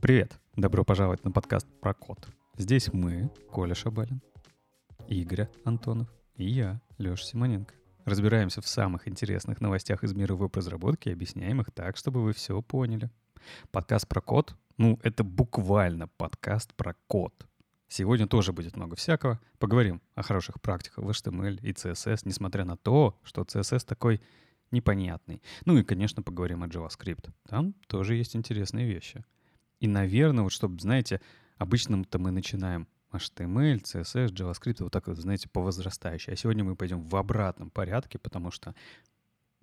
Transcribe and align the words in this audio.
Привет! 0.00 0.38
Добро 0.56 0.84
пожаловать 0.84 1.24
на 1.24 1.30
подкаст 1.30 1.66
про 1.80 1.92
код. 1.92 2.26
Здесь 2.56 2.92
мы, 2.92 3.30
Коля 3.50 3.74
Шабалин, 3.74 4.22
Игорь 5.08 5.48
Антонов 5.64 6.08
и 6.36 6.44
я, 6.44 6.80
Леша 6.96 7.24
Симоненко. 7.24 7.74
Разбираемся 8.06 8.62
в 8.62 8.68
самых 8.68 9.08
интересных 9.08 9.60
новостях 9.60 10.02
из 10.02 10.14
мира 10.14 10.34
веб-разработки 10.34 11.10
и 11.10 11.12
объясняем 11.12 11.60
их 11.60 11.70
так, 11.70 11.98
чтобы 11.98 12.22
вы 12.22 12.32
все 12.32 12.62
поняли. 12.62 13.10
Подкаст 13.72 14.08
про 14.08 14.22
код, 14.22 14.56
ну, 14.78 14.98
это 15.02 15.22
буквально 15.22 16.08
подкаст 16.08 16.74
про 16.74 16.94
код. 17.08 17.46
Сегодня 17.96 18.26
тоже 18.26 18.52
будет 18.52 18.74
много 18.74 18.96
всякого. 18.96 19.40
Поговорим 19.60 20.02
о 20.16 20.22
хороших 20.24 20.60
практиках 20.60 21.04
в 21.04 21.08
HTML 21.08 21.60
и 21.60 21.70
CSS, 21.70 22.22
несмотря 22.24 22.64
на 22.64 22.76
то, 22.76 23.16
что 23.22 23.42
CSS 23.42 23.86
такой 23.86 24.20
непонятный. 24.72 25.40
Ну 25.64 25.78
и, 25.78 25.84
конечно, 25.84 26.20
поговорим 26.20 26.64
о 26.64 26.66
JavaScript. 26.66 27.30
Там 27.48 27.72
тоже 27.86 28.16
есть 28.16 28.34
интересные 28.34 28.84
вещи. 28.84 29.24
И, 29.78 29.86
наверное, 29.86 30.42
вот 30.42 30.50
чтобы, 30.50 30.80
знаете, 30.80 31.20
обычно-то 31.56 32.18
мы 32.18 32.32
начинаем 32.32 32.88
HTML, 33.12 33.80
CSS, 33.84 34.32
JavaScript, 34.32 34.82
вот 34.82 34.90
так 34.90 35.06
вот, 35.06 35.16
знаете, 35.18 35.48
по 35.48 35.60
возрастающей. 35.60 36.32
А 36.32 36.36
сегодня 36.36 36.64
мы 36.64 36.74
пойдем 36.74 37.00
в 37.00 37.14
обратном 37.14 37.70
порядке, 37.70 38.18
потому 38.18 38.50
что 38.50 38.74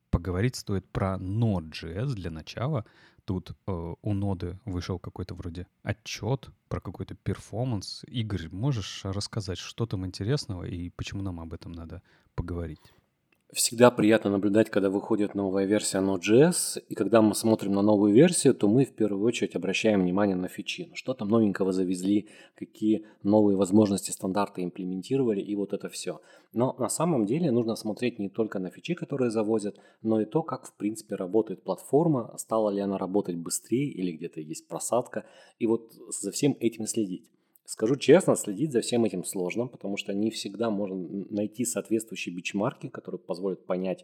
поговорить 0.10 0.56
стоит 0.56 0.88
про 0.88 1.18
Node.js 1.20 2.14
для 2.14 2.32
начала. 2.32 2.86
Тут 3.26 3.52
э, 3.68 3.94
у 4.02 4.14
ноды 4.14 4.60
вышел 4.66 5.00
какой-то 5.00 5.36
вроде 5.36 5.68
отчет 5.84 6.50
про 6.68 6.80
какой-то 6.80 7.16
перформанс. 7.16 8.04
Игорь, 8.08 8.50
можешь 8.50 9.06
рассказать, 9.06 9.58
что 9.58 9.86
там 9.86 10.06
интересного 10.06 10.64
и 10.64 10.90
почему 10.90 11.22
нам 11.22 11.40
об 11.40 11.54
этом 11.54 11.72
надо 11.72 12.02
поговорить? 12.36 12.94
Всегда 13.54 13.92
приятно 13.92 14.30
наблюдать, 14.30 14.70
когда 14.70 14.90
выходит 14.90 15.36
новая 15.36 15.66
версия 15.66 15.98
Node.js, 15.98 16.82
и 16.88 16.96
когда 16.96 17.22
мы 17.22 17.36
смотрим 17.36 17.74
на 17.74 17.82
новую 17.82 18.14
версию, 18.14 18.56
то 18.56 18.70
мы 18.70 18.86
в 18.86 18.94
первую 18.96 19.26
очередь 19.26 19.58
обращаем 19.58 20.04
внимание 20.04 20.38
на 20.38 20.48
фичи. 20.48 20.88
Ну, 20.90 20.96
что 20.96 21.14
там 21.14 21.28
новенького 21.28 21.74
завезли, 21.74 22.30
какие 22.56 23.06
новые 23.24 23.58
возможности, 23.58 24.12
стандарты 24.12 24.64
имплементировали, 24.64 25.42
и 25.42 25.54
вот 25.58 25.74
это 25.74 25.90
все. 25.90 26.22
Но 26.54 26.78
на 26.80 26.88
самом 26.88 27.26
деле 27.26 27.52
нужно 27.52 27.76
смотреть 27.76 28.20
не 28.20 28.30
только 28.30 28.58
на 28.60 28.70
фичи, 28.70 28.94
которые 28.94 29.32
завозят, 29.32 29.76
но 30.02 30.22
и 30.22 30.26
то, 30.26 30.44
как 30.44 30.66
в 30.66 30.74
принципе 30.78 31.16
работает 31.16 31.62
платформа, 31.62 32.34
стала 32.38 32.70
ли 32.70 32.80
она 32.80 32.98
работать 32.98 33.36
быстрее 33.36 33.92
или 33.92 34.14
где-то 34.14 34.40
есть 34.40 34.70
просадка, 34.70 35.26
и 35.60 35.68
вот 35.68 35.92
за 35.92 36.32
всем 36.32 36.56
этим 36.62 36.88
следить. 36.88 37.30
Скажу 37.66 37.96
честно, 37.96 38.36
следить 38.36 38.72
за 38.74 38.82
всем 38.82 39.06
этим 39.06 39.24
сложно, 39.24 39.68
потому 39.68 39.98
что 39.98 40.14
не 40.14 40.30
всегда 40.30 40.70
можно 40.70 41.26
найти 41.30 41.64
соответствующие 41.64 42.36
бичмарки, 42.36 42.90
которые 42.90 43.20
позволят 43.20 43.66
понять, 43.66 44.04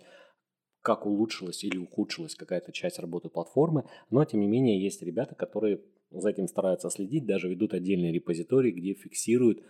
как 0.81 1.05
улучшилась 1.05 1.63
или 1.63 1.77
ухудшилась 1.77 2.35
какая-то 2.35 2.71
часть 2.71 2.99
работы 2.99 3.29
платформы, 3.29 3.83
но 4.09 4.23
тем 4.23 4.39
не 4.39 4.47
менее 4.47 4.81
есть 4.81 5.01
ребята, 5.01 5.35
которые 5.35 5.81
за 6.11 6.29
этим 6.29 6.47
стараются 6.47 6.89
следить, 6.89 7.25
даже 7.25 7.49
ведут 7.49 7.73
отдельные 7.73 8.13
репозитории, 8.13 8.71
где 8.71 8.93
фиксируют, 8.93 9.63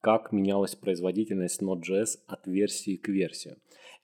как 0.00 0.32
менялась 0.32 0.74
производительность 0.74 1.62
Node.js 1.62 2.18
от 2.26 2.46
версии 2.46 2.96
к 2.96 3.08
версии. 3.08 3.58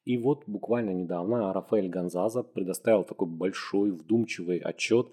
И 0.05 0.19
вот 0.19 0.45
буквально 0.47 0.91
недавно 0.91 1.53
Рафаэль 1.53 1.89
Гонзаза 1.89 2.45
предоставил 2.45 3.03
такой 3.03 3.29
большой 3.29 3.91
вдумчивый 3.91 4.59
отчет, 4.59 5.09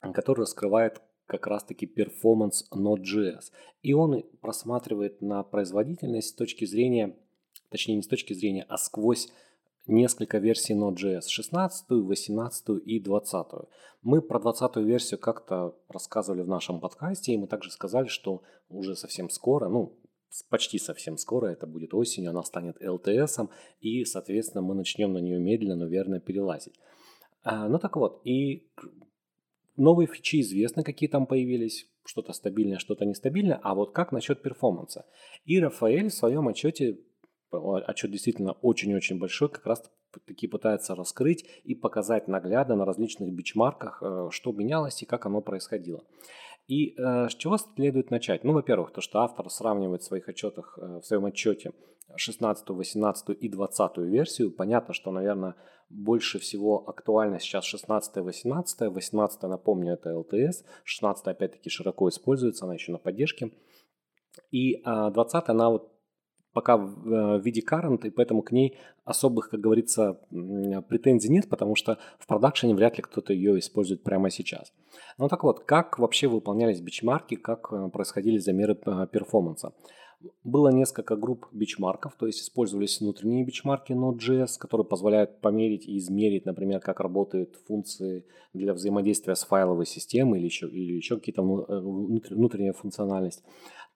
который 0.00 0.42
раскрывает 0.42 1.02
как 1.26 1.46
раз-таки 1.46 1.86
перформанс 1.86 2.68
Node.js. 2.72 3.52
И 3.82 3.92
он 3.92 4.22
просматривает 4.40 5.20
на 5.20 5.42
производительность 5.42 6.30
с 6.30 6.34
точки 6.34 6.64
зрения, 6.64 7.16
точнее 7.70 7.96
не 7.96 8.02
с 8.02 8.08
точки 8.08 8.32
зрения, 8.32 8.64
а 8.68 8.78
сквозь 8.78 9.28
несколько 9.86 10.38
версий 10.38 10.74
Node.js, 10.74 11.28
16, 11.28 11.90
18 11.90 12.68
и 12.84 13.00
20. 13.00 13.46
Мы 14.02 14.22
про 14.22 14.40
20 14.40 14.76
версию 14.76 15.20
как-то 15.20 15.76
рассказывали 15.88 16.42
в 16.42 16.48
нашем 16.48 16.80
подкасте, 16.80 17.32
и 17.32 17.36
мы 17.36 17.46
также 17.46 17.70
сказали, 17.70 18.06
что 18.06 18.42
уже 18.68 18.96
совсем 18.96 19.30
скоро, 19.30 19.68
ну, 19.68 19.96
почти 20.48 20.78
совсем 20.78 21.16
скоро, 21.16 21.46
это 21.46 21.66
будет 21.66 21.94
осенью, 21.94 22.30
она 22.30 22.42
станет 22.42 22.80
LTS, 22.82 23.48
и, 23.80 24.04
соответственно, 24.04 24.62
мы 24.62 24.74
начнем 24.74 25.12
на 25.12 25.18
нее 25.18 25.38
медленно, 25.38 25.76
но 25.76 25.86
верно 25.86 26.20
перелазить. 26.20 26.74
А, 27.42 27.68
ну 27.68 27.78
так 27.78 27.96
вот, 27.96 28.20
и 28.24 28.68
новые 29.76 30.06
фичи 30.06 30.40
известны, 30.40 30.82
какие 30.82 31.08
там 31.08 31.26
появились, 31.26 31.86
что-то 32.04 32.32
стабильное, 32.32 32.78
что-то 32.78 33.04
нестабильное, 33.04 33.60
а 33.62 33.74
вот 33.74 33.92
как 33.92 34.12
насчет 34.12 34.42
перформанса. 34.42 35.06
И 35.44 35.60
Рафаэль 35.60 36.08
в 36.08 36.14
своем 36.14 36.48
отчете, 36.48 37.00
отчет 37.50 38.10
действительно 38.10 38.52
очень-очень 38.52 39.18
большой, 39.18 39.48
как 39.48 39.66
раз 39.66 39.82
таки 40.24 40.46
пытается 40.46 40.94
раскрыть 40.94 41.44
и 41.64 41.74
показать 41.74 42.28
наглядно 42.28 42.76
на 42.76 42.84
различных 42.84 43.32
бичмарках, 43.32 44.02
э, 44.02 44.28
что 44.30 44.52
менялось 44.52 45.02
и 45.02 45.06
как 45.06 45.26
оно 45.26 45.40
происходило. 45.40 46.04
И 46.66 46.94
э, 46.98 47.28
с 47.28 47.34
чего 47.34 47.58
следует 47.58 48.10
начать? 48.10 48.42
Ну, 48.42 48.52
во-первых, 48.52 48.92
то, 48.92 49.00
что 49.00 49.20
автор 49.20 49.48
сравнивает 49.50 50.02
в 50.02 50.04
своих 50.04 50.28
отчетах, 50.28 50.78
э, 50.80 51.00
в 51.00 51.02
своем 51.02 51.24
отчете 51.24 51.72
16, 52.16 52.68
18 52.68 53.30
и 53.30 53.48
20 53.48 53.98
версию. 53.98 54.50
Понятно, 54.50 54.92
что, 54.92 55.12
наверное, 55.12 55.54
больше 55.88 56.38
всего 56.40 56.88
актуальна 56.88 57.38
сейчас 57.38 57.64
16 57.64 58.16
18 58.16 58.80
18 58.80 59.42
напомню, 59.42 59.94
это 59.94 60.10
LTS. 60.10 60.64
16 60.84 61.26
опять-таки 61.28 61.70
широко 61.70 62.08
используется, 62.08 62.64
она 62.64 62.74
еще 62.74 62.90
на 62.90 62.98
поддержке. 62.98 63.52
И 64.50 64.82
э, 64.84 65.10
20 65.12 65.48
она 65.48 65.70
вот 65.70 65.95
пока 66.56 66.78
в 66.78 67.12
э, 67.12 67.40
виде 67.42 67.60
current, 67.60 68.06
и 68.06 68.10
поэтому 68.10 68.40
к 68.40 68.50
ней 68.50 68.78
особых, 69.04 69.50
как 69.50 69.60
говорится, 69.60 70.18
претензий 70.88 71.28
нет, 71.28 71.50
потому 71.50 71.76
что 71.76 71.98
в 72.18 72.26
продакшене 72.26 72.74
вряд 72.74 72.96
ли 72.96 73.02
кто-то 73.02 73.34
ее 73.34 73.58
использует 73.58 74.02
прямо 74.02 74.30
сейчас. 74.30 74.72
Ну 75.18 75.28
так 75.28 75.44
вот, 75.44 75.60
как 75.60 75.98
вообще 75.98 76.28
выполнялись 76.28 76.80
бичмарки, 76.80 77.36
как 77.36 77.68
э, 77.72 77.90
происходили 77.90 78.38
замеры 78.38 78.74
э, 78.86 79.06
перформанса? 79.12 79.74
Было 80.44 80.70
несколько 80.70 81.14
групп 81.14 81.46
бичмарков, 81.52 82.14
то 82.18 82.26
есть 82.26 82.40
использовались 82.40 83.00
внутренние 83.00 83.44
бичмарки 83.44 83.92
Node.js, 83.92 84.58
которые 84.58 84.86
позволяют 84.86 85.42
померить 85.42 85.86
и 85.86 85.98
измерить, 85.98 86.46
например, 86.46 86.80
как 86.80 87.00
работают 87.00 87.54
функции 87.68 88.24
для 88.54 88.72
взаимодействия 88.72 89.34
с 89.34 89.44
файловой 89.44 89.84
системой 89.84 90.38
или 90.38 90.46
еще, 90.46 90.68
или 90.68 90.94
еще 90.94 91.16
какие-то 91.16 91.42
внутренняя 91.42 92.72
функциональность. 92.72 93.44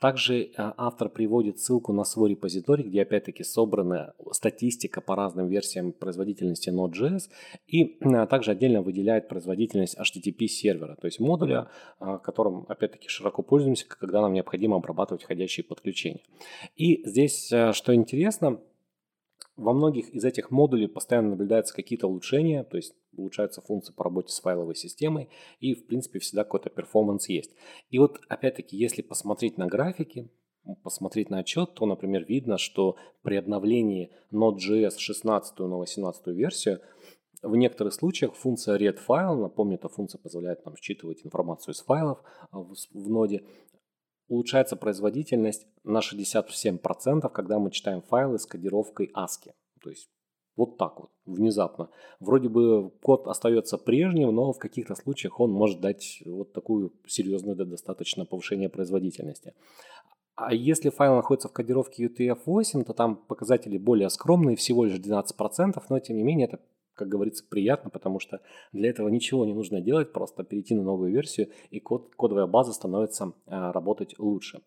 Также 0.00 0.44
э, 0.44 0.50
автор 0.56 1.10
приводит 1.10 1.58
ссылку 1.58 1.92
на 1.92 2.04
свой 2.04 2.30
репозиторий, 2.30 2.84
где 2.84 3.02
опять-таки 3.02 3.44
собрана 3.44 4.14
статистика 4.32 5.02
по 5.02 5.14
разным 5.14 5.48
версиям 5.48 5.92
производительности 5.92 6.70
Node.js 6.70 7.28
и 7.66 7.98
э, 8.00 8.26
также 8.26 8.52
отдельно 8.52 8.80
выделяет 8.80 9.28
производительность 9.28 9.98
HTTP 9.98 10.46
сервера, 10.46 10.96
то 10.96 11.06
есть 11.06 11.20
модуля, 11.20 11.68
э, 12.00 12.18
которым 12.24 12.64
опять-таки 12.68 13.08
широко 13.08 13.42
пользуемся, 13.42 13.86
когда 13.86 14.22
нам 14.22 14.32
необходимо 14.32 14.76
обрабатывать 14.76 15.22
входящие 15.22 15.64
подключения. 15.64 16.22
И 16.76 17.06
здесь, 17.06 17.52
что 17.72 17.94
интересно, 17.94 18.58
во 19.60 19.74
многих 19.74 20.08
из 20.10 20.24
этих 20.24 20.50
модулей 20.50 20.88
постоянно 20.88 21.30
наблюдаются 21.30 21.74
какие-то 21.74 22.08
улучшения, 22.08 22.64
то 22.64 22.76
есть 22.76 22.94
улучшаются 23.16 23.60
функции 23.60 23.92
по 23.92 24.04
работе 24.04 24.32
с 24.32 24.40
файловой 24.40 24.74
системой, 24.74 25.28
и 25.60 25.74
в 25.74 25.86
принципе 25.86 26.18
всегда 26.18 26.44
какой-то 26.44 26.70
перформанс 26.70 27.28
есть. 27.28 27.54
И 27.90 27.98
вот 27.98 28.18
опять-таки, 28.28 28.76
если 28.76 29.02
посмотреть 29.02 29.58
на 29.58 29.66
графики, 29.66 30.30
посмотреть 30.82 31.30
на 31.30 31.40
отчет, 31.40 31.74
то, 31.74 31.86
например, 31.86 32.24
видно, 32.24 32.58
что 32.58 32.96
при 33.22 33.36
обновлении 33.36 34.10
Node.js 34.32 34.96
16 34.96 35.58
на 35.58 35.76
18 35.76 36.26
версию 36.28 36.80
в 37.42 37.56
некоторых 37.56 37.94
случаях 37.94 38.34
функция 38.34 38.78
read 38.78 38.98
file, 39.06 39.34
напомню, 39.34 39.76
эта 39.76 39.88
функция 39.88 40.18
позволяет 40.18 40.64
нам 40.66 40.76
считывать 40.76 41.24
информацию 41.24 41.74
из 41.74 41.80
файлов 41.80 42.22
в, 42.52 42.74
в 42.92 43.10
ноде, 43.10 43.44
улучшается 44.30 44.76
производительность 44.76 45.66
на 45.84 45.98
67%, 45.98 47.28
когда 47.30 47.58
мы 47.58 47.70
читаем 47.70 48.00
файлы 48.00 48.38
с 48.38 48.46
кодировкой 48.46 49.10
ASCII. 49.14 49.52
То 49.82 49.90
есть 49.90 50.08
вот 50.56 50.78
так 50.78 51.00
вот, 51.00 51.10
внезапно. 51.26 51.88
Вроде 52.20 52.48
бы 52.48 52.90
код 53.02 53.26
остается 53.26 53.76
прежним, 53.76 54.34
но 54.34 54.52
в 54.52 54.58
каких-то 54.58 54.94
случаях 54.94 55.40
он 55.40 55.50
может 55.50 55.80
дать 55.80 56.22
вот 56.24 56.52
такую 56.52 56.92
серьезную 57.06 57.56
да, 57.56 57.64
достаточно 57.64 58.24
повышение 58.24 58.68
производительности. 58.68 59.54
А 60.36 60.54
если 60.54 60.90
файл 60.90 61.16
находится 61.16 61.48
в 61.48 61.52
кодировке 61.52 62.06
UTF-8, 62.06 62.84
то 62.84 62.92
там 62.92 63.16
показатели 63.16 63.78
более 63.78 64.10
скромные, 64.10 64.56
всего 64.56 64.84
лишь 64.84 64.98
12%, 64.98 65.82
но 65.88 65.98
тем 65.98 66.16
не 66.16 66.22
менее 66.22 66.46
это 66.46 66.60
как 67.00 67.08
говорится, 67.08 67.44
приятно, 67.48 67.88
потому 67.88 68.20
что 68.20 68.40
для 68.72 68.90
этого 68.90 69.08
ничего 69.08 69.46
не 69.46 69.54
нужно 69.54 69.80
делать, 69.80 70.12
просто 70.12 70.44
перейти 70.44 70.74
на 70.74 70.82
новую 70.82 71.10
версию, 71.10 71.48
и 71.70 71.80
код, 71.80 72.14
кодовая 72.14 72.46
база 72.46 72.74
становится 72.74 73.32
а, 73.46 73.72
работать 73.72 74.18
лучше. 74.18 74.60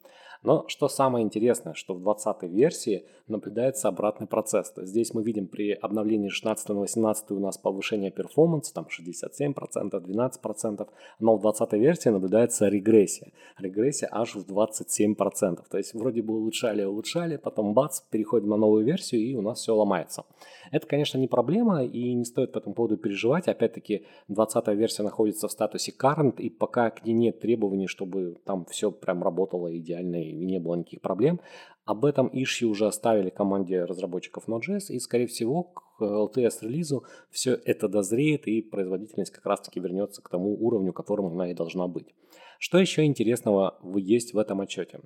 Но 0.43 0.65
что 0.67 0.89
самое 0.89 1.23
интересное, 1.23 1.73
что 1.73 1.93
в 1.93 2.01
20 2.01 2.43
версии 2.43 3.05
наблюдается 3.27 3.87
обратный 3.87 4.27
процесс. 4.27 4.71
То 4.71 4.81
есть 4.81 4.91
здесь 4.91 5.13
мы 5.13 5.23
видим 5.23 5.47
при 5.47 5.71
обновлении 5.71 6.27
16 6.27 6.69
на 6.69 6.79
18 6.81 7.31
у 7.31 7.39
нас 7.39 7.57
повышение 7.57 8.11
перформанса, 8.11 8.73
там 8.73 8.87
67%, 8.87 9.55
12%, 9.91 10.87
но 11.19 11.37
в 11.37 11.41
20 11.41 11.73
версии 11.73 12.09
наблюдается 12.09 12.67
регрессия. 12.67 13.31
Регрессия 13.57 14.09
аж 14.11 14.35
в 14.35 14.45
27%. 14.45 15.63
То 15.69 15.77
есть 15.77 15.93
вроде 15.93 16.21
бы 16.21 16.33
улучшали, 16.33 16.83
улучшали, 16.83 17.37
потом 17.37 17.73
бац, 17.73 18.01
переходим 18.01 18.49
на 18.49 18.57
новую 18.57 18.83
версию 18.83 19.21
и 19.21 19.35
у 19.35 19.41
нас 19.41 19.59
все 19.59 19.73
ломается. 19.73 20.25
Это, 20.73 20.87
конечно, 20.87 21.19
не 21.19 21.27
проблема 21.27 21.85
и 21.85 22.15
не 22.15 22.25
стоит 22.25 22.51
по 22.51 22.57
этому 22.57 22.73
поводу 22.73 22.97
переживать. 22.97 23.47
Опять-таки, 23.47 24.07
20 24.27 24.67
версия 24.69 25.03
находится 25.03 25.47
в 25.47 25.51
статусе 25.51 25.93
current 25.95 26.37
и 26.37 26.49
пока 26.49 26.89
к 26.89 27.05
ней 27.05 27.13
нет 27.13 27.39
требований, 27.39 27.85
чтобы 27.85 28.37
там 28.43 28.65
все 28.65 28.91
прям 28.91 29.21
работало 29.21 29.77
идеально 29.77 30.15
и 30.15 30.33
не 30.33 30.59
было 30.59 30.73
никаких 30.73 31.01
проблем. 31.01 31.39
Об 31.85 32.05
этом 32.05 32.27
issue 32.29 32.65
уже 32.65 32.87
оставили 32.87 33.29
команде 33.29 33.83
разработчиков 33.83 34.47
Node.js, 34.47 34.87
и, 34.89 34.99
скорее 34.99 35.27
всего, 35.27 35.61
к 35.61 36.01
LTS-релизу 36.01 37.03
все 37.29 37.53
это 37.53 37.87
дозреет, 37.87 38.47
и 38.47 38.63
производительность 38.63 39.31
как 39.31 39.45
раз-таки 39.45 39.79
вернется 39.79 40.23
к 40.23 40.29
тому 40.29 40.55
уровню, 40.59 40.91
которым 40.91 41.27
она 41.27 41.51
и 41.51 41.53
должна 41.53 41.87
быть. 41.87 42.15
Что 42.57 42.79
еще 42.79 43.03
интересного 43.03 43.77
есть 43.95 44.33
в 44.33 44.39
этом 44.39 44.59
отчете? 44.59 45.01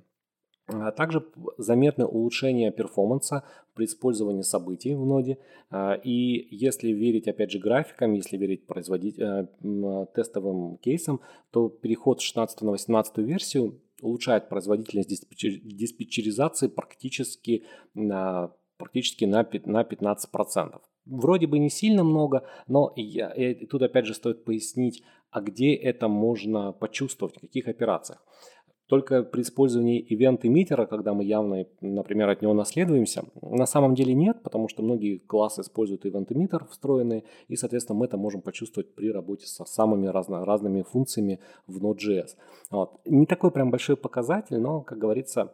А 0.68 0.92
также 0.92 1.24
заметны 1.56 2.04
улучшение 2.04 2.70
перформанса 2.70 3.42
при 3.74 3.86
использовании 3.86 4.42
событий 4.42 4.94
в 4.94 5.06
ноде. 5.06 5.38
А, 5.70 5.94
и 5.94 6.48
если 6.54 6.90
верить, 6.90 7.26
опять 7.26 7.50
же, 7.50 7.58
графикам, 7.58 8.12
если 8.12 8.36
верить 8.36 8.66
производить, 8.66 9.18
э, 9.18 9.46
тестовым 10.14 10.76
кейсам, 10.76 11.20
то 11.50 11.68
переход 11.70 12.20
с 12.20 12.24
16 12.24 12.62
на 12.62 12.72
18 12.72 13.18
версию 13.18 13.80
улучшает 14.02 14.48
производительность 14.48 15.08
диспетчеризации 15.08 16.68
практически 16.68 17.64
практически 18.78 19.24
на, 19.24 19.42
на 19.64 19.82
15%. 19.82 20.80
Вроде 21.06 21.46
бы 21.46 21.58
не 21.58 21.70
сильно 21.70 22.04
много, 22.04 22.46
но 22.68 22.92
я, 22.96 23.30
и 23.30 23.66
тут 23.66 23.82
опять 23.82 24.06
же 24.06 24.14
стоит 24.14 24.44
пояснить, 24.44 25.02
а 25.30 25.40
где 25.40 25.74
это 25.74 26.08
можно 26.08 26.72
почувствовать, 26.72 27.36
в 27.36 27.40
каких 27.40 27.66
операциях. 27.68 28.22
Только 28.88 29.22
при 29.22 29.42
использовании 29.42 30.04
event-эмиттера, 30.10 30.86
когда 30.86 31.12
мы 31.12 31.22
явно, 31.22 31.66
например, 31.82 32.28
от 32.30 32.40
него 32.42 32.54
наследуемся, 32.54 33.24
на 33.42 33.66
самом 33.66 33.94
деле 33.94 34.14
нет, 34.14 34.42
потому 34.42 34.68
что 34.68 34.82
многие 34.82 35.18
классы 35.18 35.60
используют 35.60 36.06
event-эмиттер 36.06 36.64
встроенный, 36.64 37.24
и, 37.48 37.56
соответственно, 37.56 37.98
мы 37.98 38.06
это 38.06 38.16
можем 38.16 38.40
почувствовать 38.40 38.94
при 38.94 39.12
работе 39.12 39.46
со 39.46 39.64
самыми 39.66 40.06
разно, 40.06 40.44
разными 40.44 40.82
функциями 40.82 41.38
в 41.66 41.84
Node.js. 41.84 42.30
Вот. 42.70 43.00
Не 43.04 43.26
такой 43.26 43.50
прям 43.50 43.70
большой 43.70 43.96
показатель, 43.96 44.58
но, 44.58 44.80
как 44.80 44.98
говорится, 44.98 45.52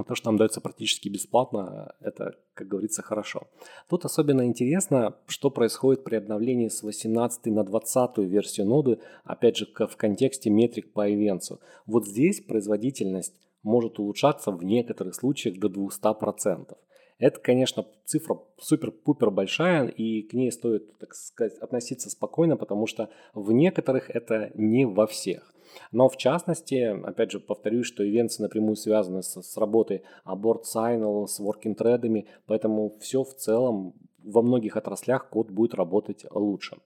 а 0.00 0.04
то, 0.04 0.14
что 0.14 0.28
нам 0.28 0.36
дается 0.36 0.60
практически 0.60 1.08
бесплатно, 1.08 1.94
это, 2.00 2.36
как 2.54 2.68
говорится, 2.68 3.02
хорошо. 3.02 3.48
Тут 3.88 4.04
особенно 4.04 4.46
интересно, 4.46 5.16
что 5.26 5.50
происходит 5.50 6.04
при 6.04 6.16
обновлении 6.16 6.68
с 6.68 6.82
18 6.82 7.46
на 7.46 7.64
20 7.64 8.18
версию 8.18 8.66
ноды, 8.66 8.98
опять 9.24 9.56
же, 9.56 9.66
в 9.66 9.96
контексте 9.96 10.50
метрик 10.50 10.92
по 10.92 11.10
ивенцу. 11.10 11.60
Вот 11.86 12.06
здесь 12.06 12.40
производительность 12.40 13.34
может 13.62 13.98
улучшаться 13.98 14.50
в 14.50 14.64
некоторых 14.64 15.14
случаях 15.14 15.58
до 15.58 15.68
200%. 15.68 16.76
Это, 17.20 17.38
конечно, 17.38 17.86
цифра 18.06 18.38
супер-пупер 18.58 19.30
большая, 19.30 19.86
и 19.88 20.22
к 20.22 20.32
ней 20.32 20.50
стоит, 20.50 20.98
так 20.98 21.14
сказать, 21.14 21.58
относиться 21.58 22.08
спокойно, 22.08 22.56
потому 22.56 22.86
что 22.86 23.10
в 23.34 23.52
некоторых 23.52 24.08
это 24.10 24.50
не 24.54 24.86
во 24.86 25.06
всех. 25.06 25.54
Но 25.92 26.08
в 26.08 26.16
частности, 26.16 26.98
опять 27.06 27.30
же, 27.30 27.38
повторюсь, 27.38 27.86
что 27.86 28.02
ивенты 28.02 28.42
напрямую 28.42 28.74
связаны 28.74 29.22
с, 29.22 29.40
с 29.40 29.56
работой 29.58 30.02
аборт 30.24 30.64
Signal, 30.64 31.26
с 31.26 31.38
working 31.40 31.74
тредами, 31.74 32.26
поэтому 32.46 32.96
все 33.00 33.22
в 33.22 33.34
целом 33.34 33.94
во 34.24 34.40
многих 34.40 34.76
отраслях 34.76 35.28
код 35.28 35.50
будет 35.50 35.74
работать 35.74 36.24
лучше. 36.30 36.78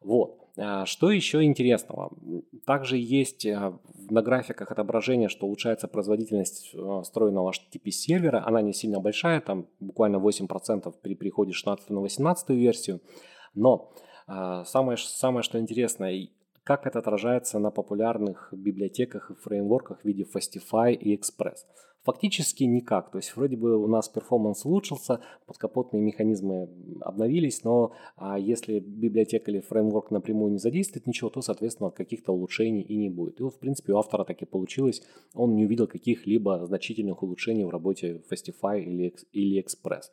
Вот. 0.00 0.43
А, 0.56 0.86
что 0.86 1.10
еще 1.10 1.42
интересного? 1.42 2.12
Также 2.64 2.96
есть 2.96 3.44
а, 3.46 3.78
на 4.08 4.22
графиках 4.22 4.70
отображение, 4.70 5.28
что 5.28 5.46
улучшается 5.46 5.88
производительность 5.88 6.70
а, 6.74 7.02
встроенного 7.02 7.50
HTTP 7.50 7.90
сервера. 7.90 8.44
Она 8.46 8.62
не 8.62 8.72
сильно 8.72 9.00
большая, 9.00 9.40
там 9.40 9.66
буквально 9.80 10.16
8% 10.16 10.94
при 11.02 11.14
переходе 11.14 11.52
с 11.52 11.56
16 11.56 11.90
на 11.90 12.00
18 12.00 12.50
версию. 12.50 13.00
Но 13.54 13.92
самое, 14.26 14.96
самое 14.96 15.42
что 15.42 15.60
интересное, 15.60 16.28
как 16.64 16.86
это 16.86 16.98
отражается 16.98 17.58
на 17.58 17.70
популярных 17.70 18.48
библиотеках 18.52 19.30
и 19.30 19.34
фреймворках 19.34 20.00
в 20.00 20.04
виде 20.04 20.24
Fastify 20.24 20.92
и 20.94 21.14
Express. 21.14 21.58
Фактически 22.04 22.64
никак. 22.64 23.10
То 23.10 23.18
есть 23.18 23.34
вроде 23.34 23.56
бы 23.56 23.82
у 23.82 23.86
нас 23.86 24.10
перформанс 24.10 24.66
улучшился, 24.66 25.20
подкапотные 25.46 26.02
механизмы 26.02 26.68
обновились, 27.00 27.64
но 27.64 27.92
а 28.16 28.38
если 28.38 28.78
библиотека 28.78 29.50
или 29.50 29.60
фреймворк 29.60 30.10
напрямую 30.10 30.52
не 30.52 30.58
задействует 30.58 31.06
ничего, 31.06 31.30
то, 31.30 31.40
соответственно, 31.40 31.90
каких-то 31.90 32.32
улучшений 32.32 32.82
и 32.82 32.96
не 32.96 33.08
будет. 33.08 33.40
И 33.40 33.42
вот, 33.42 33.54
в 33.54 33.58
принципе, 33.58 33.94
у 33.94 33.96
автора 33.96 34.24
так 34.24 34.42
и 34.42 34.44
получилось. 34.44 35.02
Он 35.34 35.54
не 35.54 35.64
увидел 35.64 35.86
каких-либо 35.86 36.66
значительных 36.66 37.22
улучшений 37.22 37.64
в 37.64 37.70
работе 37.70 38.20
Fastify 38.30 38.82
или, 38.82 39.14
или 39.32 39.64
Express. 39.64 40.10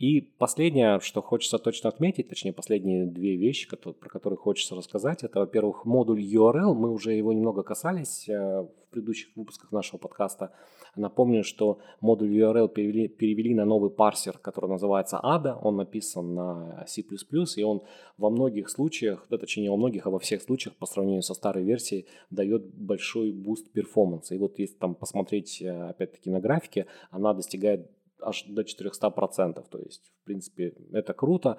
И 0.00 0.20
последнее, 0.20 0.98
что 1.00 1.22
хочется 1.22 1.58
точно 1.58 1.90
отметить, 1.90 2.28
точнее 2.28 2.52
последние 2.52 3.06
две 3.06 3.36
вещи, 3.36 3.68
которые, 3.68 3.94
про 3.94 4.08
которые 4.08 4.38
хочется 4.38 4.74
рассказать, 4.74 5.22
это, 5.22 5.38
во-первых, 5.38 5.84
модуль 5.84 6.20
URL. 6.20 6.74
Мы 6.74 6.90
уже 6.90 7.12
его 7.12 7.32
немного 7.32 7.62
касались 7.62 8.28
э, 8.28 8.66
предыдущих 8.92 9.34
выпусках 9.36 9.72
нашего 9.72 9.98
подкаста. 9.98 10.52
Напомню, 10.94 11.42
что 11.42 11.78
модуль 12.00 12.36
URL 12.36 12.68
перевели, 12.68 13.08
перевели 13.08 13.54
на 13.54 13.64
новый 13.64 13.90
парсер, 13.90 14.38
который 14.38 14.70
называется 14.70 15.20
ADA. 15.22 15.58
Он 15.60 15.76
написан 15.76 16.34
на 16.34 16.84
C++, 16.86 17.02
и 17.02 17.62
он 17.62 17.82
во 18.18 18.30
многих 18.30 18.70
случаях, 18.70 19.26
да, 19.30 19.38
точнее 19.38 19.64
не 19.64 19.70
во 19.70 19.76
многих, 19.76 20.06
а 20.06 20.10
во 20.10 20.18
всех 20.18 20.42
случаях 20.42 20.76
по 20.76 20.86
сравнению 20.86 21.22
со 21.22 21.34
старой 21.34 21.64
версией 21.64 22.06
дает 22.30 22.74
большой 22.74 23.32
boost 23.32 23.72
performance 23.72 24.24
а. 24.24 24.34
И 24.34 24.38
вот 24.38 24.58
если 24.58 24.76
там 24.76 24.94
посмотреть 24.94 25.60
э, 25.62 25.70
опять-таки 25.70 26.30
на 26.30 26.40
графике, 26.40 26.86
она 27.10 27.34
достигает 27.34 27.90
аж 28.22 28.44
до 28.44 28.62
400%. 28.62 29.64
То 29.68 29.78
есть, 29.78 30.12
в 30.22 30.24
принципе, 30.24 30.74
это 30.92 31.12
круто. 31.12 31.58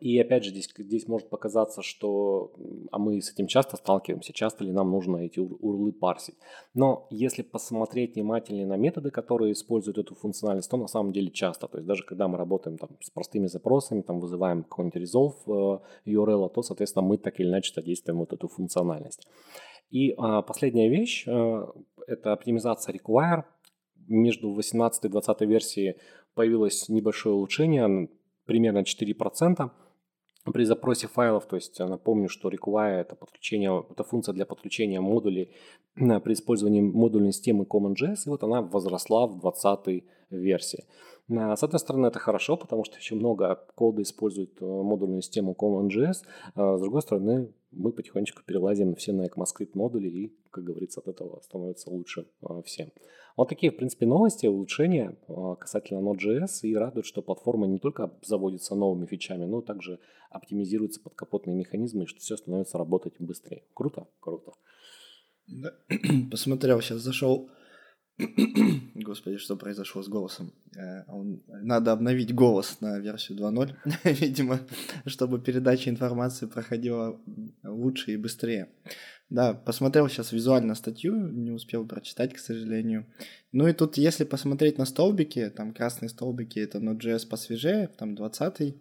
И 0.00 0.18
опять 0.18 0.44
же, 0.44 0.50
здесь, 0.50 0.68
здесь 0.76 1.08
может 1.08 1.30
показаться, 1.30 1.82
что 1.82 2.52
а 2.92 2.98
мы 2.98 3.20
с 3.20 3.32
этим 3.32 3.46
часто 3.46 3.76
сталкиваемся, 3.76 4.32
часто 4.32 4.64
ли 4.64 4.72
нам 4.72 4.90
нужно 4.90 5.18
эти 5.18 5.38
урлы 5.40 5.92
парсить. 5.92 6.36
Но 6.74 7.06
если 7.10 7.42
посмотреть 7.42 8.14
внимательнее 8.14 8.66
на 8.66 8.76
методы, 8.76 9.10
которые 9.10 9.52
используют 9.52 9.98
эту 9.98 10.14
функциональность, 10.14 10.70
то 10.70 10.76
на 10.76 10.88
самом 10.88 11.12
деле 11.12 11.30
часто. 11.30 11.68
То 11.68 11.78
есть 11.78 11.86
даже 11.86 12.04
когда 12.04 12.28
мы 12.28 12.36
работаем 12.36 12.76
там, 12.76 12.90
с 13.00 13.10
простыми 13.10 13.46
запросами, 13.46 14.02
там, 14.02 14.20
вызываем 14.20 14.62
какой-нибудь 14.62 15.02
resolve 15.02 15.80
э, 16.06 16.10
URL, 16.10 16.50
то, 16.50 16.62
соответственно, 16.62 17.06
мы 17.06 17.16
так 17.16 17.40
или 17.40 17.48
иначе 17.48 17.72
задействуем 17.74 18.18
вот 18.18 18.32
эту 18.32 18.48
функциональность. 18.48 19.26
И 19.90 20.14
а, 20.18 20.42
последняя 20.42 20.90
вещь 20.90 21.26
э,– 21.26 21.66
это 22.06 22.32
оптимизация 22.32 22.94
require 22.94 23.44
между 24.06 24.52
18 24.52 25.04
и 25.04 25.08
20 25.08 25.40
версией 25.42 25.96
появилось 26.34 26.88
небольшое 26.88 27.34
улучшение, 27.34 28.08
примерно 28.48 28.78
4% 28.78 29.70
при 30.52 30.64
запросе 30.64 31.06
файлов, 31.06 31.46
то 31.46 31.56
есть 31.56 31.78
напомню, 31.78 32.28
что 32.28 32.48
require 32.48 33.00
это 33.00 33.14
подключение, 33.14 33.84
это 33.90 34.02
функция 34.02 34.32
для 34.32 34.46
подключения 34.46 35.00
модулей 35.00 35.52
при 35.94 36.32
использовании 36.32 36.80
модульной 36.80 37.32
системы 37.32 37.64
CommonJS, 37.64 38.26
и 38.26 38.30
вот 38.30 38.42
она 38.42 38.62
возросла 38.62 39.26
в 39.26 39.38
20 39.38 40.04
версии. 40.30 40.84
С 41.28 41.62
одной 41.62 41.78
стороны, 41.78 42.06
это 42.06 42.18
хорошо, 42.18 42.56
потому 42.56 42.84
что 42.84 42.96
еще 42.96 43.14
много 43.14 43.54
кода 43.74 44.00
использует 44.00 44.62
э, 44.62 44.64
модульную 44.64 45.20
систему 45.20 45.54
CommonJS. 45.58 46.24
А 46.54 46.78
с 46.78 46.80
другой 46.80 47.02
стороны, 47.02 47.52
мы 47.70 47.92
потихонечку 47.92 48.42
перелазим 48.46 48.94
все 48.94 49.12
на 49.12 49.26
ECMAScript 49.26 49.72
модули 49.74 50.08
и, 50.08 50.36
как 50.50 50.64
говорится, 50.64 51.00
от 51.00 51.08
этого 51.08 51.40
становится 51.42 51.90
лучше 51.90 52.26
э, 52.40 52.62
всем. 52.64 52.88
Вот 53.36 53.50
такие, 53.50 53.70
в 53.70 53.76
принципе, 53.76 54.06
новости, 54.06 54.46
улучшения 54.46 55.18
э, 55.28 55.56
касательно 55.60 55.98
Node.js 56.00 56.62
и 56.62 56.74
радует, 56.74 57.04
что 57.04 57.20
платформа 57.20 57.66
не 57.66 57.78
только 57.78 58.10
заводится 58.22 58.74
новыми 58.74 59.04
фичами, 59.04 59.44
но 59.44 59.60
также 59.60 60.00
оптимизируются 60.30 61.02
подкапотные 61.02 61.54
механизмы, 61.54 62.04
и 62.04 62.06
что 62.06 62.20
все 62.20 62.38
становится 62.38 62.78
работать 62.78 63.14
быстрее. 63.18 63.64
Круто? 63.74 64.06
Круто. 64.20 64.52
Посмотрел, 66.30 66.80
сейчас 66.80 67.00
зашел 67.00 67.50
Господи, 68.94 69.36
что 69.36 69.56
произошло 69.56 70.02
с 70.02 70.08
голосом? 70.08 70.52
Э, 70.76 71.04
надо 71.46 71.92
обновить 71.92 72.34
голос 72.34 72.80
на 72.80 72.98
версию 72.98 73.38
2.0, 73.38 73.74
видимо, 74.20 74.60
чтобы 75.06 75.40
передача 75.40 75.88
информации 75.88 76.46
проходила 76.46 77.20
лучше 77.62 78.12
и 78.12 78.16
быстрее. 78.16 78.68
Да, 79.30 79.54
посмотрел 79.54 80.08
сейчас 80.08 80.32
визуально 80.32 80.74
статью, 80.74 81.14
не 81.14 81.52
успел 81.52 81.86
прочитать, 81.86 82.34
к 82.34 82.38
сожалению. 82.38 83.06
Ну 83.52 83.68
и 83.68 83.72
тут, 83.72 83.98
если 83.98 84.24
посмотреть 84.24 84.78
на 84.78 84.84
столбики, 84.84 85.52
там 85.54 85.72
красные 85.72 86.08
столбики 86.08 86.58
это 86.58 86.78
Node.js 86.78 87.28
посвежее, 87.28 87.88
там 87.98 88.14
20-й, 88.14 88.74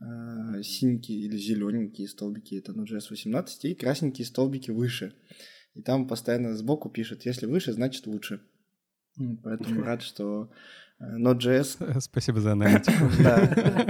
э, 0.00 0.62
синенькие 0.62 1.20
или 1.20 1.38
зелененькие 1.38 2.08
столбики 2.08 2.56
это 2.56 2.72
Node.js 2.72 3.06
18 3.08 3.64
и 3.64 3.74
красненькие 3.74 4.26
столбики 4.26 4.70
выше. 4.70 5.14
И 5.74 5.80
там 5.80 6.06
постоянно 6.06 6.54
сбоку 6.54 6.90
пишет, 6.90 7.24
если 7.24 7.46
выше, 7.46 7.72
значит 7.72 8.06
лучше. 8.06 8.40
Ну, 9.16 9.38
Поэтому 9.42 9.82
рад, 9.84 10.02
что 10.02 10.50
э, 10.98 11.04
Node.js... 11.18 12.00
Спасибо 12.00 12.40
за 12.40 12.52
аналитику. 12.52 13.04
Да. 13.22 13.86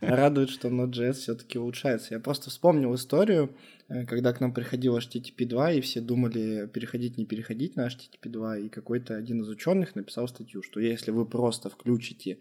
Радует, 0.00 0.50
что 0.50 0.68
Node.js 0.68 1.12
все-таки 1.14 1.58
улучшается. 1.58 2.14
Я 2.14 2.20
просто 2.20 2.50
вспомнил 2.50 2.94
историю, 2.94 3.54
э, 3.88 4.06
когда 4.06 4.32
к 4.32 4.40
нам 4.40 4.52
приходил 4.52 4.96
HTTP 4.96 5.46
2, 5.46 5.72
и 5.72 5.80
все 5.80 6.00
думали, 6.00 6.66
переходить, 6.66 7.18
не 7.18 7.26
переходить 7.26 7.76
на 7.76 7.86
HTTP 7.86 8.28
2, 8.28 8.58
и 8.58 8.68
какой-то 8.68 9.16
один 9.16 9.42
из 9.42 9.48
ученых 9.48 9.94
написал 9.94 10.28
статью, 10.28 10.62
что 10.62 10.80
если 10.80 11.10
вы 11.10 11.26
просто 11.26 11.70
включите 11.70 12.38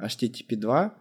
HTTP 0.00 0.56
2, 0.56 0.94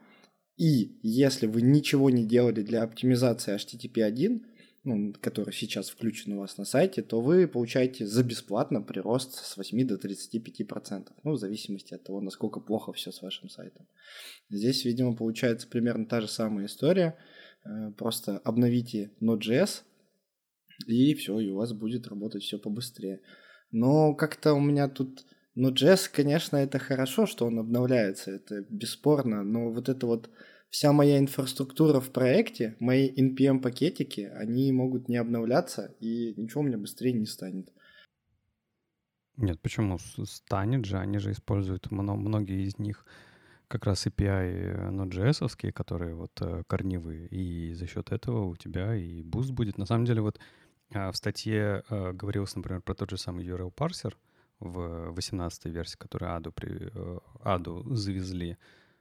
и 0.57 0.97
если 1.03 1.45
вы 1.45 1.61
ничего 1.61 2.09
не 2.09 2.25
делали 2.25 2.63
для 2.63 2.83
оптимизации 2.83 3.55
HTTP 3.55 4.01
1, 4.01 4.45
ну, 4.87 5.13
который 5.19 5.53
сейчас 5.53 5.89
включен 5.89 6.33
у 6.33 6.39
вас 6.39 6.57
на 6.57 6.63
сайте, 6.63 7.01
то 7.01 7.19
вы 7.19 7.45
получаете 7.45 8.07
за 8.07 8.23
бесплатно 8.23 8.81
прирост 8.81 9.35
с 9.35 9.57
8 9.57 9.85
до 9.85 9.95
35%, 9.95 11.09
ну, 11.23 11.31
в 11.33 11.37
зависимости 11.37 11.93
от 11.93 12.05
того, 12.05 12.21
насколько 12.21 12.61
плохо 12.61 12.93
все 12.93 13.11
с 13.11 13.21
вашим 13.21 13.49
сайтом. 13.49 13.85
Здесь, 14.49 14.85
видимо, 14.85 15.13
получается 15.13 15.67
примерно 15.67 16.05
та 16.05 16.21
же 16.21 16.29
самая 16.29 16.67
история, 16.67 17.17
э, 17.65 17.91
просто 17.97 18.37
обновите 18.37 19.11
Node.js, 19.21 19.81
и 20.85 21.13
все, 21.15 21.37
и 21.41 21.49
у 21.49 21.57
вас 21.57 21.73
будет 21.73 22.07
работать 22.07 22.43
все 22.43 22.57
побыстрее. 22.57 23.19
Но 23.71 24.15
как-то 24.15 24.53
у 24.53 24.61
меня 24.61 24.87
тут... 24.87 25.25
Node.js, 25.57 26.09
конечно, 26.13 26.55
это 26.55 26.79
хорошо, 26.79 27.25
что 27.25 27.45
он 27.45 27.59
обновляется, 27.59 28.31
это 28.31 28.65
бесспорно, 28.69 29.43
но 29.43 29.69
вот 29.69 29.89
это 29.89 30.07
вот 30.07 30.29
вся 30.69 30.91
моя 30.91 31.19
инфраструктура 31.19 31.99
в 31.99 32.11
проекте, 32.11 32.75
мои 32.79 33.09
NPM-пакетики, 33.09 34.21
они 34.21 34.71
могут 34.71 35.09
не 35.09 35.17
обновляться, 35.17 35.95
и 35.99 36.33
ничего 36.35 36.61
у 36.61 36.63
меня 36.63 36.77
быстрее 36.77 37.13
не 37.13 37.25
станет. 37.25 37.71
Нет, 39.37 39.61
почему? 39.61 39.99
Станет 40.25 40.85
же, 40.85 40.97
они 40.97 41.19
же 41.19 41.31
используют, 41.31 41.91
многие 41.91 42.65
из 42.65 42.79
них 42.79 43.05
как 43.67 43.85
раз 43.85 44.07
API 44.07 44.91
Node.js, 44.91 45.71
которые 45.71 46.15
вот 46.15 46.31
э, 46.41 46.63
корневые, 46.67 47.27
и 47.27 47.73
за 47.73 47.85
счет 47.85 48.11
этого 48.11 48.45
у 48.45 48.55
тебя 48.55 48.95
и 48.95 49.21
boost 49.21 49.51
будет. 49.51 49.77
На 49.77 49.85
самом 49.85 50.05
деле 50.05 50.21
вот 50.21 50.39
а, 50.93 51.11
в 51.11 51.17
статье 51.17 51.83
э, 51.89 52.13
говорилось, 52.13 52.55
например, 52.55 52.81
про 52.81 52.95
тот 52.95 53.09
же 53.09 53.17
самый 53.17 53.45
URL 53.45 53.71
парсер 53.71 54.17
в 54.59 55.11
18 55.11 55.65
версии, 55.65 55.97
который 55.97 56.29
Аду, 56.29 56.51
при, 56.51 56.91
Аду 57.43 57.83
э, 57.91 57.95
завезли 57.95 58.57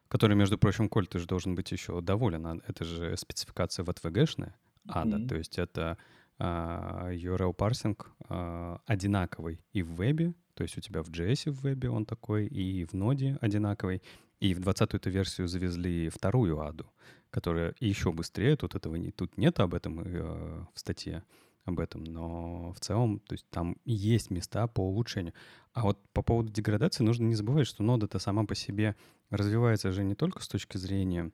который, 0.09 0.37
между 0.37 0.59
прочим, 0.59 0.89
Коль, 0.89 1.07
ты 1.07 1.19
же 1.19 1.27
должен 1.27 1.55
быть 1.55 1.73
еще 1.73 2.01
доволен. 2.01 2.47
А 2.47 2.59
это 2.67 2.85
же 2.85 3.17
спецификация 3.17 3.85
в 3.85 3.89
WHATWG 3.89 4.16
-шная, 4.16 4.53
ада, 4.89 5.17
mm-hmm. 5.17 5.29
то 5.29 5.37
есть 5.37 5.59
это 5.59 5.99
э, 6.39 7.15
URL 7.15 7.53
парсинг 7.55 8.11
э, 8.29 8.81
одинаковый 8.87 9.61
и 9.73 9.83
в 9.83 9.95
вебе, 9.95 10.35
то 10.55 10.63
есть 10.63 10.79
у 10.79 10.81
тебя 10.81 11.03
в 11.03 11.11
JS 11.11 11.51
в 11.51 11.63
вебе 11.63 11.91
он 11.91 12.05
такой, 12.05 12.47
и 12.47 12.85
в 12.85 12.95
ноде 12.95 13.39
одинаковый, 13.41 14.03
и 14.41 14.55
в 14.55 14.61
20-ю 14.61 15.11
версию 15.11 15.49
завезли 15.49 16.09
вторую 16.09 16.61
аду, 16.61 16.87
которая 17.31 17.75
еще 17.81 18.13
быстрее, 18.13 18.57
тут 18.57 18.75
этого 18.75 18.97
не, 18.97 19.11
тут 19.11 19.37
нет 19.39 19.61
об 19.61 19.75
этом 19.75 20.01
uh, 20.01 20.67
в 20.73 20.79
статье, 20.79 21.23
об 21.67 21.81
этом, 21.81 22.05
но 22.05 22.73
в 22.73 22.81
целом, 22.81 23.19
то 23.21 23.35
есть 23.35 23.47
там 23.51 23.77
есть 23.85 24.31
места 24.31 24.67
по 24.69 24.81
улучшению. 24.81 25.35
А 25.73 25.83
вот 25.83 25.99
по 26.13 26.23
поводу 26.23 26.51
деградации 26.51 27.05
нужно 27.05 27.25
не 27.25 27.35
забывать, 27.35 27.67
что 27.67 27.83
нода-то 27.83 28.19
сама 28.19 28.45
по 28.45 28.55
себе 28.55 28.97
развивается 29.31 29.93
же 29.93 30.05
не 30.05 30.15
только 30.15 30.43
с 30.43 30.49
точки 30.49 30.79
зрения 30.79 31.33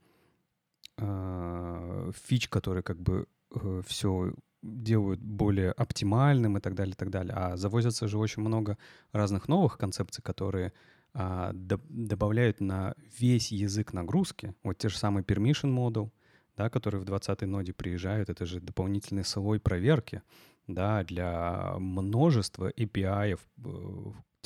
э, 0.97 2.13
фич, 2.25 2.49
которые 2.49 2.83
как 2.83 3.01
бы 3.01 3.27
э, 3.55 3.83
все 3.87 4.35
делают 4.63 5.21
более 5.21 5.73
оптимальным 5.73 6.57
и 6.57 6.61
так 6.61 6.75
далее, 6.75 6.95
и 6.95 6.97
так 6.97 7.11
далее, 7.11 7.35
а 7.37 7.57
завозятся 7.57 8.09
же 8.09 8.19
очень 8.19 8.43
много 8.43 8.79
разных 9.13 9.49
новых 9.49 9.77
концепций, 9.77 10.23
которые 10.23 10.73
э, 11.15 11.51
до, 11.53 11.79
добавляют 11.89 12.61
на 12.61 12.95
весь 13.19 13.53
язык 13.53 13.93
нагрузки. 13.93 14.55
Вот 14.63 14.79
те 14.79 14.89
же 14.89 14.97
самые 14.97 15.25
permission 15.25 15.75
model, 15.75 16.11
да, 16.57 16.71
которые 16.71 17.01
в 17.01 17.05
20-й 17.05 17.47
ноде 17.47 17.73
приезжают, 17.73 18.29
это 18.29 18.47
же 18.47 18.61
дополнительный 18.61 19.25
слой 19.25 19.61
проверки, 19.61 20.23
да, 20.67 21.03
для 21.05 21.75
множества 21.79 22.71
API, 22.71 23.39
э, 23.65 23.69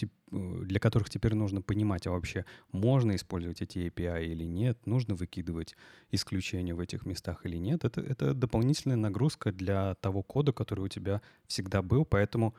э, 0.03 0.07
для 0.65 0.81
которых 0.81 1.11
теперь 1.11 1.35
нужно 1.35 1.63
понимать, 1.63 2.07
а 2.07 2.11
вообще 2.11 2.45
можно 2.73 3.15
использовать 3.15 3.63
эти 3.63 3.79
API 3.79 4.27
или 4.27 4.45
нет, 4.45 4.87
нужно 4.87 5.15
выкидывать 5.15 5.77
исключения 6.11 6.75
в 6.75 6.81
этих 6.81 7.07
местах 7.07 7.45
или 7.45 7.57
нет. 7.57 7.85
Это, 7.85 8.01
это 8.01 8.35
дополнительная 8.35 8.97
нагрузка 8.97 9.53
для 9.53 9.95
того 9.97 10.23
кода, 10.23 10.53
который 10.53 10.85
у 10.87 10.89
тебя 10.89 11.21
всегда 11.47 11.83
был, 11.83 12.05
поэтому 12.05 12.55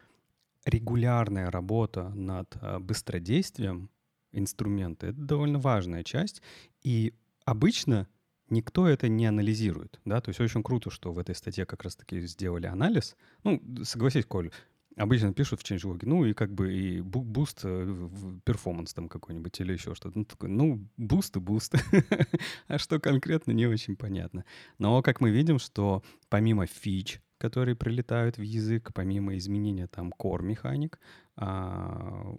регулярная 0.66 1.50
работа 1.50 2.10
над 2.10 2.56
э, 2.62 2.80
быстродействием 2.80 3.90
инструмента— 4.34 5.08
это 5.08 5.20
довольно 5.20 5.60
важная 5.60 6.04
часть, 6.04 6.42
и 6.84 7.14
обычно 7.46 8.08
никто 8.50 8.88
это 8.88 9.08
не 9.08 9.26
анализирует, 9.26 10.00
да, 10.06 10.22
то 10.22 10.30
есть 10.30 10.40
очень 10.40 10.64
круто, 10.64 10.90
что 10.90 11.12
в 11.12 11.20
этой 11.20 11.36
статье 11.36 11.66
как 11.66 11.84
раз-таки 11.84 12.20
сделали 12.22 12.68
анализ. 12.68 13.16
Ну, 13.44 13.62
согласись, 13.84 14.26
Коль, 14.26 14.52
обычно 14.98 15.34
пишут 15.34 15.62
в 15.62 15.64
changelog, 15.64 16.00
ну 16.04 16.26
и 16.26 16.34
как 16.34 16.54
бы 16.54 16.74
и 16.74 17.02
boost, 17.02 17.62
э, 17.64 18.10
performance 18.44 18.94
там 18.94 19.08
какой-нибудь 19.08 19.60
или 19.62 19.74
еще 19.74 19.96
что-то. 19.96 20.18
Ну, 20.18 20.26
такой, 20.26 20.50
ну, 20.50 20.88
boost 20.98 21.38
и 21.38 21.40
boost. 21.40 21.76
а 22.68 22.78
что 22.78 23.00
конкретно, 23.00 23.52
не 23.52 23.68
очень 23.68 23.96
понятно. 23.96 24.44
Но 24.80 25.02
как 25.02 25.22
мы 25.22 25.30
видим, 25.30 25.60
что 25.60 26.04
помимо 26.30 26.66
фич, 26.66 27.22
которые 27.38 27.76
прилетают 27.76 28.38
в 28.38 28.42
язык, 28.42 28.92
помимо 28.94 29.38
изменения 29.38 29.88
там 29.88 30.12
core 30.18 30.42
механик, 30.42 31.00
а, 31.36 32.36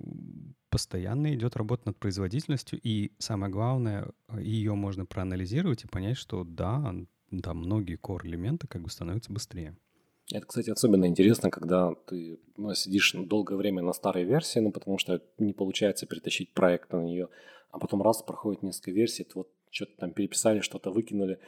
постоянно 0.70 1.34
идет 1.34 1.56
работа 1.56 1.82
над 1.87 1.96
производительностью, 1.96 2.80
и 2.82 3.12
самое 3.18 3.52
главное, 3.52 4.08
ее 4.38 4.75
можно 4.75 5.06
проанализировать 5.06 5.84
и 5.84 5.88
понять, 5.88 6.16
что 6.16 6.44
да, 6.44 6.94
да, 7.30 7.54
многие 7.54 7.98
core 7.98 8.26
элементы 8.26 8.66
как 8.66 8.82
бы 8.82 8.90
становятся 8.90 9.32
быстрее. 9.32 9.76
Это, 10.30 10.46
кстати, 10.46 10.68
особенно 10.68 11.06
интересно, 11.06 11.50
когда 11.50 11.94
ты 12.06 12.38
ну, 12.56 12.75
сидишь 12.75 13.14
долгое 13.14 13.56
время 13.56 13.82
на 13.82 13.94
старой 13.94 14.25
версии, 14.25 14.58
ну, 14.58 14.72
потому 14.72 14.98
что 14.98 15.22
не 15.38 15.54
получается 15.54 16.06
перетащить 16.06 16.52
проект 16.52 16.92
на 16.92 17.02
нее, 17.02 17.28
а 17.70 17.78
потом 17.78 18.02
раз 18.02 18.22
проходит 18.22 18.62
несколько 18.62 18.90
версий, 18.90 19.26
вот 19.34 19.50
что-то 19.70 19.92
там 19.96 20.12
переписали, 20.12 20.60
что-то 20.60 20.90
выкинули, 20.90 21.38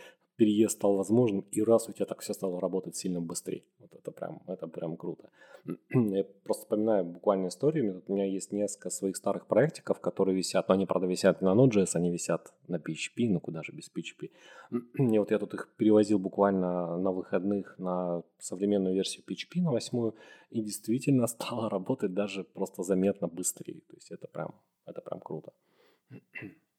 переезд 0.41 0.77
стал 0.77 0.97
возможным, 0.97 1.45
и 1.53 1.63
раз 1.63 1.89
у 1.89 1.93
тебя 1.93 2.07
так 2.07 2.21
все 2.21 2.33
стало 2.33 2.61
работать 2.61 2.97
сильно 2.97 3.21
быстрее. 3.21 3.63
Вот 3.79 3.91
это 3.93 4.11
прям, 4.11 4.41
это 4.47 4.67
прям 4.67 4.97
круто. 4.97 5.29
Я 5.91 6.25
просто 6.45 6.63
вспоминаю 6.63 7.05
буквально 7.05 7.49
историю. 7.49 8.03
У 8.07 8.15
меня 8.15 8.25
есть 8.25 8.53
несколько 8.53 8.89
своих 8.89 9.17
старых 9.17 9.47
проектиков, 9.47 10.01
которые 10.01 10.35
висят, 10.35 10.69
но 10.69 10.75
они, 10.75 10.87
правда, 10.87 11.07
висят 11.07 11.43
не 11.43 11.47
на 11.47 11.55
Node.js, 11.55 11.91
они 11.95 12.11
висят 12.11 12.55
на 12.69 12.77
PHP, 12.77 13.29
ну 13.29 13.41
куда 13.41 13.63
же 13.63 13.73
без 13.73 13.91
PHP. 13.91 14.31
И 15.13 15.19
вот 15.19 15.31
я 15.31 15.39
тут 15.39 15.53
их 15.53 15.69
перевозил 15.77 16.19
буквально 16.19 16.97
на 16.97 17.13
выходных 17.13 17.79
на 17.79 18.23
современную 18.39 18.95
версию 18.95 19.25
PHP, 19.29 19.61
на 19.63 19.73
восьмую, 19.73 20.15
и 20.49 20.63
действительно 20.63 21.27
стало 21.37 21.69
работать 21.69 22.15
даже 22.15 22.45
просто 22.45 22.83
заметно 22.83 23.29
быстрее. 23.29 23.83
То 23.89 23.97
есть 23.97 24.11
это 24.11 24.27
прям, 24.27 24.55
это 24.87 25.03
прям 25.03 25.21
круто. 25.21 25.53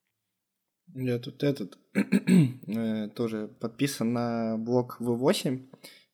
Я 0.96 1.20
тут 1.20 1.44
этот 1.44 1.78
э, 1.94 3.10
тоже 3.10 3.50
подписан 3.60 4.14
на 4.14 4.58
блог 4.58 4.98
V8, 5.00 5.68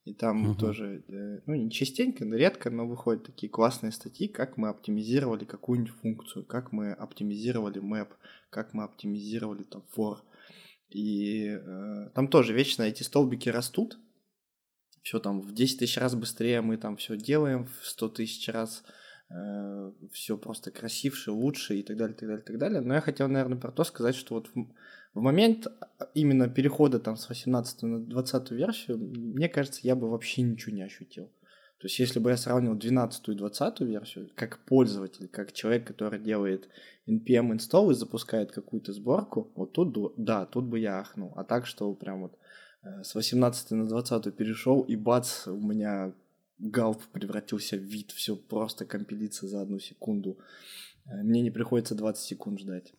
и 0.05 0.13
там 0.13 0.51
угу. 0.51 0.59
тоже, 0.59 1.03
э, 1.07 1.41
ну, 1.45 1.55
не 1.55 1.71
частенько, 1.71 2.25
но 2.25 2.35
редко, 2.35 2.69
но 2.69 2.87
выходят 2.87 3.25
такие 3.25 3.49
классные 3.49 3.91
статьи, 3.91 4.27
как 4.27 4.57
мы 4.57 4.69
оптимизировали 4.69 5.45
какую-нибудь 5.45 5.93
функцию, 5.93 6.45
как 6.45 6.71
мы 6.71 6.91
оптимизировали 6.91 7.81
map, 7.81 8.09
как 8.49 8.73
мы 8.73 8.83
оптимизировали 8.83 9.63
там 9.63 9.83
for. 9.95 10.17
И 10.89 11.47
э, 11.47 12.09
там 12.13 12.27
тоже 12.27 12.53
вечно 12.53 12.83
эти 12.83 13.03
столбики 13.03 13.49
растут, 13.49 13.97
все 15.01 15.19
там 15.19 15.41
в 15.41 15.53
10 15.53 15.79
тысяч 15.79 15.97
раз 15.97 16.15
быстрее 16.15 16.61
мы 16.61 16.77
там 16.77 16.97
все 16.97 17.17
делаем, 17.17 17.65
в 17.65 17.85
100 17.85 18.09
тысяч 18.09 18.47
раз 18.49 18.83
Э, 19.29 19.91
все 20.13 20.37
просто 20.37 20.71
красивше, 20.71 21.31
лучше 21.31 21.75
и 21.75 21.83
так 21.83 21.97
далее, 21.97 22.15
так 22.15 22.29
далее, 22.29 22.43
так 22.43 22.57
далее. 22.57 22.81
Но 22.81 22.93
я 22.93 23.01
хотел, 23.01 23.27
наверное, 23.27 23.57
про 23.57 23.71
то 23.71 23.83
сказать, 23.83 24.15
что 24.15 24.35
вот 24.35 24.47
в, 24.55 24.67
в 25.13 25.21
момент 25.21 25.67
а, 25.67 26.09
именно 26.13 26.47
перехода 26.47 26.99
там 26.99 27.17
с 27.17 27.27
18 27.27 27.81
на 27.83 27.99
20 27.99 28.51
версию, 28.51 28.97
мне 28.97 29.49
кажется, 29.49 29.81
я 29.83 29.95
бы 29.95 30.09
вообще 30.09 30.43
ничего 30.43 30.73
не 30.73 30.83
ощутил. 30.83 31.25
То 31.79 31.85
есть, 31.85 31.99
если 31.99 32.19
бы 32.19 32.29
я 32.29 32.37
сравнивал 32.37 32.75
12 32.75 33.27
и 33.27 33.33
20 33.33 33.81
версию, 33.81 34.29
как 34.33 34.59
пользователь, 34.65 35.27
как 35.27 35.51
человек, 35.51 35.85
который 35.85 36.19
делает 36.19 36.69
npm 37.07 37.51
install 37.51 37.91
и 37.91 37.95
запускает 37.95 38.51
какую-то 38.51 38.93
сборку, 38.93 39.51
вот 39.55 39.73
тут, 39.73 40.13
да, 40.15 40.45
тут 40.45 40.65
бы 40.65 40.79
я 40.79 40.99
ахнул. 40.99 41.33
А 41.35 41.43
так, 41.43 41.65
что 41.65 41.93
прям 41.93 42.21
вот 42.21 42.37
э, 42.83 43.03
с 43.03 43.13
18 43.13 43.71
на 43.71 43.87
20 43.87 44.35
перешел, 44.35 44.81
и 44.81 44.95
бац, 44.95 45.47
у 45.47 45.59
меня 45.59 46.13
галп 46.59 47.03
превратился 47.11 47.77
в 47.77 47.81
вид, 47.81 48.11
все 48.11 48.35
просто 48.35 48.85
компилится 48.85 49.47
за 49.47 49.61
одну 49.61 49.79
секунду. 49.79 50.37
Э, 51.05 51.23
мне 51.23 51.41
не 51.41 51.51
приходится 51.51 51.95
20 51.95 52.23
секунд 52.23 52.59
ждать. 52.59 52.93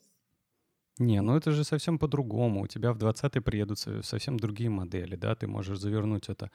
Не, 0.99 1.23
ну 1.23 1.37
это 1.37 1.53
же 1.53 1.65
совсем 1.65 1.99
по-другому. 1.99 2.63
У 2.63 2.67
тебя 2.67 2.93
в 2.93 2.99
20 2.99 3.45
приедут 3.45 3.79
совсем 4.03 4.37
другие 4.39 4.71
модели, 4.71 5.17
да, 5.17 5.35
ты 5.35 5.47
можешь 5.47 5.79
завернуть 5.79 6.29
это 6.29 6.51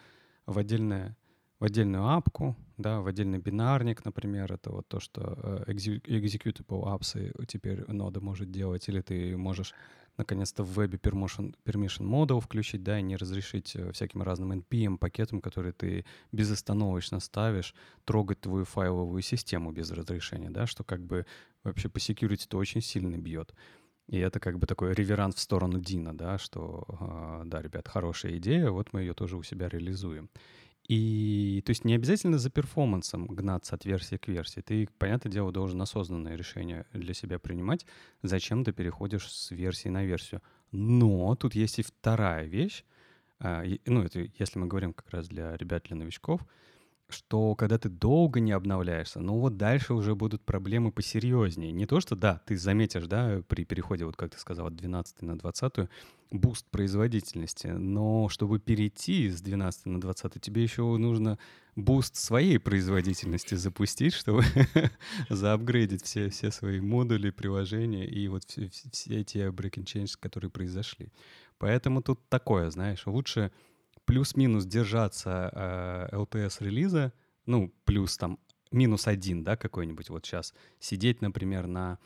в 0.46 0.58
отдельное, 0.58 1.16
в 1.60 1.66
отдельную 1.66 2.06
апку, 2.10 2.58
да, 2.78 3.00
в 3.00 3.08
отдельный 3.08 3.40
бинарник, 3.40 4.04
например, 4.04 4.52
это 4.52 4.70
вот 4.72 4.88
то, 4.90 5.00
что 5.00 5.64
э, 5.68 5.72
executable 5.72 6.84
apps 6.84 7.46
теперь 7.46 7.90
нода 7.90 8.20
может 8.20 8.52
делать, 8.52 8.90
или 8.90 9.00
ты 9.02 9.38
можешь 9.38 9.74
наконец-то 10.18 10.64
в 10.64 10.74
вебе 10.74 10.98
permission, 10.98 11.56
permission 11.66 12.06
model 12.06 12.40
включить, 12.40 12.84
да, 12.84 13.00
и 13.00 13.02
не 13.02 13.16
разрешить 13.16 13.76
э, 13.76 13.92
всяким 13.92 14.22
разным 14.22 14.52
NPM 14.52 14.98
пакетам, 14.98 15.42
которые 15.42 15.74
ты 15.74 16.06
безостановочно 16.32 17.20
ставишь, 17.20 17.74
трогать 18.06 18.42
твою 18.42 18.66
файловую 18.66 19.22
систему 19.22 19.72
без 19.72 19.92
разрешения, 19.92 20.50
да, 20.50 20.68
что 20.68 20.84
как 20.84 21.02
бы 21.02 21.26
вообще 21.64 21.90
по 21.90 21.98
security 21.98 22.46
то 22.48 22.58
очень 22.58 22.82
сильно 22.82 23.18
бьет. 23.18 23.54
И 24.08 24.18
это 24.18 24.40
как 24.40 24.60
бы 24.60 24.68
такой 24.68 24.94
реверант 24.94 25.36
в 25.36 25.40
сторону 25.40 25.80
Дина, 25.80 26.16
да, 26.16 26.38
что, 26.38 26.86
э, 27.00 27.42
да, 27.46 27.62
ребят, 27.62 27.88
хорошая 27.88 28.38
идея, 28.38 28.70
вот 28.70 28.94
мы 28.94 29.02
ее 29.02 29.14
тоже 29.14 29.38
у 29.38 29.44
себя 29.44 29.70
реализуем. 29.70 30.30
И, 30.88 31.64
то 31.66 31.70
есть, 31.70 31.86
не 31.86 31.96
обязательно 31.96 32.38
за 32.38 32.50
перформансом 32.50 33.28
гнаться 33.28 33.76
от 33.76 33.86
версии 33.86 34.18
к 34.18 34.28
версии. 34.28 34.62
Ты, 34.62 34.90
понятное 34.98 35.32
дело, 35.32 35.52
должен 35.52 35.82
осознанное 35.82 36.36
решение 36.36 36.86
для 36.94 37.14
себя 37.14 37.40
принимать, 37.40 37.86
зачем 38.22 38.66
ты 38.66 38.74
переходишь 38.74 39.32
с 39.32 39.52
версии 39.52 39.88
на 39.90 40.04
версию. 40.04 40.42
Но 40.72 41.36
тут 41.36 41.56
есть 41.56 41.80
и 41.80 41.84
вторая 41.84 42.46
вещь, 42.46 42.84
а, 43.40 43.64
ну, 43.86 44.04
это 44.04 44.28
если 44.38 44.60
мы 44.60 44.68
говорим 44.68 44.94
как 44.94 45.10
раз 45.10 45.28
для 45.28 45.56
ребят, 45.58 45.84
для 45.84 45.96
новичков— 45.96 46.42
что 47.14 47.56
когда 47.56 47.78
ты 47.78 47.90
долго 47.90 48.40
не 48.40 48.52
обновляешься, 48.52 49.20
ну 49.20 49.40
вот 49.40 49.58
дальше 49.58 49.94
уже 49.94 50.16
будут 50.16 50.44
проблемы 50.44 50.92
посерьезнее. 50.92 51.72
Не 51.72 51.86
то, 51.86 52.00
что, 52.00 52.16
да, 52.16 52.42
ты 52.46 52.58
заметишь, 52.58 53.08
да, 53.08 53.42
при 53.48 53.64
переходе, 53.64 54.06
вот 54.06 54.16
как 54.16 54.32
ты 54.32 54.40
сказал, 54.40 54.68
от 54.68 54.76
12 54.76 55.22
на 55.22 55.38
20, 55.38 55.90
boost 56.32 56.66
производительности, 56.72 57.68
но 57.68 58.28
чтобы 58.30 58.60
перейти 58.60 59.30
с 59.30 59.42
12 59.42 59.86
на 59.86 60.02
20, 60.02 60.42
тебе 60.42 60.64
еще 60.64 60.82
нужно 60.98 61.38
boost 61.76 62.16
своей 62.16 62.58
производительности 62.58 63.56
запустить, 63.56 64.14
чтобы 64.14 64.44
заапгрейдить 65.30 66.04
все, 66.04 66.30
все 66.30 66.52
свои 66.52 66.82
модули, 66.82 67.30
приложения 67.30 68.06
и 68.06 68.28
вот 68.28 68.44
все, 68.46 68.70
все 68.70 69.22
эти 69.22 69.38
breaking 69.38 69.86
changes, 69.86 70.18
которые 70.20 70.50
произошли. 70.50 71.12
Поэтому 71.58 72.02
тут 72.02 72.28
такое, 72.30 72.70
знаешь, 72.72 73.06
лучше 73.06 73.52
плюс-минус 74.06 74.66
держаться 74.66 75.50
э, 76.12 76.16
LTS-релиза, 76.16 77.14
ну, 77.46 77.74
плюс 77.86 78.18
там 78.18 78.40
минус 78.72 79.08
один, 79.08 79.44
да, 79.44 79.56
какой-нибудь 79.56 80.10
вот 80.10 80.26
сейчас, 80.26 80.54
сидеть, 80.80 81.22
например, 81.22 81.68
на... 81.68 82.00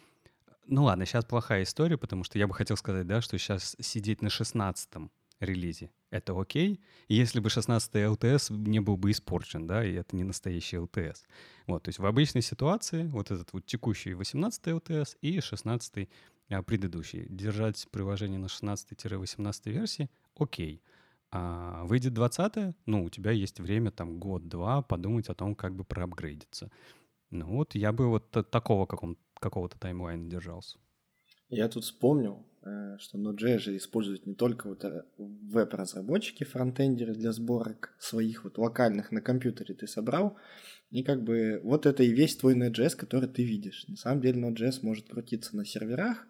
Ну 0.68 0.84
ладно, 0.84 1.06
сейчас 1.06 1.26
плохая 1.26 1.64
история, 1.64 1.98
потому 1.98 2.24
что 2.24 2.38
я 2.38 2.48
бы 2.48 2.54
хотел 2.54 2.76
сказать, 2.78 3.08
да, 3.08 3.22
что 3.22 3.38
сейчас 3.38 3.76
сидеть 3.80 4.22
на 4.22 4.28
16-м 4.28 5.12
релизе— 5.40 5.92
это 6.10 6.40
окей, 6.40 6.82
если 7.08 7.40
бы 7.40 7.50
16-й 7.50 8.02
LTS 8.02 8.56
не 8.68 8.80
был 8.80 8.98
бы 8.98 9.12
испорчен, 9.12 9.68
да, 9.68 9.86
и 9.86 9.94
это 9.94 10.16
не 10.16 10.24
настоящий 10.24 10.78
LTS. 10.78 11.20
Вот, 11.68 11.84
то 11.84 11.90
есть 11.90 12.00
в 12.00 12.06
обычной 12.06 12.42
ситуации 12.42 13.08
вот 13.08 13.32
этот 13.32 13.54
вот 13.54 13.66
текущий 13.66 14.12
18-й 14.12 14.72
LTS 14.72 15.18
и 15.22 15.38
16-й 15.38 16.10
а, 16.50 16.64
предыдущий. 16.64 17.26
Держать 17.30 17.88
приложение 17.92 18.40
на 18.40 18.48
16-18 18.48 19.72
версии— 19.72 20.10
окей. 20.38 20.82
А 21.32 21.84
выйдет 21.86 22.14
20 22.14 22.76
ну, 22.86 23.04
у 23.04 23.10
тебя 23.10 23.32
есть 23.32 23.60
время, 23.60 23.92
там, 23.92 24.18
год-два 24.18 24.82
подумать 24.82 25.30
о 25.30 25.36
том, 25.36 25.56
как 25.56 25.76
бы 25.76 25.84
проапгрейдиться. 25.84 26.72
Ну 27.30 27.46
вот 27.48 27.76
я 27.76 27.92
бы 27.92 28.08
вот 28.08 28.32
такого 28.50 28.86
какого-то 28.86 29.78
таймлайна 29.78 30.30
держался. 30.30 30.78
Я 31.50 31.70
тут 31.70 31.84
вспомнил, 31.86 32.46
э, 32.64 32.98
что 33.00 33.18
Node.js 33.18 33.60
же 33.60 33.78
используют 33.78 34.26
не 34.26 34.36
только 34.36 34.68
вот 34.68 34.84
э, 34.84 35.04
веб-разработчики, 35.18 36.44
фронтендеры 36.44 37.14
для 37.14 37.32
сборок 37.32 37.96
своих 38.00 38.44
вот 38.44 38.58
локальных 38.58 39.12
на 39.12 39.22
компьютере 39.22 39.74
ты 39.74 39.88
собрал, 39.88 40.38
и 40.90 41.04
как 41.04 41.24
бы 41.24 41.62
вот 41.64 41.86
это 41.86 42.04
и 42.04 42.12
весь 42.12 42.36
твой 42.36 42.56
Node.js, 42.56 42.98
который 42.98 43.30
ты 43.30 43.44
видишь. 43.44 43.88
На 43.88 43.96
самом 43.96 44.22
деле 44.22 44.42
Node.js 44.42 44.80
может 44.82 45.08
крутиться 45.08 45.56
на 45.56 45.66
серверах, 45.66 46.28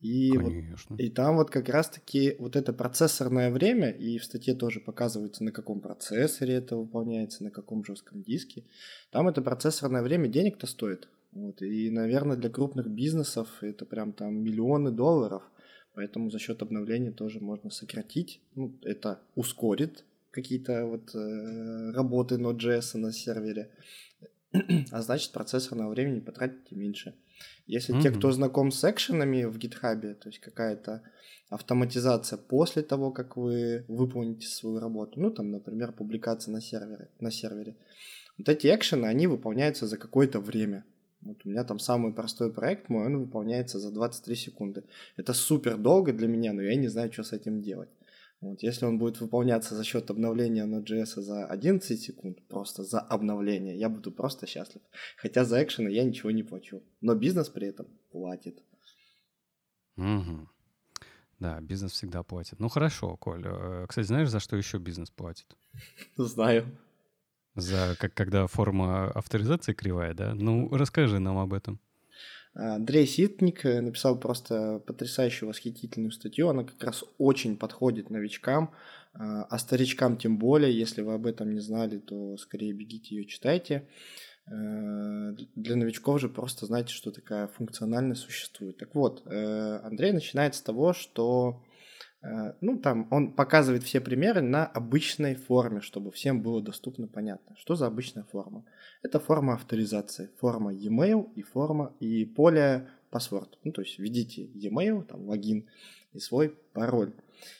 и, 0.00 0.36
вот, 0.36 0.52
и 0.98 1.08
там 1.08 1.36
вот 1.36 1.50
как 1.50 1.68
раз-таки 1.68 2.36
вот 2.38 2.54
это 2.54 2.72
процессорное 2.72 3.50
время, 3.50 3.90
и 3.90 4.18
в 4.18 4.24
статье 4.24 4.54
тоже 4.54 4.80
показывается, 4.80 5.42
на 5.42 5.52
каком 5.52 5.80
процессоре 5.80 6.54
это 6.54 6.76
выполняется, 6.76 7.42
на 7.44 7.50
каком 7.50 7.84
жестком 7.84 8.22
диске. 8.22 8.64
Там 9.10 9.28
это 9.28 9.40
процессорное 9.40 10.02
время 10.02 10.28
денег-то 10.28 10.66
стоит. 10.66 11.08
Вот, 11.32 11.62
и, 11.62 11.90
наверное, 11.90 12.36
для 12.36 12.50
крупных 12.50 12.88
бизнесов 12.88 13.48
это 13.62 13.84
прям 13.84 14.12
там 14.12 14.42
миллионы 14.42 14.90
долларов. 14.90 15.42
Поэтому 15.94 16.30
за 16.30 16.38
счет 16.38 16.60
обновления 16.60 17.10
тоже 17.10 17.40
можно 17.40 17.70
сократить. 17.70 18.40
Ну, 18.54 18.74
это 18.82 19.20
ускорит 19.34 20.04
какие-то 20.30 20.84
вот 20.84 21.14
э, 21.14 21.92
работы 21.92 22.34
Node.js 22.34 22.98
на 22.98 23.12
сервере. 23.12 23.70
а 24.90 25.02
значит, 25.02 25.32
процессорного 25.32 25.90
времени 25.90 26.20
потратите 26.20 26.76
меньше. 26.76 27.14
Если 27.66 27.94
mm-hmm. 27.94 28.02
те, 28.02 28.10
кто 28.10 28.30
знаком 28.32 28.70
с 28.70 28.84
экшенами 28.88 29.44
в 29.44 29.56
GitHub, 29.58 30.14
то 30.14 30.28
есть 30.28 30.40
какая-то 30.40 31.02
автоматизация 31.48 32.38
после 32.38 32.82
того, 32.82 33.10
как 33.10 33.36
вы 33.36 33.84
выполните 33.88 34.46
свою 34.46 34.78
работу, 34.78 35.20
ну 35.20 35.30
там, 35.30 35.50
например, 35.50 35.92
публикация 35.92 36.52
на 36.52 36.60
сервере, 36.60 37.08
на 37.20 37.30
сервере, 37.30 37.76
вот 38.38 38.48
эти 38.48 38.66
экшены, 38.68 39.06
они 39.06 39.26
выполняются 39.26 39.86
за 39.86 39.96
какое-то 39.96 40.40
время. 40.40 40.84
Вот 41.22 41.38
у 41.44 41.48
меня 41.48 41.64
там 41.64 41.78
самый 41.78 42.12
простой 42.12 42.52
проект 42.52 42.88
мой, 42.88 43.06
он 43.06 43.18
выполняется 43.18 43.78
за 43.78 43.90
23 43.90 44.36
секунды. 44.36 44.84
Это 45.16 45.32
супер 45.32 45.76
долго 45.76 46.12
для 46.12 46.28
меня, 46.28 46.52
но 46.52 46.62
я 46.62 46.76
не 46.76 46.88
знаю, 46.88 47.12
что 47.12 47.24
с 47.24 47.32
этим 47.32 47.62
делать. 47.62 47.88
Вот, 48.40 48.62
если 48.62 48.84
он 48.84 48.98
будет 48.98 49.20
выполняться 49.20 49.74
за 49.74 49.82
счет 49.82 50.10
обновления 50.10 50.66
Node.js 50.66 51.20
за 51.22 51.46
11 51.46 52.00
секунд, 52.00 52.46
просто 52.48 52.84
за 52.84 53.00
обновление, 53.00 53.78
я 53.78 53.88
буду 53.88 54.12
просто 54.12 54.46
счастлив. 54.46 54.82
Хотя 55.16 55.44
за 55.44 55.62
экшены 55.62 55.88
я 55.88 56.04
ничего 56.04 56.30
не 56.30 56.42
плачу. 56.42 56.82
Но 57.00 57.14
бизнес 57.14 57.48
при 57.48 57.68
этом 57.68 57.86
платит. 58.10 58.62
Угу. 59.96 60.48
Да, 61.38 61.60
бизнес 61.60 61.92
всегда 61.92 62.22
платит. 62.22 62.60
Ну 62.60 62.68
хорошо, 62.68 63.16
Коль. 63.16 63.44
Э, 63.46 63.86
кстати, 63.88 64.06
знаешь, 64.06 64.28
за 64.28 64.40
что 64.40 64.56
еще 64.56 64.78
бизнес 64.78 65.10
платит? 65.10 65.56
Знаю. 66.16 66.66
За 67.54 67.96
как 67.98 68.12
когда 68.14 68.46
форма 68.46 69.10
авторизации 69.12 69.72
кривая, 69.72 70.12
да? 70.14 70.34
Ну, 70.34 70.68
расскажи 70.76 71.18
нам 71.18 71.38
об 71.38 71.54
этом. 71.54 71.80
Андрей 72.56 73.06
Ситник 73.06 73.66
э, 73.66 73.80
написал 73.80 74.18
просто 74.18 74.80
потрясающую, 74.86 75.48
восхитительную 75.48 76.10
статью. 76.10 76.48
Она 76.48 76.64
как 76.64 76.82
раз 76.82 77.04
очень 77.18 77.56
подходит 77.56 78.08
новичкам, 78.08 78.72
а, 79.12 79.46
а 79.50 80.16
тем 80.16 80.38
более. 80.38 80.76
Если 80.76 81.02
вы 81.02 81.14
об 81.14 81.26
этом 81.26 81.52
не 81.52 81.60
знали, 81.60 81.98
то 81.98 82.36
скорее 82.38 82.72
бегите 82.72 83.14
ее 83.14 83.26
читайте. 83.26 83.86
Э, 84.46 85.34
для 85.54 85.76
новичков 85.76 86.20
же 86.20 86.30
просто 86.30 86.64
знаете, 86.64 86.94
что 86.94 87.10
такая 87.10 87.46
функциональность 87.46 88.22
существует. 88.22 88.78
Так 88.78 88.94
вот, 88.94 89.22
э, 89.26 89.80
Андрей 89.84 90.12
начинает 90.12 90.54
с 90.54 90.62
того, 90.62 90.94
что 90.94 91.62
ну, 92.60 92.78
там 92.78 93.06
он 93.10 93.32
показывает 93.32 93.82
все 93.82 94.00
примеры 94.00 94.40
на 94.40 94.66
обычной 94.66 95.34
форме, 95.34 95.80
чтобы 95.80 96.10
всем 96.10 96.42
было 96.42 96.62
доступно 96.62 97.06
понятно. 97.06 97.56
Что 97.56 97.76
за 97.76 97.86
обычная 97.86 98.24
форма? 98.24 98.64
Это 99.02 99.20
форма 99.20 99.54
авторизации, 99.54 100.30
форма 100.38 100.72
e-mail 100.72 101.32
и 101.34 101.42
форма 101.42 101.94
и 102.00 102.24
поле 102.24 102.88
password. 103.10 103.50
Ну, 103.64 103.72
то 103.72 103.82
есть 103.82 103.98
введите 103.98 104.44
e-mail, 104.44 105.04
там, 105.04 105.28
логин 105.28 105.66
и 106.12 106.18
свой 106.18 106.56
пароль. 106.72 107.12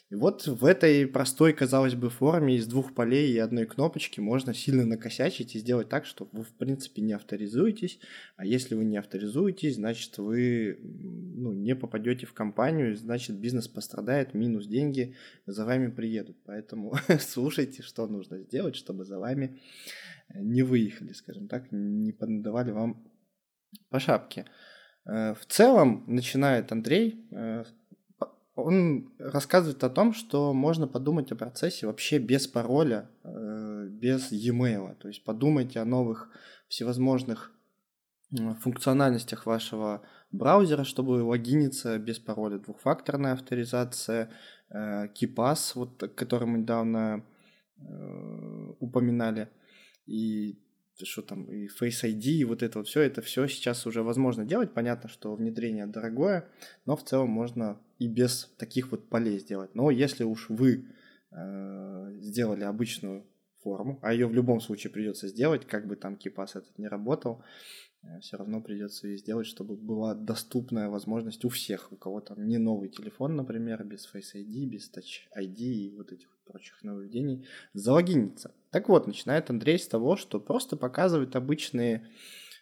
И 0.08 0.14
вот 0.14 0.46
в 0.46 0.64
этой 0.64 1.06
простой, 1.06 1.52
казалось 1.52 1.94
бы, 1.94 2.10
форме 2.10 2.56
из 2.56 2.66
двух 2.66 2.94
полей 2.94 3.32
и 3.32 3.38
одной 3.38 3.66
кнопочки 3.66 4.20
можно 4.20 4.54
сильно 4.54 4.86
накосячить 4.86 5.56
и 5.56 5.58
сделать 5.58 5.88
так, 5.88 6.06
что 6.06 6.28
вы, 6.30 6.44
в 6.44 6.52
принципе, 6.52 7.02
не 7.02 7.12
авторизуетесь. 7.12 7.98
А 8.36 8.46
если 8.46 8.76
вы 8.76 8.84
не 8.84 8.98
авторизуетесь, 8.98 9.74
значит, 9.76 10.16
вы 10.18 10.78
ну, 10.80 11.52
не 11.52 11.74
попадете 11.74 12.26
в 12.26 12.34
компанию, 12.34 12.96
значит, 12.96 13.36
бизнес 13.36 13.66
пострадает, 13.66 14.32
минус 14.32 14.66
деньги 14.66 15.16
за 15.46 15.64
вами 15.64 15.88
приедут. 15.88 16.36
Поэтому 16.44 16.94
слушайте, 17.20 17.82
что 17.82 18.06
нужно 18.06 18.38
сделать, 18.38 18.76
чтобы 18.76 19.04
за 19.04 19.18
вами 19.18 19.60
не 20.34 20.62
выехали, 20.62 21.12
скажем 21.12 21.48
так, 21.48 21.72
не 21.72 22.12
подавали 22.12 22.70
вам 22.70 23.10
по 23.88 23.98
шапке. 23.98 24.46
Э, 25.04 25.34
в 25.34 25.46
целом, 25.46 26.04
начинает 26.06 26.72
Андрей, 26.72 27.26
э, 27.30 27.64
он 28.56 29.12
рассказывает 29.18 29.84
о 29.84 29.90
том, 29.90 30.12
что 30.12 30.52
можно 30.52 30.88
подумать 30.88 31.30
о 31.30 31.36
процессе 31.36 31.86
вообще 31.86 32.18
без 32.18 32.46
пароля, 32.46 33.08
э, 33.22 33.88
без 33.90 34.32
e-mail. 34.32 34.96
То 34.96 35.08
есть 35.08 35.24
подумайте 35.24 35.80
о 35.80 35.84
новых 35.84 36.28
всевозможных 36.68 37.52
функциональностях 38.60 39.46
вашего 39.46 40.02
браузера, 40.32 40.82
чтобы 40.82 41.22
логиниться 41.22 41.96
без 41.98 42.18
пароля. 42.18 42.58
Двухфакторная 42.58 43.34
авторизация, 43.34 44.32
KeePass, 44.68 45.72
вот, 45.76 46.12
который 46.16 46.48
мы 46.48 46.58
недавно 46.58 47.24
упоминали– 48.80 49.48
и 50.06 50.58
что 51.02 51.20
там, 51.20 51.44
и 51.44 51.66
Face 51.66 52.04
ID, 52.04 52.22
и 52.22 52.44
вот 52.44 52.62
это 52.62 52.78
вот 52.78 52.88
все, 52.88 53.02
это 53.02 53.20
все 53.20 53.46
сейчас 53.48 53.86
уже 53.86 54.02
возможно 54.02 54.44
делать. 54.46 54.72
Понятно, 54.72 55.10
что 55.10 55.34
внедрение 55.34 55.86
дорогое, 55.86 56.48
но 56.86 56.96
в 56.96 57.04
целом 57.04 57.28
можно 57.28 57.78
и 57.98 58.08
без 58.08 58.52
таких 58.58 58.90
вот 58.90 59.08
полей 59.08 59.38
сделать. 59.38 59.74
Но 59.74 59.90
если 59.90 60.24
уж 60.24 60.48
вы 60.50 60.86
э, 61.30 62.12
сделали 62.20 62.64
обычную 62.64 63.24
форму, 63.62 63.98
а 64.02 64.12
ее 64.12 64.26
в 64.26 64.34
любом 64.34 64.60
случае 64.60 64.92
придется 64.92 65.28
сделать, 65.28 65.66
как 65.66 65.86
бы 65.86 65.96
там 65.96 66.16
кипас 66.16 66.56
этот 66.56 66.78
не 66.78 66.88
работал, 66.88 67.42
э, 68.02 68.20
все 68.20 68.36
равно 68.36 68.60
придется 68.60 69.08
ее 69.08 69.18
сделать, 69.18 69.46
чтобы 69.46 69.76
была 69.76 70.14
доступная 70.14 70.88
возможность 70.88 71.44
у 71.44 71.48
всех, 71.48 71.90
у 71.92 71.96
кого 71.96 72.20
там 72.20 72.46
не 72.46 72.58
новый 72.58 72.88
телефон, 72.88 73.36
например, 73.36 73.82
без 73.84 74.08
Face 74.12 74.34
ID, 74.34 74.66
без 74.66 74.90
Touch 74.90 75.28
ID 75.36 75.58
и 75.58 75.94
вот 75.96 76.12
этих 76.12 76.28
прочих 76.44 76.82
нововведений, 76.82 77.46
залогиниться. 77.74 78.54
Так 78.70 78.88
вот, 78.88 79.06
начинает 79.06 79.50
Андрей 79.50 79.78
с 79.78 79.88
того, 79.88 80.16
что 80.16 80.38
просто 80.38 80.76
показывает 80.76 81.34
обычные 81.34 82.06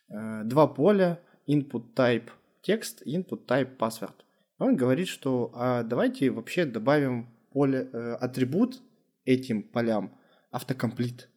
э, 0.08 0.42
два 0.44 0.66
поля, 0.66 1.20
input 1.46 1.92
type 1.94 2.30
текст, 2.62 3.02
input 3.06 3.44
type 3.46 3.76
password. 3.76 4.23
Он 4.58 4.76
говорит, 4.76 5.08
что 5.08 5.50
а 5.54 5.82
давайте 5.82 6.30
вообще 6.30 6.64
добавим 6.64 7.28
поле, 7.50 7.88
э, 7.92 8.14
атрибут 8.14 8.82
этим 9.24 9.62
полям 9.62 10.16
автокомплит. 10.50 11.28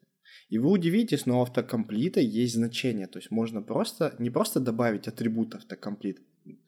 И 0.50 0.60
вы 0.60 0.72
удивитесь, 0.72 1.26
но 1.26 1.40
у 1.40 1.42
автокомплита 1.42 2.20
есть 2.20 2.56
значение. 2.56 3.08
То 3.08 3.20
есть 3.20 3.32
можно 3.32 3.62
просто, 3.62 4.16
не 4.20 4.30
просто 4.30 4.60
добавить 4.60 5.08
атрибут 5.08 5.56
автокомплит. 5.56 6.22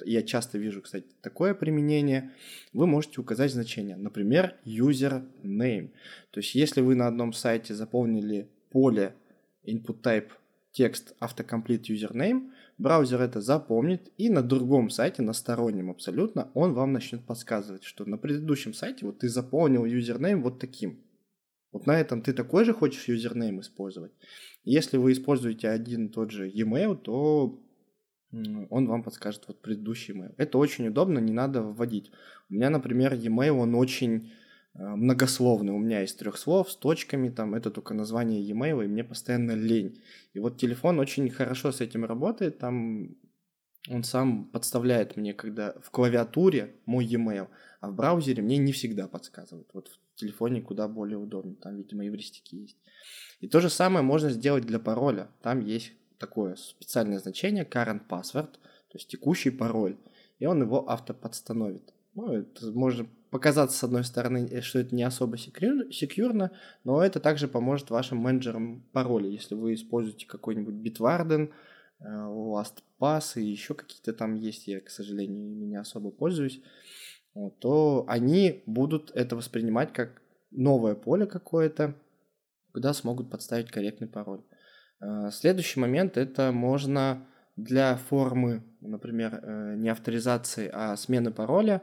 Я 0.05 0.23
часто 0.23 0.57
вижу, 0.57 0.81
кстати, 0.81 1.07
такое 1.21 1.53
применение. 1.53 2.31
Вы 2.73 2.87
можете 2.87 3.21
указать 3.21 3.53
значение. 3.53 3.95
Например, 3.95 4.55
username. 4.65 5.91
То 6.31 6.39
есть 6.39 6.55
если 6.55 6.81
вы 6.81 6.95
на 6.95 7.07
одном 7.07 7.31
сайте 7.31 7.73
заполнили 7.73 8.49
поле 8.69 9.15
input 9.65 10.01
type 10.01 10.29
текст 10.71 11.15
автокомплит 11.19 11.89
username, 11.89 12.51
браузер 12.79 13.21
это 13.21 13.41
запомнит, 13.41 14.11
и 14.17 14.29
на 14.29 14.41
другом 14.41 14.89
сайте, 14.89 15.21
на 15.21 15.33
стороннем 15.33 15.91
абсолютно, 15.91 16.49
он 16.55 16.73
вам 16.73 16.93
начнет 16.93 17.23
подсказывать, 17.25 17.83
что 17.83 18.05
на 18.05 18.17
предыдущем 18.17 18.73
сайте 18.73 19.05
вот 19.05 19.19
ты 19.19 19.29
заполнил 19.29 19.85
username 19.85 20.41
вот 20.41 20.59
таким. 20.59 21.03
Вот 21.71 21.85
на 21.85 21.99
этом 21.99 22.23
ты 22.23 22.33
такой 22.33 22.65
же 22.65 22.73
хочешь 22.73 23.07
юзернейм 23.07 23.59
использовать. 23.59 24.11
Если 24.63 24.97
вы 24.97 25.11
используете 25.11 25.69
один 25.69 26.07
и 26.07 26.11
тот 26.11 26.31
же 26.31 26.49
e-mail, 26.49 26.95
то 26.95 27.61
он 28.31 28.87
вам 28.87 29.03
подскажет 29.03 29.43
вот 29.47 29.61
предыдущий 29.61 30.15
email. 30.15 30.33
Это 30.37 30.57
очень 30.57 30.87
удобно, 30.87 31.19
не 31.19 31.33
надо 31.33 31.61
вводить. 31.61 32.11
У 32.49 32.53
меня, 32.55 32.69
например, 32.69 33.13
e-mail, 33.13 33.51
он 33.51 33.75
очень 33.75 34.31
многословный. 34.79 35.73
У 35.73 35.77
меня 35.77 36.01
есть 36.01 36.17
трех 36.17 36.37
слов 36.37 36.71
с 36.71 36.75
точками, 36.75 37.29
там 37.29 37.53
это 37.53 37.69
только 37.69 37.93
название 37.93 38.41
e-mail, 38.41 38.83
и 38.83 38.87
мне 38.87 39.03
постоянно 39.03 39.51
лень. 39.51 40.01
И 40.33 40.39
вот 40.39 40.57
телефон 40.57 40.99
очень 40.99 41.29
хорошо 41.29 41.71
с 41.71 41.81
этим 41.81 42.05
работает, 42.05 42.59
там 42.59 43.15
он 43.89 44.03
сам 44.03 44.45
подставляет 44.45 45.17
мне, 45.17 45.33
когда 45.33 45.73
в 45.81 45.89
клавиатуре 45.89 46.75
мой 46.85 47.05
e-mail, 47.05 47.47
а 47.81 47.89
в 47.89 47.95
браузере 47.95 48.43
мне 48.43 48.57
не 48.57 48.71
всегда 48.71 49.07
подсказывает. 49.07 49.69
Вот 49.73 49.87
в 49.87 50.19
телефоне 50.19 50.61
куда 50.61 50.87
более 50.87 51.17
удобно, 51.17 51.55
там, 51.55 51.77
видимо, 51.77 52.05
эвристики 52.05 52.55
есть. 52.55 52.77
И 53.39 53.47
то 53.47 53.61
же 53.61 53.69
самое 53.69 54.03
можно 54.03 54.29
сделать 54.29 54.65
для 54.65 54.79
пароля. 54.79 55.29
Там 55.41 55.61
есть 55.61 55.93
такое 56.17 56.55
специальное 56.55 57.19
значение 57.19 57.63
current 57.63 58.01
password, 58.07 58.51
то 58.51 58.95
есть 58.95 59.07
текущий 59.07 59.49
пароль, 59.49 59.97
и 60.39 60.45
он 60.45 60.61
его 60.61 60.89
автоподстановит. 60.89 61.93
Ну, 62.13 62.33
это 62.33 62.71
может 62.71 63.07
показаться, 63.29 63.77
с 63.77 63.83
одной 63.83 64.03
стороны, 64.03 64.47
э, 64.49 64.61
что 64.61 64.79
это 64.79 64.95
не 64.95 65.03
особо 65.03 65.37
секьюрно, 65.37 66.51
но 66.83 67.03
это 67.03 67.19
также 67.19 67.47
поможет 67.47 67.89
вашим 67.89 68.17
менеджерам 68.17 68.83
пароля. 68.91 69.29
Если 69.29 69.55
вы 69.55 69.73
используете 69.73 70.25
какой-нибудь 70.25 70.75
Bitwarden, 70.75 71.51
э, 71.99 72.03
LastPass 72.05 73.39
и 73.39 73.45
еще 73.45 73.73
какие-то 73.73 74.13
там 74.13 74.35
есть, 74.35 74.67
я, 74.67 74.81
к 74.81 74.89
сожалению, 74.89 75.67
не 75.67 75.75
особо 75.75 76.11
пользуюсь, 76.11 76.61
то 77.59 78.05
они 78.07 78.63
будут 78.65 79.11
это 79.13 79.35
воспринимать 79.35 79.93
как 79.93 80.21
новое 80.51 80.95
поле 80.95 81.25
какое-то, 81.25 81.95
куда 82.73 82.93
смогут 82.93 83.29
подставить 83.29 83.71
корректный 83.71 84.07
пароль. 84.07 84.41
Э, 85.01 85.29
следующий 85.31 85.79
момент 85.79 86.17
это 86.17 86.51
можно 86.51 87.27
для 87.63 87.95
формы, 87.97 88.63
например, 88.81 89.39
э, 89.41 89.75
не 89.77 89.89
авторизации, 89.89 90.69
а 90.71 90.95
смены 90.95 91.31
пароля, 91.31 91.81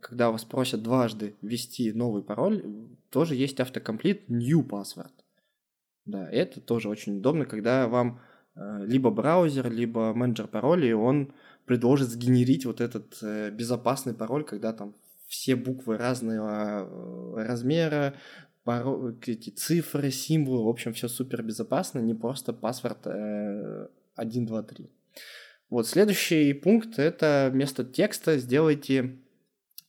когда 0.00 0.30
вас 0.30 0.44
просят 0.44 0.82
дважды 0.82 1.36
ввести 1.42 1.92
новый 1.92 2.22
пароль, 2.22 2.64
тоже 3.10 3.34
есть 3.34 3.60
автокомплит 3.60 4.28
new 4.28 4.66
password. 4.66 5.12
Да, 6.04 6.28
это 6.30 6.60
тоже 6.60 6.88
очень 6.88 7.18
удобно, 7.18 7.44
когда 7.44 7.88
вам 7.88 8.20
э, 8.54 8.84
либо 8.86 9.10
браузер, 9.10 9.70
либо 9.70 10.12
менеджер 10.14 10.48
паролей, 10.48 10.94
он 10.94 11.32
предложит 11.66 12.08
сгенерить 12.08 12.66
вот 12.66 12.80
этот 12.80 13.22
безопасный 13.52 14.14
пароль, 14.14 14.44
когда 14.44 14.72
там 14.72 14.94
все 15.28 15.54
буквы 15.56 15.96
разного 15.96 17.36
размера, 17.36 18.14
паро... 18.64 19.14
эти 19.26 19.50
цифры, 19.50 20.10
символы, 20.10 20.64
в 20.64 20.68
общем, 20.68 20.92
все 20.92 21.08
супер 21.08 21.42
безопасно, 21.42 22.00
не 22.00 22.14
просто 22.14 22.52
паспорт 22.52 23.06
э, 23.06 23.88
1, 24.16 24.46
2, 24.46 24.62
3. 24.62 24.90
Вот, 25.72 25.86
следующий 25.86 26.52
пункт– 26.52 26.90
это 26.98 27.48
вместо 27.50 27.82
текста 27.82 28.36
сделайте 28.36 29.16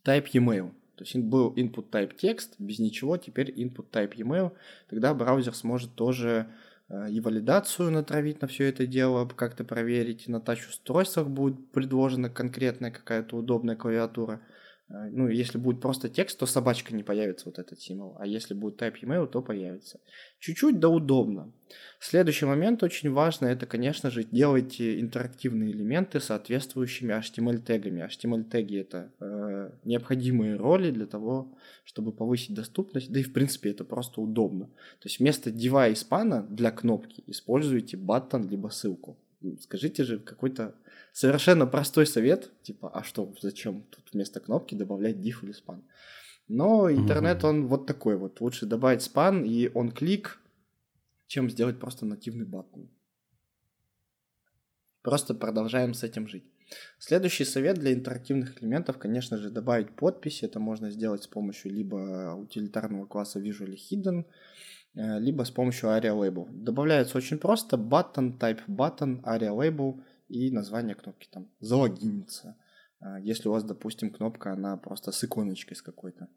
type 0.05 0.31
email. 0.33 0.71
То 0.95 1.03
есть 1.03 1.17
был 1.17 1.53
input 1.57 1.89
type 1.89 2.15
текст, 2.15 2.55
без 2.57 2.79
ничего, 2.79 3.17
теперь 3.17 3.51
input 3.51 3.89
type 3.91 4.13
email. 4.15 4.53
Тогда 4.89 5.13
браузер 5.13 5.53
сможет 5.53 5.93
тоже 5.95 6.47
э, 6.87 7.11
и 7.11 7.19
валидацию 7.19 7.91
натравить 7.91 8.41
на 8.41 8.47
все 8.47 8.69
это 8.69 8.87
дело, 8.87 9.27
как-то 9.27 9.65
проверить. 9.65 10.29
На 10.29 10.39
тач-устройствах 10.39 11.27
будет 11.27 11.69
предложена 11.71 12.29
конкретная 12.29 12.91
какая-то 12.91 13.35
удобная 13.35 13.75
клавиатура– 13.75 14.39
ну, 14.93 15.27
если 15.27 15.57
будет 15.57 15.81
просто 15.81 16.07
текст, 16.07 16.37
то 16.37 16.45
собачка 16.45 16.93
не 16.93 17.01
появится, 17.01 17.45
вот 17.45 17.57
этот 17.57 17.81
символ. 17.81 18.15
А 18.19 18.27
если 18.27 18.53
будет 18.53 18.79
type 18.79 19.01
email, 19.01 19.27
то 19.27 19.41
появится. 19.41 19.99
Чуть-чуть, 20.39 20.79
да 20.79 20.89
удобно. 20.89 21.51
Следующий 21.99 22.45
момент 22.45 22.83
очень 22.83 23.11
важно, 23.11 23.47
это, 23.47 23.65
конечно 23.65 24.11
же, 24.11 24.23
делайте 24.23 24.99
интерактивные 24.99 25.71
элементы 25.71 26.19
соответствующими 26.19 27.11
HTML-тегами. 27.11 28.07
HTML-теги— 28.07 28.79
это 28.81 29.11
э, 29.19 29.71
необходимые 29.83 30.57
роли 30.57 30.91
для 30.91 31.07
того, 31.07 31.57
чтобы 31.85 32.11
повысить 32.11 32.53
доступность, 32.53 33.11
да 33.11 33.19
и, 33.19 33.23
в 33.23 33.33
принципе, 33.33 33.71
это 33.71 33.85
просто 33.85 34.21
удобно. 34.21 34.65
То 34.99 35.05
есть 35.05 35.17
вместо 35.17 35.49
device 35.49 36.05
пана 36.07 36.45
для 36.47 36.69
кнопки 36.69 37.23
используйте 37.25 37.97
баттон 37.97 38.47
либо 38.47 38.67
ссылку. 38.67 39.17
Скажите 39.59 40.03
же 40.03 40.19
какой-то 40.19 40.75
совершенно 41.13 41.67
простой 41.67 42.05
совет, 42.05 42.51
типа, 42.63 42.89
а 42.89 43.03
что, 43.03 43.33
зачем 43.41 43.83
тут 43.83 44.11
вместо 44.11 44.39
кнопки 44.39 44.75
добавлять 44.75 45.17
diff 45.17 45.43
или 45.43 45.53
span? 45.53 45.81
Но 46.49 46.91
интернет, 46.91 47.43
он 47.45 47.67
вот 47.67 47.85
такой 47.85 48.17
вот. 48.17 48.41
Лучше 48.41 48.65
добавить 48.65 49.01
span 49.01 49.47
и 49.47 49.71
он 49.73 49.91
клик, 49.91 50.41
чем 51.27 51.49
сделать 51.49 51.79
просто 51.79 52.05
нативный 52.05 52.45
баттон. 52.45 52.89
Просто 55.01 55.33
продолжаем 55.33 55.93
с 55.93 56.03
этим 56.03 56.27
жить. 56.27 56.43
Следующий 56.97 57.45
совет 57.45 57.77
для 57.77 57.93
интерактивных 57.93 58.61
элементов, 58.61 58.97
конечно 58.97 59.37
же, 59.37 59.49
добавить 59.51 59.95
подпись. 59.95 60.43
Это 60.43 60.59
можно 60.59 60.89
сделать 60.89 61.23
с 61.23 61.27
помощью 61.27 61.71
либо 61.71 62.33
утилитарного 62.35 63.05
класса 63.05 63.39
Visually 63.39 63.77
Hidden, 63.77 64.25
э, 64.95 65.19
либо 65.19 65.43
с 65.43 65.51
помощью 65.51 65.89
ARIA 65.89 66.15
Label. 66.17 66.47
Добавляется 66.51 67.17
очень 67.17 67.37
просто. 67.37 67.77
Button, 67.77 68.39
type 68.39 68.61
button, 68.67 69.21
ARIA 69.23 69.55
Label– 69.55 70.01
и 70.27 70.51
название 70.51 70.95
кнопки 70.95 71.27
там 71.31 71.51
залогиниться. 71.59 72.57
А, 72.99 73.19
если 73.19 73.49
у 73.49 73.51
вас, 73.51 73.63
допустим, 73.63 74.11
кнопка, 74.11 74.53
она 74.53 74.77
просто 74.77 75.11
с 75.11 75.23
иконочкой 75.23 75.75
с 75.75 75.81
какой-то. 75.81 76.27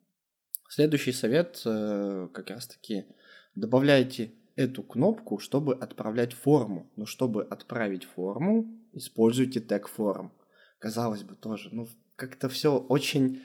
Следующий 0.68 1.12
совет 1.12 1.62
э, 1.64 2.28
как 2.32 2.50
раз-таки 2.50 3.06
добавляйте 3.54 4.34
эту 4.56 4.82
кнопку, 4.82 5.38
чтобы 5.38 5.74
отправлять 5.74 6.32
форму. 6.32 6.90
Но 6.96 7.06
чтобы 7.06 7.44
отправить 7.44 8.04
форму, 8.04 8.66
используйте 8.92 9.60
тег 9.60 9.86
форм. 9.86 10.32
Казалось 10.78 11.22
бы, 11.22 11.36
тоже. 11.36 11.68
Ну, 11.72 11.86
как-то 12.16 12.48
все 12.48 12.76
очень 12.76 13.42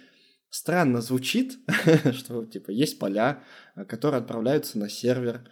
странно 0.50 1.02
звучит, 1.02 1.60
что 2.14 2.46
типа 2.46 2.72
есть 2.72 2.98
поля, 2.98 3.44
э, 3.76 3.86
которые 3.86 4.20
отправляются 4.20 4.80
на 4.80 4.90
сервер, 4.90 5.50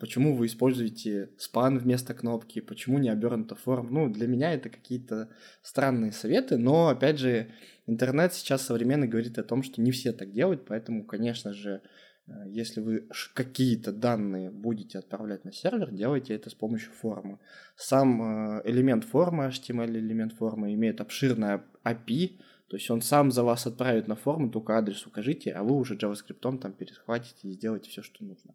почему 0.00 0.34
вы 0.34 0.46
используете 0.46 1.30
спан 1.38 1.78
вместо 1.78 2.12
кнопки, 2.12 2.60
почему 2.60 2.98
не 2.98 3.10
обернута 3.10 3.54
форма. 3.54 3.90
Ну, 3.90 4.12
для 4.12 4.26
меня 4.26 4.52
это 4.52 4.70
какие-то 4.70 5.28
странные 5.62 6.10
советы, 6.10 6.56
но, 6.56 6.88
опять 6.88 7.18
же, 7.18 7.52
интернет 7.86 8.34
сейчас 8.34 8.62
современный 8.62 9.06
говорит 9.06 9.38
о 9.38 9.44
том, 9.44 9.62
что 9.62 9.80
не 9.80 9.92
все 9.92 10.12
так 10.12 10.32
делают, 10.32 10.66
поэтому, 10.66 11.04
конечно 11.04 11.52
же, 11.52 11.82
э, 12.26 12.32
если 12.48 12.80
вы 12.80 13.08
какие-то 13.34 13.92
данные 13.92 14.50
будете 14.50 14.98
отправлять 14.98 15.44
на 15.44 15.52
сервер, 15.52 15.92
делайте 15.92 16.34
это 16.34 16.50
с 16.50 16.54
помощью 16.54 16.92
формы. 16.92 17.38
Сам 17.76 18.58
э, 18.58 18.62
элемент 18.64 19.04
формы, 19.04 19.46
HTML 19.46 19.96
элемент 19.96 20.32
формы, 20.32 20.74
имеет 20.74 21.00
обширное 21.00 21.64
API, 21.84 22.40
то 22.68 22.76
есть 22.76 22.90
он 22.90 23.00
сам 23.00 23.30
за 23.30 23.44
вас 23.44 23.66
отправит 23.66 24.08
на 24.08 24.16
форму, 24.16 24.50
только 24.50 24.76
адрес 24.76 25.06
укажите, 25.06 25.52
а 25.52 25.62
вы 25.62 25.76
уже 25.76 25.96
JavaScript 25.96 26.58
там 26.58 26.72
перехватите 26.72 27.48
и 27.48 27.52
сделаете 27.52 27.90
все, 27.90 28.02
что 28.02 28.24
нужно. 28.24 28.54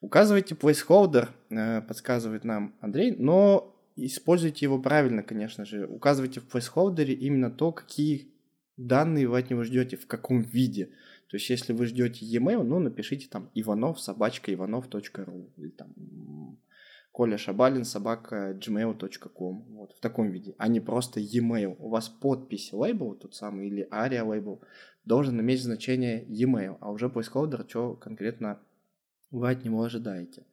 Указывайте 0.00 0.54
placeholder, 0.54 1.28
э, 1.50 1.82
подсказывает 1.82 2.44
нам 2.44 2.76
Андрей, 2.80 3.16
но 3.18 3.74
используйте 3.96 4.64
его 4.64 4.80
правильно, 4.80 5.22
конечно 5.22 5.64
же. 5.64 5.86
Указывайте 5.86 6.40
в 6.40 6.46
placeholder 6.46 7.12
именно 7.12 7.50
то, 7.50 7.72
какие 7.72 8.32
данные 8.76 9.28
вы 9.28 9.38
от 9.38 9.50
него 9.50 9.64
ждете, 9.64 9.96
в 9.96 10.06
каком 10.06 10.40
виде. 10.40 10.86
То 11.28 11.36
есть, 11.36 11.50
если 11.50 11.72
вы 11.72 11.86
ждете 11.86 12.24
e-mail, 12.24 12.62
ну, 12.62 12.78
напишите 12.78 13.28
там 13.28 13.50
иванов, 13.54 14.00
собачка, 14.00 14.54
иванов.ру 14.54 15.52
или 15.56 15.70
там 15.70 15.94
Коля 17.10 17.36
Шабалин, 17.36 17.84
собака, 17.84 18.52
gmail.com. 18.52 19.64
Вот, 19.70 19.92
в 19.92 20.00
таком 20.00 20.30
виде, 20.30 20.54
а 20.58 20.68
не 20.68 20.78
просто 20.78 21.18
e-mail. 21.18 21.74
У 21.80 21.88
вас 21.88 22.08
подпись 22.08 22.72
лейбл, 22.72 23.16
тот 23.16 23.34
самый, 23.34 23.66
или 23.66 23.88
ария 23.90 24.22
лейбл, 24.22 24.62
должен 25.04 25.40
иметь 25.40 25.62
значение 25.62 26.24
e-mail, 26.28 26.76
а 26.80 26.92
уже 26.92 27.10
поисхолдер, 27.10 27.66
что 27.68 27.94
конкретно 27.94 28.60
вы 29.30 29.50
от 29.50 29.64
него 29.64 29.82
ожидаете. 29.82 30.44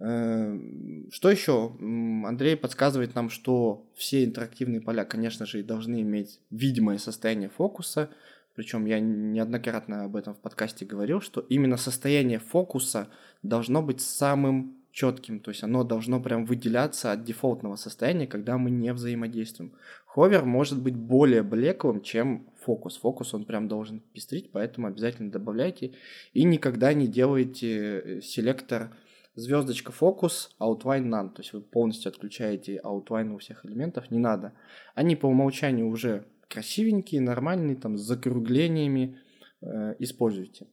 Эм, 0.00 1.08
что 1.12 1.30
еще? 1.30 1.76
Андрей 2.24 2.56
подсказывает 2.56 3.14
нам, 3.14 3.28
что 3.28 3.86
все 3.94 4.24
интерактивные 4.24 4.80
поля, 4.80 5.04
конечно 5.04 5.44
же, 5.46 5.62
должны 5.62 6.00
иметь 6.02 6.40
видимое 6.50 6.98
состояние 6.98 7.50
фокуса. 7.50 8.10
Причем 8.54 8.86
я 8.86 8.98
неоднократно 8.98 10.04
об 10.04 10.16
этом 10.16 10.34
в 10.34 10.40
подкасте 10.40 10.84
говорил, 10.84 11.20
что 11.20 11.40
именно 11.40 11.76
состояние 11.76 12.38
фокуса 12.38 13.08
должно 13.42 13.82
быть 13.82 14.00
самым 14.00 14.76
четким, 14.90 15.38
то 15.40 15.50
есть 15.50 15.62
оно 15.62 15.84
должно 15.84 16.20
прям 16.20 16.44
выделяться 16.44 17.12
от 17.12 17.24
дефолтного 17.24 17.76
состояния, 17.76 18.26
когда 18.26 18.58
мы 18.58 18.70
не 18.70 18.92
взаимодействуем. 18.92 19.72
Ховер 20.06 20.44
может 20.44 20.82
быть 20.82 20.96
более 20.96 21.42
блеклым, 21.42 22.02
чем 22.02 22.49
фокус. 22.60 22.98
Фокус 22.98 23.34
он 23.34 23.44
прям 23.44 23.68
должен 23.68 24.00
пестрить, 24.00 24.52
поэтому 24.52 24.86
обязательно 24.86 25.30
добавляйте. 25.30 25.94
И 26.32 26.44
никогда 26.44 26.92
не 26.92 27.06
делайте 27.06 28.00
э, 28.00 28.20
селектор 28.22 28.96
звездочка 29.34 29.92
фокус, 29.92 30.54
outline 30.60 31.08
none. 31.08 31.30
То 31.30 31.42
есть 31.42 31.52
вы 31.52 31.60
полностью 31.60 32.10
отключаете 32.10 32.80
outline 32.84 33.34
у 33.34 33.38
всех 33.38 33.64
элементов, 33.64 34.10
не 34.10 34.18
надо. 34.18 34.52
Они 34.94 35.16
по 35.16 35.26
умолчанию 35.26 35.88
уже 35.88 36.26
красивенькие, 36.48 37.20
нормальные, 37.20 37.76
там 37.76 37.96
с 37.96 38.02
закруглениями 38.02 39.18
э, 39.62 39.94
используйте. 39.98 40.66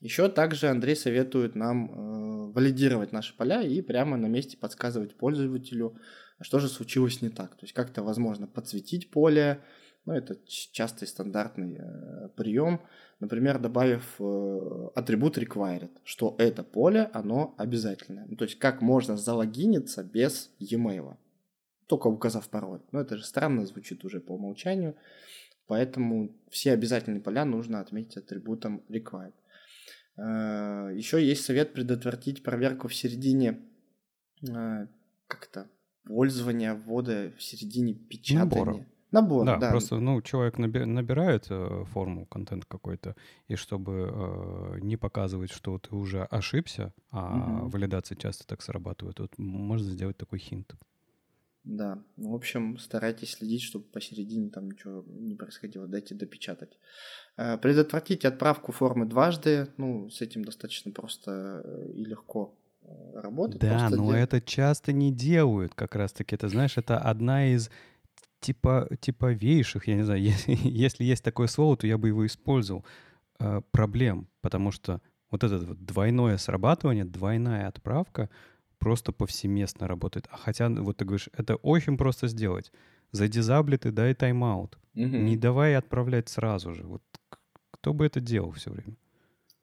Еще 0.00 0.28
также 0.28 0.68
Андрей 0.68 0.96
советует 0.96 1.54
нам 1.54 1.90
э, 1.90 2.52
валидировать 2.52 3.12
наши 3.12 3.36
поля 3.36 3.62
и 3.62 3.80
прямо 3.80 4.16
на 4.16 4.26
месте 4.26 4.56
подсказывать 4.56 5.16
пользователю, 5.16 5.98
что 6.40 6.58
же 6.58 6.68
случилось 6.68 7.22
не 7.22 7.30
так. 7.30 7.56
То 7.56 7.64
есть 7.64 7.72
как-то 7.74 8.02
возможно 8.02 8.46
подсветить 8.46 9.10
поле, 9.10 9.62
ну, 10.06 10.12
это 10.12 10.36
частый 10.46 11.08
стандартный 11.08 11.78
э, 11.78 12.28
прием, 12.36 12.80
например, 13.20 13.58
добавив 13.58 14.16
э, 14.20 14.88
атрибут 14.94 15.38
required, 15.38 15.90
что 16.04 16.34
это 16.38 16.62
поле, 16.62 17.10
оно 17.14 17.54
обязательное. 17.56 18.26
Ну, 18.26 18.36
то 18.36 18.44
есть 18.44 18.58
как 18.58 18.82
можно 18.82 19.16
залогиниться 19.16 20.02
без 20.04 20.50
e-mail, 20.58 21.16
только 21.86 22.08
указав 22.08 22.48
пароль. 22.48 22.82
Но 22.92 23.00
это 23.00 23.16
же 23.16 23.24
странно 23.24 23.64
звучит 23.64 24.04
уже 24.04 24.20
по 24.20 24.32
умолчанию, 24.32 24.94
поэтому 25.66 26.36
все 26.50 26.72
обязательные 26.72 27.22
поля 27.22 27.46
нужно 27.46 27.80
отметить 27.80 28.18
атрибутом 28.18 28.82
required. 28.90 29.34
Э, 30.18 30.90
Еще 30.94 31.24
есть 31.24 31.44
совет 31.44 31.72
предотвратить 31.72 32.42
проверку 32.42 32.88
в 32.88 32.94
середине 32.94 33.60
э, 34.46 34.86
как-то 35.28 35.70
пользования 36.04 36.74
ввода 36.74 37.32
в 37.38 37.42
середине 37.42 37.94
печатания. 37.94 38.44
Набора. 38.44 38.86
Набор, 39.14 39.46
да, 39.46 39.58
да. 39.60 39.70
просто, 39.70 40.00
ну, 40.00 40.20
человек 40.22 40.58
наби- 40.58 40.84
набирает 40.86 41.46
э, 41.50 41.84
форму, 41.86 42.26
контент 42.26 42.64
какой-то, 42.66 43.14
и 43.48 43.56
чтобы 43.56 44.10
э, 44.12 44.78
не 44.80 44.96
показывать, 44.96 45.50
что 45.52 45.78
ты 45.78 45.94
уже 45.94 46.24
ошибся, 46.24 46.92
а 47.10 47.30
Мгм. 47.36 47.70
валидация 47.70 48.16
часто 48.16 48.46
так 48.46 48.62
срабатывает, 48.62 49.20
вот 49.20 49.38
можно 49.38 49.90
сделать 49.90 50.16
такой 50.16 50.38
хинт. 50.38 50.74
Да, 51.64 52.02
ну, 52.16 52.32
в 52.32 52.34
общем, 52.34 52.76
старайтесь 52.78 53.32
следить, 53.32 53.62
чтобы 53.62 53.86
посередине 53.86 54.50
там 54.50 54.70
ничего 54.70 55.02
не 55.08 55.34
происходило, 55.34 55.86
дайте 55.86 56.14
допечатать. 56.14 56.78
Э, 57.38 57.58
Предотвратить 57.58 58.24
отправку 58.26 58.72
формы 58.72 59.06
дважды, 59.06 59.68
ну, 59.78 60.10
с 60.10 60.20
этим 60.22 60.44
достаточно 60.44 60.92
просто 60.92 61.62
э, 61.64 61.92
и 61.92 62.04
легко 62.04 62.58
э, 62.82 62.86
работать. 63.20 63.60
Да, 63.60 63.90
но 63.90 64.04
де- 64.04 64.18
это 64.18 64.40
часто 64.40 64.92
не 64.92 65.12
делают 65.12 65.74
как 65.74 65.94
раз-таки. 65.96 66.34
Это, 66.34 66.48
знаешь, 66.48 66.78
это 66.78 66.98
одна 66.98 67.46
из 67.52 67.70
типа, 68.44 68.88
типовейших, 69.00 69.88
я 69.88 69.96
не 69.96 70.02
знаю, 70.02 70.22
если, 70.22 70.56
если 70.62 71.04
есть 71.04 71.24
такое 71.24 71.46
слово, 71.46 71.76
то 71.76 71.86
я 71.86 71.96
бы 71.96 72.08
его 72.08 72.26
использовал, 72.26 72.84
э, 73.40 73.62
проблем, 73.70 74.28
потому 74.40 74.72
что 74.72 75.00
вот 75.30 75.44
это 75.44 75.58
вот 75.58 75.84
двойное 75.84 76.36
срабатывание, 76.36 77.04
двойная 77.04 77.68
отправка 77.68 78.28
просто 78.78 79.12
повсеместно 79.12 79.88
работает. 79.88 80.28
А 80.30 80.36
хотя, 80.36 80.68
вот 80.68 80.98
ты 80.98 81.04
говоришь, 81.04 81.30
это 81.32 81.56
очень 81.56 81.96
просто 81.96 82.28
сделать. 82.28 82.72
Задизаблит 83.12 83.86
и 83.86 83.90
дай 83.90 84.14
тайм-аут. 84.14 84.78
Мгм. 84.94 85.24
Не 85.24 85.36
давай 85.36 85.76
отправлять 85.76 86.28
сразу 86.28 86.74
же. 86.74 86.82
Вот 86.82 87.02
кто 87.70 87.92
бы 87.94 88.04
это 88.06 88.20
делал 88.20 88.50
все 88.50 88.70
время? 88.70 88.96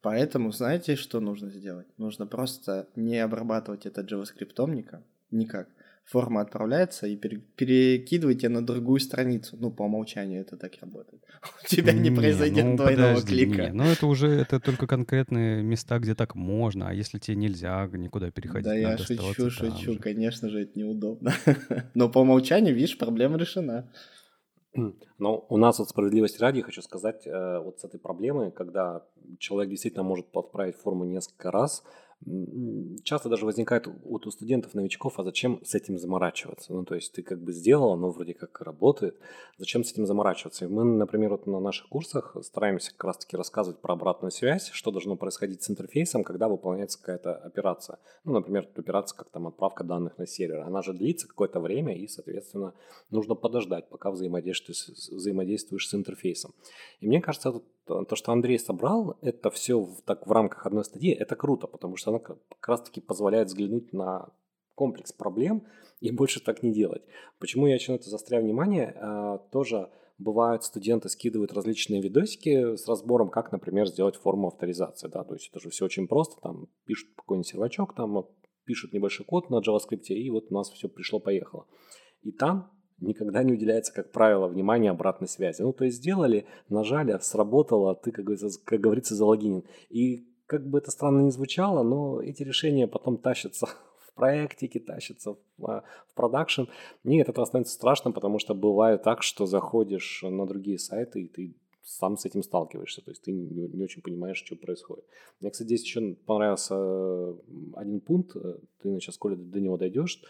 Поэтому 0.00 0.52
знаете, 0.52 0.96
что 0.96 1.20
нужно 1.20 1.50
сделать? 1.50 1.86
Нужно 1.98 2.26
просто 2.26 2.88
не 2.96 3.24
обрабатывать 3.24 3.86
это 3.86 4.00
JavaScript 4.00 4.74
никак, 4.74 5.02
никак. 5.30 5.68
Форма 6.04 6.40
отправляется 6.40 7.06
и 7.06 7.16
пере- 7.16 7.38
перекидывайте 7.56 8.48
на 8.48 8.66
другую 8.66 9.00
страницу. 9.00 9.56
Ну, 9.60 9.70
по 9.70 9.84
умолчанию 9.84 10.40
это 10.40 10.56
так 10.56 10.72
работает. 10.80 11.22
У 11.64 11.66
тебя 11.66 11.92
не 11.92 12.10
произойдет 12.10 12.64
ну, 12.64 12.76
двойного 12.76 13.14
подожди, 13.14 13.46
клика. 13.46 13.62
не, 13.62 13.72
ну 13.72 13.84
это 13.84 14.06
уже 14.06 14.28
это 14.28 14.60
только 14.60 14.86
конкретные 14.86 15.62
места, 15.62 15.98
где 15.98 16.14
так 16.14 16.34
можно, 16.34 16.88
а 16.88 16.92
если 16.92 17.18
тебе 17.18 17.36
нельзя 17.36 17.88
никуда 17.92 18.30
переходить, 18.30 18.64
Да 18.64 18.74
я 18.74 18.98
шучу, 18.98 19.48
шучу, 19.50 19.92
же. 19.94 19.98
конечно 19.98 20.50
же, 20.50 20.62
это 20.62 20.78
неудобно. 20.78 21.32
Но 21.94 22.08
по 22.08 22.18
умолчанию, 22.18 22.74
видишь, 22.74 22.98
проблема 22.98 23.38
решена. 23.38 23.90
Но 25.18 25.46
у 25.48 25.56
нас 25.56 25.78
вот 25.78 25.88
справедливости 25.88 26.40
ради 26.40 26.62
хочу 26.62 26.82
сказать 26.82 27.26
э, 27.26 27.58
вот 27.58 27.80
с 27.80 27.84
этой 27.84 28.00
проблемой, 28.00 28.50
когда 28.50 29.04
человек 29.38 29.70
действительно 29.70 30.02
может 30.02 30.32
подправить 30.32 30.76
форму 30.76 31.04
несколько 31.04 31.50
раз, 31.50 31.84
часто 33.02 33.28
даже 33.28 33.46
возникает 33.46 33.86
вот 34.04 34.26
у 34.26 34.30
студентов, 34.30 34.74
новичков, 34.74 35.18
а 35.18 35.24
зачем 35.24 35.60
с 35.64 35.74
этим 35.74 35.98
заморачиваться? 35.98 36.72
Ну, 36.72 36.84
то 36.84 36.94
есть 36.94 37.12
ты 37.12 37.22
как 37.22 37.42
бы 37.42 37.52
сделал, 37.52 37.92
оно 37.92 38.10
вроде 38.10 38.34
как 38.34 38.60
работает, 38.60 39.16
зачем 39.58 39.84
с 39.84 39.92
этим 39.92 40.06
заморачиваться? 40.06 40.64
И 40.64 40.68
мы, 40.68 40.84
например, 40.84 41.30
вот 41.30 41.46
на 41.46 41.60
наших 41.60 41.88
курсах 41.88 42.36
стараемся 42.42 42.92
как 42.92 43.04
раз-таки 43.04 43.36
рассказывать 43.36 43.80
про 43.80 43.94
обратную 43.94 44.30
связь, 44.30 44.70
что 44.70 44.90
должно 44.90 45.16
происходить 45.16 45.62
с 45.62 45.70
интерфейсом, 45.70 46.24
когда 46.24 46.48
выполняется 46.48 46.98
какая-то 46.98 47.34
операция. 47.34 47.98
Ну, 48.24 48.32
например, 48.32 48.68
операция, 48.76 49.16
как 49.16 49.30
там 49.30 49.46
отправка 49.46 49.84
данных 49.84 50.18
на 50.18 50.26
сервер. 50.26 50.60
Она 50.60 50.82
же 50.82 50.92
длится 50.92 51.26
какое-то 51.26 51.60
время, 51.60 51.96
и, 51.96 52.06
соответственно, 52.06 52.74
нужно 53.10 53.34
подождать, 53.34 53.88
пока 53.88 54.10
взаимодействуешь, 54.10 54.88
взаимодействуешь 55.10 55.88
с 55.88 55.94
интерфейсом. 55.94 56.52
И 57.00 57.08
мне 57.08 57.20
кажется, 57.20 57.48
это- 57.50 57.62
то, 57.86 58.14
что 58.14 58.32
Андрей 58.32 58.58
собрал, 58.58 59.18
это 59.22 59.50
все 59.50 59.80
в, 59.80 60.02
так 60.02 60.26
в 60.26 60.32
рамках 60.32 60.66
одной 60.66 60.84
статьи, 60.84 61.12
это 61.12 61.36
круто, 61.36 61.66
потому 61.66 61.96
что 61.96 62.10
она 62.10 62.20
как 62.20 62.38
раз-таки 62.66 63.00
позволяет 63.00 63.48
взглянуть 63.48 63.92
на 63.92 64.32
комплекс 64.74 65.12
проблем 65.12 65.64
и 66.00 66.10
больше 66.10 66.42
так 66.42 66.62
не 66.62 66.72
делать. 66.72 67.02
Почему 67.38 67.66
я 67.66 67.74
еще 67.74 67.92
на 67.92 67.96
это 67.96 68.08
застряю 68.08 68.44
внимание? 68.44 68.94
А, 68.96 69.38
Тоже 69.50 69.90
бывают 70.18 70.64
студенты 70.64 71.08
скидывают 71.08 71.52
различные 71.52 72.00
видосики 72.00 72.76
с 72.76 72.86
разбором, 72.86 73.28
как, 73.28 73.52
например, 73.52 73.86
сделать 73.86 74.16
форму 74.16 74.48
авторизации. 74.48 75.08
Да? 75.08 75.24
То 75.24 75.34
есть 75.34 75.48
это 75.50 75.60
же 75.60 75.70
все 75.70 75.84
очень 75.84 76.08
просто. 76.08 76.40
Там 76.40 76.68
пишут 76.84 77.10
какой-нибудь 77.16 77.48
сервачок, 77.48 77.94
там 77.94 78.26
пишут 78.64 78.92
небольшой 78.92 79.26
код 79.26 79.50
на 79.50 79.60
JavaScript, 79.60 80.06
и 80.08 80.30
вот 80.30 80.50
у 80.50 80.54
нас 80.54 80.70
все 80.70 80.88
пришло-поехало. 80.88 81.66
И 82.22 82.30
там 82.30 82.70
никогда 83.02 83.42
не 83.42 83.52
уделяется, 83.52 83.92
как 83.92 84.12
правило, 84.12 84.46
внимание 84.46 84.90
обратной 84.90 85.28
связи. 85.28 85.62
Ну, 85.62 85.72
то 85.72 85.84
есть 85.84 85.98
сделали, 85.98 86.46
нажали, 86.68 87.18
сработало, 87.20 87.94
ты, 87.94 88.12
как 88.12 88.26
как 88.64 88.80
говорится 88.80 89.14
залогинен. 89.14 89.64
И 89.90 90.26
как 90.46 90.66
бы 90.66 90.78
это 90.78 90.90
странно 90.90 91.22
ни 91.22 91.30
звучало, 91.30 91.82
но 91.82 92.20
эти 92.20 92.42
решения 92.42 92.86
потом 92.86 93.18
тащатся 93.18 93.66
проектике, 94.14 94.80
тащатся 94.80 95.36
в, 95.58 95.66
а, 95.66 95.84
в 96.08 96.14
продакшн. 96.14 96.62
От 97.04 97.28
этого 97.28 97.44
становится 97.44 97.74
страшно, 97.74 98.12
потому 98.12 98.38
что 98.38 98.54
бывает 98.54 99.02
так, 99.02 99.22
что 99.22 99.46
заходишь 99.46 100.22
на 100.22 100.46
другие 100.46 100.78
сайты, 100.78 101.22
и 101.22 101.28
ты 101.28 101.56
сам 101.84 102.16
с 102.16 102.24
этим 102.24 102.42
сталкиваешься, 102.42 103.02
то 103.02 103.10
есть 103.10 103.22
ты 103.22 103.32
не, 103.32 103.68
не 103.68 103.84
очень 103.84 104.02
понимаешь, 104.02 104.36
что 104.36 104.54
происходит. 104.54 105.04
Мне, 105.40 105.50
кстати, 105.50 105.66
здесь 105.66 105.82
еще 105.82 106.14
понравился 106.26 106.74
э, 106.76 107.34
один 107.74 108.00
пункт, 108.00 108.36
э, 108.36 108.58
ты 108.80 109.00
сейчас, 109.00 109.18
Коля, 109.18 109.34
до 109.34 109.60
него 109.60 109.76
дойдешь, 109.76 110.22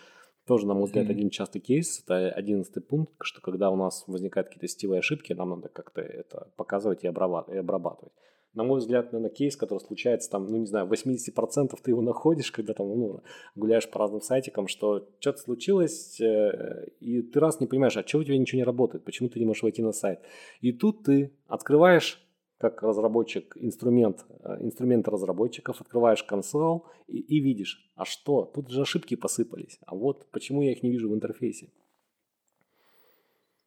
тоже, 0.46 0.66
на 0.66 0.74
мой 0.74 0.84
взгляд, 0.84 1.04
Мгм. 1.06 1.12
один 1.12 1.30
частый 1.30 1.60
кейс, 1.60 2.02
это 2.02 2.30
одиннадцатый 2.30 2.82
пункт, 2.82 3.14
что 3.22 3.40
когда 3.40 3.70
у 3.70 3.76
нас 3.76 4.04
возникают 4.06 4.48
какие-то 4.48 4.68
сетевые 4.68 5.00
ошибки, 5.00 5.32
нам 5.32 5.50
надо 5.50 5.68
как-то 5.68 6.00
это 6.00 6.52
показывать 6.56 7.04
и 7.04 7.06
обрабатывать. 7.06 7.56
И 7.56 7.58
обрабатывать. 7.60 8.12
На 8.54 8.64
мой 8.64 8.80
взгляд, 8.80 9.12
наверное, 9.12 9.34
кейс, 9.34 9.56
который 9.56 9.78
случается 9.78 10.30
там, 10.30 10.46
ну, 10.46 10.58
не 10.58 10.66
знаю, 10.66 10.86
80% 10.86 11.80
ты 11.82 11.90
его 11.90 12.02
находишь, 12.02 12.52
когда 12.52 12.74
там, 12.74 12.86
ну, 12.88 13.22
гуляешь 13.54 13.88
по 13.88 13.98
разным 13.98 14.20
сайтикам, 14.20 14.68
что 14.68 15.08
что-то 15.20 15.38
случилось, 15.38 16.20
э, 16.20 16.88
и 17.00 17.22
ты 17.22 17.40
раз 17.40 17.60
не 17.60 17.66
понимаешь, 17.66 17.96
а 17.96 18.02
чего 18.02 18.20
у 18.20 18.24
тебя 18.24 18.36
ничего 18.36 18.58
не 18.58 18.64
работает, 18.64 19.04
почему 19.04 19.30
ты 19.30 19.38
не 19.38 19.46
можешь 19.46 19.62
войти 19.62 19.80
на 19.80 19.92
сайт. 19.92 20.20
И 20.60 20.72
тут 20.72 21.04
ты 21.04 21.32
открываешь 21.46 22.22
как 22.62 22.80
разработчик 22.82 23.56
инструмент, 23.56 24.24
э, 24.44 24.58
инструмент 24.60 25.08
разработчиков, 25.08 25.80
открываешь 25.80 26.22
консоль 26.22 26.80
и, 27.08 27.18
и 27.18 27.40
видишь, 27.40 27.90
а 27.96 28.04
что, 28.04 28.44
тут 28.54 28.70
же 28.70 28.82
ошибки 28.82 29.16
посыпались, 29.16 29.80
а 29.84 29.96
вот 29.96 30.30
почему 30.30 30.62
я 30.62 30.70
их 30.70 30.84
не 30.84 30.90
вижу 30.90 31.10
в 31.10 31.14
интерфейсе. 31.14 31.70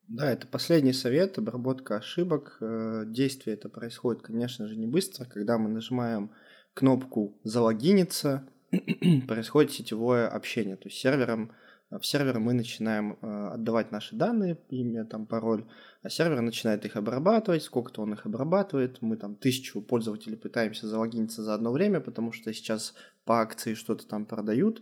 Да, 0.08 0.32
это 0.32 0.48
последний 0.48 0.94
совет, 0.94 1.38
обработка 1.38 1.98
ошибок. 1.98 2.58
Э, 2.62 3.04
действие 3.06 3.56
это 3.56 3.68
происходит, 3.70 4.22
конечно 4.22 4.68
же, 4.68 4.78
не 4.78 4.88
быстро. 4.88 5.26
Когда 5.26 5.58
мы 5.58 5.68
нажимаем 5.70 6.32
кнопку 6.74 7.38
«Залогиниться», 7.44 8.48
происходит 9.28 9.72
сетевое 9.72 10.28
общение. 10.28 10.76
То 10.78 10.88
есть 10.90 10.98
сервером, 10.98 11.52
в 12.00 12.06
сервер 12.06 12.40
мы 12.40 12.54
начинаем 12.54 13.18
э, 13.22 13.48
отдавать 13.54 13.92
наши 13.92 14.16
данные, 14.16 14.58
имя, 14.70 15.06
там, 15.06 15.26
пароль, 15.26 15.66
а 16.02 16.10
сервер 16.10 16.42
начинает 16.42 16.86
их 16.86 16.96
обрабатывать, 16.96 17.64
сколько-то 17.64 18.02
он 18.02 18.14
их 18.14 18.26
обрабатывает. 18.26 19.02
Мы 19.02 19.18
там 19.18 19.36
тысячу 19.36 19.82
пользователей 19.82 20.38
пытаемся 20.38 20.88
залогиниться 20.88 21.44
за 21.44 21.54
одно 21.54 21.72
время, 21.72 22.00
потому 22.00 22.32
что 22.32 22.54
сейчас 22.54 22.94
по 23.24 23.42
акции 23.42 23.74
что-то 23.74 24.08
там 24.08 24.26
продают, 24.26 24.82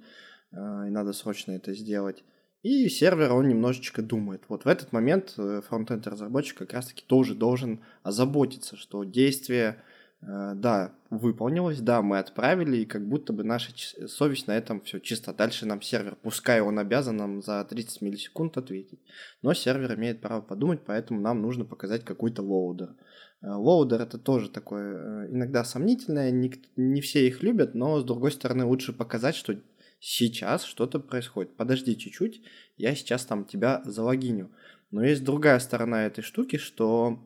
э, 0.52 0.56
и 0.56 0.90
надо 0.90 1.14
срочно 1.14 1.52
это 1.52 1.74
сделать. 1.74 2.24
И 2.64 2.88
сервер, 2.88 3.34
он 3.34 3.50
немножечко 3.50 4.02
думает. 4.02 4.44
Вот 4.48 4.64
в 4.64 4.68
этот 4.68 4.94
момент 4.94 5.34
э, 5.38 5.62
фронтенд 5.68 6.08
разработчик 6.08 6.58
как 6.60 6.74
раз-таки 6.74 7.04
тоже 7.06 7.36
должен 7.36 7.82
озаботиться, 8.04 8.78
что 8.78 9.04
действие, 9.04 9.84
да, 10.26 10.94
выполнилось, 11.10 11.82
да, 11.82 12.02
мы 12.02 12.20
отправили, 12.20 12.78
и 12.78 12.86
как 12.86 13.08
будто 13.08 13.34
бы 13.34 13.44
наша 13.44 13.72
совесть 14.08 14.48
на 14.48 14.56
этом 14.56 14.82
все 14.82 15.00
чисто. 15.00 15.34
Дальше 15.34 15.66
нам 15.66 15.82
сервер, 15.82 16.18
пускай 16.22 16.62
он 16.62 16.80
обязан 16.80 17.18
нам 17.18 17.42
за 17.42 17.64
30 17.64 18.02
миллисекунд 18.02 18.58
ответить, 18.58 19.00
но 19.42 19.54
сервер 19.54 19.96
имеет 19.96 20.22
право 20.22 20.42
подумать, 20.42 20.82
поэтому 20.86 21.20
нам 21.20 21.42
нужно 21.42 21.66
показать 21.66 22.06
какой-то 22.06 22.42
loader. 22.42 22.96
Э, 23.42 23.50
loader 23.52 24.02
это 24.02 24.18
тоже 24.18 24.50
такое 24.50 25.30
иногда 25.30 25.64
сомнительное, 25.64 26.32
не, 26.32 26.54
не 26.76 27.02
все 27.02 27.28
их 27.28 27.44
любят, 27.44 27.76
но 27.76 28.00
с 28.00 28.04
другой 28.04 28.32
стороны 28.32 28.66
лучше 28.66 28.94
показать, 28.94 29.36
что 29.36 29.56
сейчас 30.00 30.64
что-то 30.64 31.00
происходит. 31.00 31.56
Подожди 31.56 31.98
чуть-чуть, 31.98 32.42
я 32.78 32.96
сейчас 32.96 33.26
там 33.26 33.46
тебя 33.46 33.82
залогиню. 33.86 34.52
Но 34.92 35.04
есть 35.04 35.24
другая 35.24 35.60
сторона 35.60 36.06
этой 36.06 36.22
штуки, 36.22 36.58
что 36.58 37.20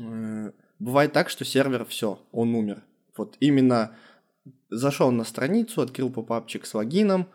э, 0.00 0.52
бывает 0.80 1.12
так, 1.12 1.28
что 1.30 1.44
сервер 1.44 1.84
все, 1.84 2.20
он 2.32 2.54
умер. 2.54 2.82
Вот 3.16 3.36
именно 3.38 3.94
зашел 4.68 5.12
на 5.12 5.24
страницу, 5.24 5.82
открыл 5.82 6.10
попапчик 6.10 6.66
с 6.66 6.74
логином, 6.74 7.28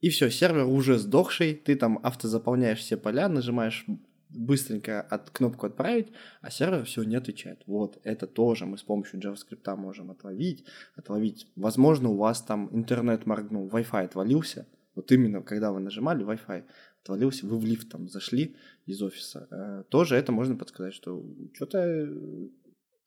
и 0.00 0.08
все, 0.08 0.30
сервер 0.30 0.64
уже 0.64 0.98
сдохший, 0.98 1.54
ты 1.54 1.76
там 1.76 1.98
автозаполняешь 2.02 2.78
все 2.78 2.96
поля, 2.96 3.28
нажимаешь 3.28 3.84
быстренько 4.30 5.02
от 5.02 5.30
кнопку 5.30 5.66
отправить, 5.66 6.12
а 6.40 6.50
сервер 6.50 6.84
все 6.84 7.02
не 7.02 7.16
отвечает. 7.16 7.62
Вот 7.66 7.98
это 8.04 8.26
тоже 8.26 8.64
мы 8.64 8.78
с 8.78 8.82
помощью 8.82 9.20
JavaScript 9.20 9.76
можем 9.76 10.10
отловить, 10.10 10.64
отловить. 10.96 11.48
Возможно, 11.56 12.10
у 12.10 12.16
вас 12.16 12.42
там 12.42 12.68
интернет 12.72 13.26
моргнул, 13.26 13.68
Wi-Fi 13.68 14.04
отвалился. 14.04 14.66
Вот 14.94 15.10
именно 15.12 15.42
когда 15.42 15.72
вы 15.72 15.80
нажимали 15.80 16.24
Wi-Fi, 16.24 16.64
отвалился, 17.02 17.46
вы 17.46 17.58
в 17.58 17.64
лифт 17.64 17.90
там 17.90 18.08
зашли 18.08 18.56
из 18.86 19.02
офиса. 19.02 19.48
Э, 19.50 19.84
тоже 19.88 20.16
это 20.16 20.32
можно 20.32 20.56
подсказать, 20.56 20.94
что 20.94 21.24
что-то 21.54 22.08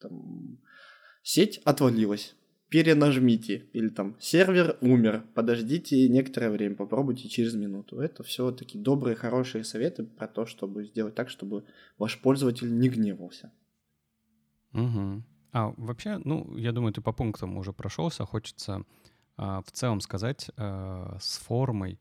там 0.03 0.59
сеть 1.23 1.59
отвалилась 1.65 2.35
перенажмите, 2.73 3.67
или 3.73 3.89
там 3.89 4.15
сервер 4.19 4.79
умер, 4.81 5.23
подождите 5.35 6.09
некоторое 6.09 6.49
время, 6.49 6.75
попробуйте 6.75 7.29
через 7.29 7.53
минуту. 7.53 7.99
Это 7.99 8.23
все 8.23 8.51
такие 8.51 8.83
добрые, 8.83 9.15
хорошие 9.15 9.63
советы 9.63 10.03
про 10.03 10.27
то, 10.27 10.47
чтобы 10.47 10.85
сделать 10.85 11.13
так, 11.13 11.29
чтобы 11.29 11.65
ваш 11.99 12.19
пользователь 12.19 12.75
не 12.79 12.89
гневался. 12.89 13.51
Угу. 14.73 15.23
А 15.51 15.73
вообще, 15.77 16.17
ну, 16.25 16.57
я 16.57 16.71
думаю, 16.71 16.93
ты 16.93 17.01
по 17.01 17.11
пунктам 17.11 17.57
уже 17.57 17.73
прошелся. 17.73 18.25
Хочется 18.25 18.83
а, 19.37 19.61
в 19.61 19.71
целом 19.71 20.01
сказать 20.01 20.49
а, 20.57 21.17
с 21.21 21.37
формой 21.37 21.99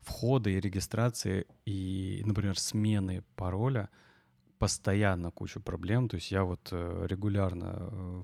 входа 0.00 0.50
и 0.50 0.58
регистрации 0.58 1.46
и, 1.64 2.24
например, 2.26 2.58
смены 2.58 3.22
пароля 3.36 3.88
постоянно 4.58 5.30
кучу 5.30 5.60
проблем. 5.60 6.08
То 6.08 6.16
есть 6.16 6.30
я 6.30 6.44
вот 6.44 6.68
э, 6.72 7.06
регулярно 7.08 7.76
э, 7.78 8.22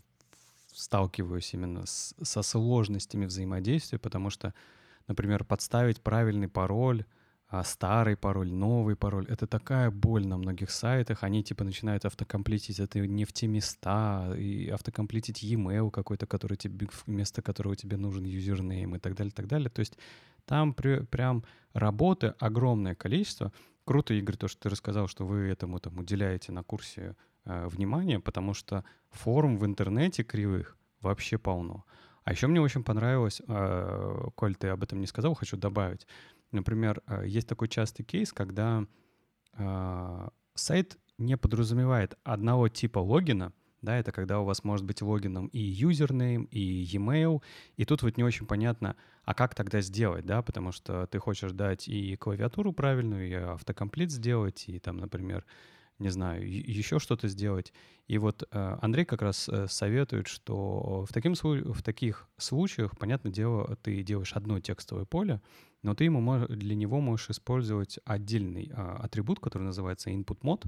сталкиваюсь 0.73 1.55
именно 1.55 1.87
с, 1.87 2.15
со 2.23 2.43
сложностями 2.43 3.27
взаимодействия, 3.27 3.99
потому 3.99 4.31
что, 4.31 4.55
например, 5.09 5.45
подставить 5.45 6.01
правильный 6.01 6.49
пароль, 6.49 7.05
а 7.53 7.65
старый 7.65 8.17
пароль, 8.17 8.51
новый 8.51 8.97
пароль, 8.97 9.27
это 9.29 9.47
такая 9.47 9.91
боль 9.91 10.27
на 10.27 10.39
многих 10.39 10.71
сайтах, 10.71 11.23
они 11.23 11.45
типа 11.45 11.65
начинают 11.65 12.07
автокомплитить 12.07 12.81
это 12.81 12.99
не 13.01 13.27
в 13.27 13.33
те 13.35 13.47
места, 13.47 14.35
и 14.39 14.71
автокомплитить 14.71 15.43
e-mail 15.43 15.91
какой-то, 15.91 16.27
который 16.27 16.57
тебе, 16.57 16.89
вместо 17.07 17.43
которого 17.43 17.77
тебе 17.77 17.99
нужен 17.99 18.25
юзернейм 18.25 18.97
и 18.97 18.99
так 18.99 19.15
далее, 19.15 19.33
так 19.33 19.49
далее. 19.49 19.69
То 19.69 19.81
есть 19.81 19.99
там 20.47 20.73
при, 20.73 21.01
прям 21.05 21.45
работы 21.75 22.35
огромное 22.39 22.95
количество. 22.95 23.53
Круто, 23.85 24.15
Игорь, 24.15 24.37
то, 24.37 24.49
что 24.49 24.63
ты 24.63 24.69
рассказал, 24.69 25.09
что 25.09 25.27
вы 25.27 25.49
этому 25.49 25.81
там 25.81 25.99
уделяете 25.99 26.53
на 26.53 26.63
курсе 26.63 27.17
э, 27.45 27.67
внимание, 27.67 28.21
потому 28.21 28.55
что 28.55 28.85
форум 29.11 29.59
в 29.59 29.67
интернете 29.67 30.23
кривых 30.23 30.77
вообще 31.01 31.39
полно. 31.39 31.85
А 32.25 32.33
еще 32.33 32.47
мне 32.47 32.61
очень 32.61 32.85
понравилось, 32.85 33.43
э, 33.47 34.29
коль 34.37 34.55
ты 34.55 34.69
об 34.69 34.83
этом 34.83 35.01
не 35.01 35.07
сказал, 35.07 35.35
хочу 35.35 35.57
добавить. 35.57 36.07
Например, 36.53 37.03
э, 37.07 37.25
есть 37.27 37.49
такой 37.49 37.69
частый 37.69 38.05
кейс, 38.05 38.33
когда 38.33 38.87
э, 39.55 40.29
сайт 40.55 40.99
не 41.19 41.37
подразумевает 41.37 42.17
одного 42.23 42.69
типа 42.69 43.01
логина, 43.01 43.53
да, 43.83 43.99
это 43.99 44.13
когда 44.13 44.41
у 44.41 44.45
вас 44.45 44.65
может 44.65 44.87
быть 44.87 45.03
логином 45.03 45.49
и 45.49 45.59
юзернейм, 45.59 46.45
и 46.45 46.61
e-mail, 46.61 47.43
и 47.77 47.85
тут 47.85 48.03
вот 48.03 48.17
не 48.17 48.25
очень 48.25 48.47
понятно, 48.47 48.97
а 49.25 49.35
как 49.35 49.55
тогда 49.55 49.81
сделать, 49.81 50.25
да, 50.25 50.43
потому 50.43 50.73
что 50.73 51.07
ты 51.07 51.19
хочешь 51.19 51.53
дать 51.53 51.89
и 51.89 52.17
клавиатуру 52.17 52.73
правильную, 52.73 53.29
и 53.29 53.35
автокомплит 53.35 54.11
сделать, 54.11 54.65
и 54.69 54.79
там, 54.79 54.97
например, 54.99 55.45
не 55.99 56.11
знаю, 56.11 56.49
еще 56.49 56.99
что-то 56.99 57.29
сделать. 57.29 57.73
И 58.09 58.19
вот 58.19 58.43
э, 58.51 58.79
Андрей 58.81 59.05
как 59.05 59.23
раз 59.23 59.49
э, 59.49 59.69
советует, 59.69 60.27
что 60.27 61.07
в, 61.09 61.13
таким, 61.13 61.35
в 61.35 61.83
таких 61.83 62.29
случаях, 62.37 62.99
понятное 62.99 63.33
дело, 63.33 63.77
ты 63.83 64.03
делаешь 64.03 64.33
одно 64.33 64.59
текстовое 64.61 65.05
поле, 65.05 65.41
но 65.83 65.95
ты 65.95 66.05
ему 66.05 66.47
для 66.49 66.75
него 66.75 67.01
можешь 67.01 67.31
использовать 67.31 67.99
отдельный 68.05 68.71
а, 68.75 69.01
атрибут, 69.03 69.41
который 69.41 69.65
называется 69.65 70.11
input 70.11 70.41
mode. 70.43 70.65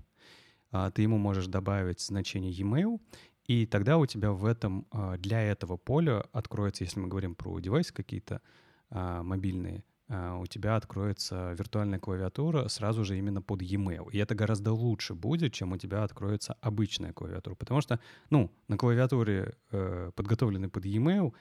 А, 0.75 0.91
ты 0.91 1.03
ему 1.03 1.19
можешь 1.19 1.47
добавить 1.47 2.01
значение 2.01 2.51
e-mail, 2.51 3.01
и 3.47 3.65
тогда 3.65 3.97
у 3.97 4.07
тебя 4.07 4.33
в 4.33 4.45
этом, 4.45 4.87
а, 4.91 5.17
для 5.17 5.41
этого 5.41 5.77
поля 5.77 6.25
откроется, 6.33 6.83
если 6.83 6.99
мы 6.99 7.07
говорим 7.07 7.37
про 7.37 7.61
девайсы 7.61 7.95
какие-то 7.95 8.43
а, 8.91 9.23
мобильные, 9.23 9.85
у 10.07 10.47
тебя 10.47 10.77
откроется 10.77 11.55
виртуальная 11.59 11.99
клавиатура 11.99 12.69
сразу 12.69 13.05
же 13.05 13.17
именно 13.17 13.41
под 13.41 13.63
e-mail. 13.63 14.11
И 14.13 14.19
это 14.19 14.35
гораздо 14.35 14.71
лучше 14.71 15.15
будет, 15.15 15.55
чем 15.55 15.73
у 15.73 15.79
тебя 15.79 16.05
откроется 16.05 16.59
обычная 16.61 17.15
клавиатура. 17.15 17.55
Потому 17.55 17.81
что, 17.81 17.99
ну, 18.29 18.51
на 18.69 18.77
клавиатуре, 18.77 19.55
э, 19.73 20.11
подготовленной 20.15 20.69
под 20.69 20.85
e-mail, 20.85 21.33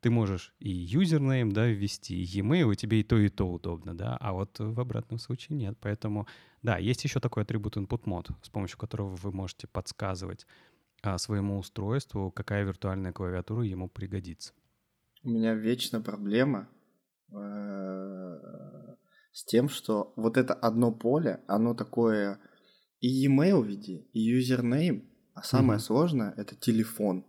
ты 0.00 0.10
можешь 0.10 0.54
и 0.58 0.70
юзернейм, 0.70 1.52
да, 1.52 1.66
ввести, 1.66 2.20
и 2.22 2.24
e-mail, 2.38 2.72
и 2.72 2.76
тебе 2.76 3.00
и 3.00 3.02
то, 3.02 3.18
и 3.18 3.28
то 3.28 3.50
удобно, 3.50 3.96
да, 3.96 4.16
а 4.20 4.32
вот 4.32 4.58
в 4.58 4.80
обратном 4.80 5.18
случае 5.18 5.56
нет. 5.58 5.76
Поэтому, 5.80 6.26
да, 6.62 6.78
есть 6.78 7.04
еще 7.04 7.20
такой 7.20 7.42
атрибут 7.42 7.76
input 7.76 8.04
mode, 8.04 8.34
с 8.42 8.48
помощью 8.48 8.78
которого 8.78 9.16
вы 9.16 9.32
можете 9.32 9.66
подсказывать 9.66 10.46
а, 11.02 11.18
своему 11.18 11.58
устройству, 11.58 12.30
какая 12.30 12.64
виртуальная 12.64 13.12
клавиатура 13.12 13.64
ему 13.64 13.88
пригодится. 13.88 14.52
У 15.22 15.28
меня 15.30 15.54
вечно 15.54 16.00
проблема 16.00 16.68
Э, 17.32 18.96
с 19.32 19.44
тем, 19.44 19.68
что 19.68 20.12
вот 20.16 20.36
это 20.36 20.54
одно 20.54 20.92
поле, 20.92 21.40
оно 21.46 21.74
такое 21.74 22.40
и 23.00 23.08
e-mail 23.08 23.64
веди, 23.64 24.08
и 24.12 24.20
юзернейм, 24.20 25.08
а 25.34 25.42
самое 25.42 25.78
mm 25.78 25.80
сложное 25.80 26.34
это 26.36 26.56
телефон. 26.56 27.24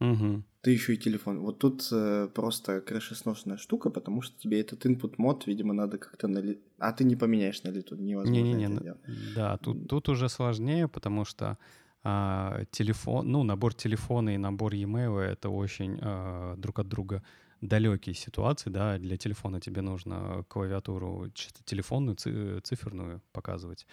mm 0.00 0.44
Ты 0.64 0.70
еще 0.70 0.94
и 0.94 0.96
телефон. 0.96 1.40
Вот 1.40 1.58
тут 1.58 1.88
э, 1.92 2.28
просто 2.34 2.80
крышесносная 2.80 3.58
штука, 3.58 3.90
потому 3.90 4.22
что 4.22 4.38
тебе 4.38 4.60
этот 4.60 4.86
input 4.86 5.14
мод, 5.18 5.46
видимо, 5.46 5.74
надо 5.74 5.98
как-то 5.98 6.26
нали... 6.26 6.58
А 6.78 6.92
ты 6.92 7.04
не 7.04 7.16
поменяешь 7.16 7.62
на 7.64 7.70
лету, 7.70 7.96
невозможно 7.96 8.42
не, 8.42 8.54
не, 8.54 8.66
не, 8.66 8.76
это 8.76 8.98
Да, 9.36 9.56
тут, 9.58 9.88
тут 9.88 10.08
уже 10.08 10.28
сложнее, 10.28 10.88
потому 10.88 11.26
что 11.26 11.58
а, 12.02 12.64
телефон, 12.70 13.30
ну, 13.30 13.42
набор 13.42 13.74
телефона 13.74 14.34
и 14.34 14.38
набор 14.38 14.74
e-mail 14.74 15.18
это 15.18 15.50
очень 15.50 15.98
а, 16.00 16.56
друг 16.56 16.78
от 16.78 16.88
друга 16.88 17.22
далекие 17.60 18.14
ситуации, 18.14 18.70
да, 18.70 18.98
для 18.98 19.16
телефона 19.16 19.60
тебе 19.60 19.82
нужно 19.82 20.44
клавиатуру 20.48 21.30
чисто 21.34 21.62
телефонную, 21.64 22.16
циферную 22.62 23.20
показывать, 23.32 23.86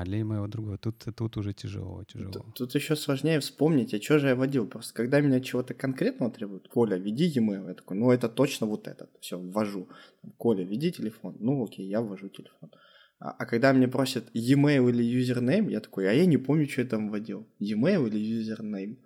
а 0.00 0.04
для 0.04 0.20
email 0.20 0.48
другого. 0.48 0.78
Тут, 0.78 1.04
тут 1.16 1.36
уже 1.36 1.52
тяжело, 1.52 2.04
тяжело. 2.04 2.32
Тут, 2.32 2.54
тут 2.54 2.74
еще 2.74 2.96
сложнее 2.96 3.38
вспомнить, 3.38 3.94
а 3.94 4.02
что 4.02 4.18
же 4.18 4.28
я 4.28 4.34
водил. 4.34 4.66
Просто 4.66 4.94
когда 4.94 5.20
меня 5.20 5.40
чего-то 5.40 5.74
конкретного 5.74 6.32
требуют, 6.32 6.68
Коля, 6.68 6.96
веди 6.96 7.26
e-mail. 7.26 7.68
Я 7.68 7.74
такой, 7.74 7.96
ну 7.96 8.10
это 8.10 8.28
точно 8.28 8.66
вот 8.66 8.88
этот. 8.88 9.10
Все, 9.20 9.38
ввожу. 9.38 9.88
Коля, 10.36 10.64
введи 10.64 10.90
телефон. 10.90 11.36
Ну 11.38 11.64
окей, 11.64 11.86
я 11.86 12.00
ввожу 12.00 12.28
телефон. 12.28 12.70
А, 13.20 13.30
а 13.30 13.46
когда 13.46 13.72
мне 13.72 13.86
просят 13.88 14.24
e-mail 14.34 14.90
или 14.90 15.02
username, 15.02 15.68
я 15.68 15.80
такой, 15.80 16.10
а 16.10 16.12
я 16.12 16.26
не 16.26 16.38
помню, 16.38 16.68
что 16.68 16.80
я 16.80 16.88
там 16.88 17.10
вводил. 17.10 17.46
E-mail 17.60 18.08
или 18.08 18.18
username. 18.18 18.98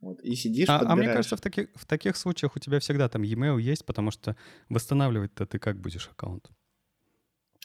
Вот, 0.00 0.20
и 0.24 0.34
сидишь, 0.34 0.68
а, 0.68 0.80
а 0.84 0.96
мне 0.96 1.06
кажется, 1.06 1.36
в 1.36 1.40
таких, 1.40 1.68
в 1.76 1.86
таких 1.86 2.16
случаях 2.16 2.56
у 2.56 2.58
тебя 2.58 2.80
всегда 2.80 3.08
там 3.08 3.22
e-mail 3.22 3.60
есть, 3.60 3.86
потому 3.86 4.10
что 4.10 4.36
восстанавливать-то 4.68 5.46
ты 5.46 5.60
как 5.60 5.80
будешь 5.80 6.08
аккаунт? 6.08 6.50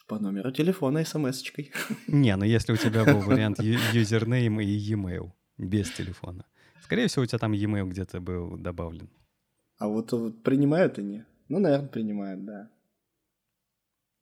По 0.07 0.19
номеру 0.19 0.51
телефона 0.51 1.03
смс-очкой. 1.03 1.71
Не, 2.07 2.35
ну 2.37 2.45
если 2.45 2.73
у 2.73 2.77
тебя 2.77 3.03
был 3.03 3.19
вариант 3.19 3.59
username 3.59 4.59
и 4.61 4.65
e-mail 4.65 5.31
без 5.57 5.91
телефона. 5.91 6.45
Скорее 6.81 7.07
всего, 7.07 7.23
у 7.23 7.25
тебя 7.25 7.39
там 7.39 7.51
e-mail 7.51 7.89
где-то 7.89 8.21
был 8.21 8.57
добавлен. 8.57 9.09
А 9.77 9.87
вот, 9.87 10.11
вот 10.13 10.43
принимают 10.43 10.97
они? 10.97 11.23
Ну, 11.49 11.59
наверное, 11.59 11.89
принимают, 11.89 12.45
да. 12.45 12.69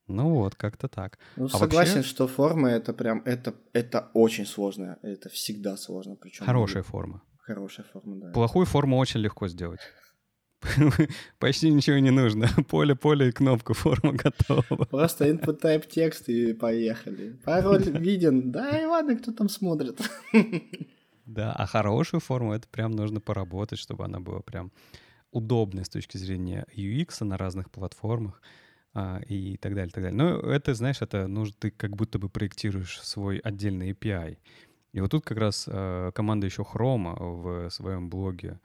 Ну 0.08 0.30
вот, 0.36 0.56
как-то 0.56 0.88
так. 0.88 1.20
Ну, 1.36 1.46
а 1.46 1.50
согласен, 1.50 1.96
вообще... 1.96 2.10
что 2.10 2.28
форма 2.28 2.70
это 2.70 2.94
прям, 2.94 3.22
это, 3.26 3.54
это 3.74 4.10
очень 4.14 4.46
сложно. 4.46 4.98
Это 5.02 5.30
всегда 5.30 5.78
сложно. 5.78 6.16
Причем 6.16 6.46
Хорошая 6.46 6.84
форма. 6.84 7.22
Хорошая 7.40 7.86
форма, 7.86 8.16
да. 8.18 8.32
Плохую 8.32 8.66
форму 8.66 8.98
очень 8.98 9.20
легко 9.20 9.48
сделать. 9.48 9.80
Почти 11.40 11.70
ничего 11.70 11.98
не 12.00 12.12
нужно. 12.12 12.48
Поле, 12.70 12.96
поле 12.96 13.30
и 13.30 13.32
кнопка, 13.32 13.74
форма 13.76 14.14
готова. 14.14 14.86
Просто 14.86 15.30
input 15.30 15.62
type 15.62 15.88
текст 15.88 16.30
и 16.30 16.54
поехали. 16.54 17.36
Пароль 17.44 17.84
виден. 17.90 18.52
Да, 18.52 18.82
и 18.82 18.86
ладно, 18.86 19.16
кто 19.18 19.32
там 19.32 19.50
смотрит. 19.50 20.00
Да, 21.26 21.54
а 21.54 21.66
хорошую 21.66 22.22
форму 22.22 22.54
это 22.54 22.68
прям 22.68 22.92
нужно 22.92 23.20
поработать, 23.20 23.80
чтобы 23.80 24.06
она 24.06 24.20
была 24.20 24.42
прям 24.42 24.72
удобной 25.32 25.84
с 25.84 25.90
точки 25.90 26.18
зрения 26.18 26.66
UX 26.76 27.24
на 27.24 27.38
разных 27.38 27.70
платформах 27.72 28.42
а, 28.94 29.20
и 29.28 29.58
так 29.58 29.74
далее, 29.74 29.92
так 29.92 30.04
далее. 30.04 30.18
Но 30.18 30.40
это, 30.40 30.74
знаешь, 30.74 31.02
это 31.02 31.28
нужно, 31.28 31.56
ты 31.60 31.72
как 31.72 31.96
будто 31.96 32.20
бы 32.20 32.30
проектируешь 32.30 33.02
свой 33.02 33.40
отдельный 33.40 33.92
API. 33.92 34.38
И 34.94 35.02
вот 35.02 35.12
тут 35.12 35.26
как 35.26 35.38
раз 35.38 35.66
э, 35.68 36.12
команда 36.16 36.46
еще 36.46 36.62
Chrome 36.62 37.16
в 37.18 37.70
своем 37.70 38.10
блоге 38.10 38.62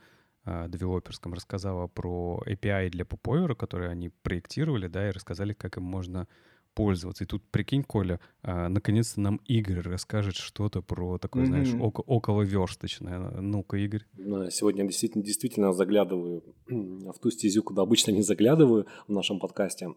девелоперском 0.46 1.34
рассказала 1.34 1.86
про 1.86 2.42
API 2.46 2.90
для 2.90 3.04
поповера, 3.04 3.54
которые 3.54 3.90
они 3.90 4.10
проектировали, 4.22 4.86
да, 4.86 5.08
и 5.08 5.12
рассказали, 5.12 5.52
как 5.52 5.76
им 5.76 5.84
можно 5.84 6.26
пользоваться. 6.74 7.24
И 7.24 7.26
тут, 7.26 7.42
прикинь, 7.50 7.82
Коля, 7.82 8.20
а, 8.42 8.68
наконец-то 8.68 9.20
нам 9.20 9.40
Игорь 9.46 9.80
расскажет 9.80 10.36
что-то 10.36 10.82
про 10.82 11.18
такое, 11.18 11.44
mm-hmm. 11.44 11.46
знаешь, 11.46 11.74
око- 11.74 12.04
околоверсточное. 12.06 13.18
Ну-ка, 13.40 13.76
Игорь. 13.76 14.04
Сегодня 14.50 14.86
действительно, 14.86 15.24
действительно 15.24 15.72
заглядываю 15.72 16.42
в 16.68 17.18
ту 17.20 17.30
стезю, 17.30 17.62
куда 17.62 17.82
обычно 17.82 18.12
не 18.12 18.22
заглядываю 18.22 18.86
в 19.08 19.12
нашем 19.12 19.40
подкасте. 19.40 19.88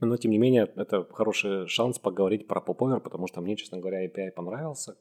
Но, 0.00 0.16
тем 0.18 0.30
не 0.30 0.38
менее, 0.38 0.70
это 0.76 1.06
хороший 1.10 1.68
шанс 1.68 1.98
поговорить 1.98 2.46
про 2.46 2.60
поповер, 2.60 3.00
потому 3.00 3.26
что 3.26 3.40
мне, 3.40 3.56
честно 3.56 3.78
говоря, 3.78 4.06
API 4.06 4.30
понравился, 4.34 4.96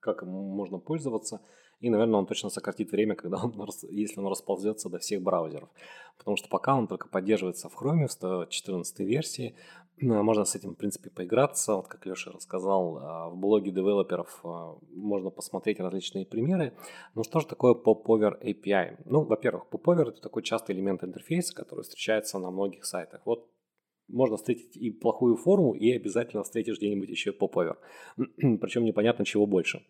как 0.00 0.22
им 0.22 0.28
можно 0.28 0.78
пользоваться. 0.78 1.40
И, 1.80 1.90
наверное, 1.90 2.18
он 2.18 2.26
точно 2.26 2.48
сократит 2.48 2.90
время, 2.90 3.14
когда 3.14 3.38
он, 3.42 3.68
если 3.90 4.20
он 4.20 4.26
расползется 4.28 4.88
до 4.88 4.98
всех 4.98 5.22
браузеров. 5.22 5.68
Потому 6.16 6.36
что 6.36 6.48
пока 6.48 6.74
он 6.74 6.86
только 6.88 7.08
поддерживается 7.08 7.68
в 7.68 7.80
Chrome 7.80 8.06
в 8.06 8.12
114 8.12 9.00
версии, 9.00 9.54
ну, 9.98 10.22
можно 10.22 10.44
с 10.44 10.54
этим, 10.54 10.72
в 10.72 10.76
принципе, 10.76 11.10
поиграться. 11.10 11.74
Вот 11.74 11.88
как 11.88 12.04
Леша 12.04 12.30
рассказал, 12.30 12.98
а, 12.98 13.30
в 13.30 13.36
блоге 13.36 13.70
девелоперов 13.70 14.40
а, 14.44 14.76
можно 14.90 15.30
посмотреть 15.30 15.80
различные 15.80 16.26
примеры. 16.26 16.74
Ну 17.14 17.22
что 17.22 17.40
же 17.40 17.46
такое 17.46 17.74
Popover 17.74 18.34
API? 18.42 18.98
Ну, 19.06 19.24
во-первых, 19.24 19.64
Popover– 19.70 20.08
это 20.08 20.20
такой 20.20 20.42
частый 20.42 20.74
элемент 20.74 21.02
интерфейса, 21.02 21.54
который 21.54 21.82
встречается 21.82 22.38
на 22.38 22.50
многих 22.50 22.84
сайтах. 22.84 23.22
Вот 23.24 23.50
можно 24.08 24.36
встретить 24.36 24.76
и 24.76 24.90
плохую 24.90 25.36
форму, 25.36 25.74
и 25.74 25.90
обязательно 25.92 26.42
встретишь 26.42 26.76
где-нибудь 26.76 27.08
еще 27.08 27.30
Popover. 27.30 27.76
Причем 28.16 28.84
непонятно 28.84 29.24
чего 29.24 29.46
больше. 29.46 29.82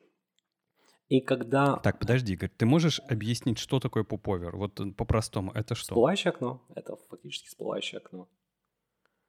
И 1.08 1.20
когда... 1.20 1.76
Так, 1.76 1.98
подожди, 1.98 2.32
Игорь, 2.32 2.50
ты 2.56 2.66
можешь 2.66 3.00
объяснить, 3.08 3.58
что 3.58 3.78
такое 3.78 4.02
поповер? 4.02 4.56
Вот 4.56 4.80
э, 4.80 4.90
по-простому, 4.92 5.52
это 5.52 5.74
что? 5.74 5.94
Всплывающее 5.94 6.30
окно. 6.30 6.62
Это 6.74 6.96
фактически 7.08 7.48
всплывающее 7.48 7.98
окно. 7.98 8.28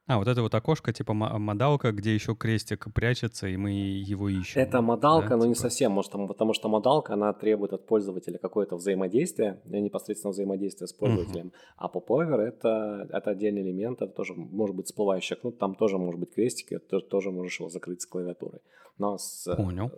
А, 0.08 0.18
вот 0.18 0.28
это 0.30 0.42
вот 0.42 0.56
окошко, 0.56 0.94
типа 0.94 1.14
модалка, 1.14 1.92
где 1.92 2.14
еще 2.14 2.34
крестик 2.34 2.88
прячется, 2.94 3.48
и 3.48 3.58
мы 3.58 3.72
его 3.72 4.30
ищем. 4.30 4.62
Это 4.62 4.82
модалка, 4.82 5.32
да, 5.32 5.36
но 5.36 5.42
типа? 5.42 5.50
не 5.50 5.56
совсем, 5.56 5.92
может, 5.92 6.14
потому 6.14 6.54
что 6.54 6.70
модалка, 6.70 7.14
она 7.14 7.34
требует 7.34 7.74
от 7.74 7.86
пользователя 7.86 8.38
какое-то 8.38 8.78
взаимодействие, 8.78 9.62
непосредственно 9.66 10.32
взаимодействие 10.32 10.88
с 10.88 10.94
пользователем. 10.94 11.48
Uh-huh. 11.48 11.74
А 11.76 11.90
поповер 11.90 12.40
это, 12.40 13.06
это 13.12 13.32
отдельный 13.32 13.64
элемент, 13.64 14.02
это 14.02 14.14
тоже 14.14 14.34
может 14.34 14.78
быть 14.78 14.86
всплывающий 14.86 15.36
окно, 15.36 15.52
там 15.52 15.76
тоже 15.76 15.98
может 15.98 16.22
быть 16.22 16.34
крестик, 16.34 16.70
ты 16.88 17.02
тоже 17.02 17.32
можешь 17.32 17.60
его 17.60 17.68
закрыть 17.68 18.02
с 18.02 18.06
клавиатурой. 18.06 18.62
Но 18.98 19.18
с, 19.18 19.54
Понял. 19.58 19.92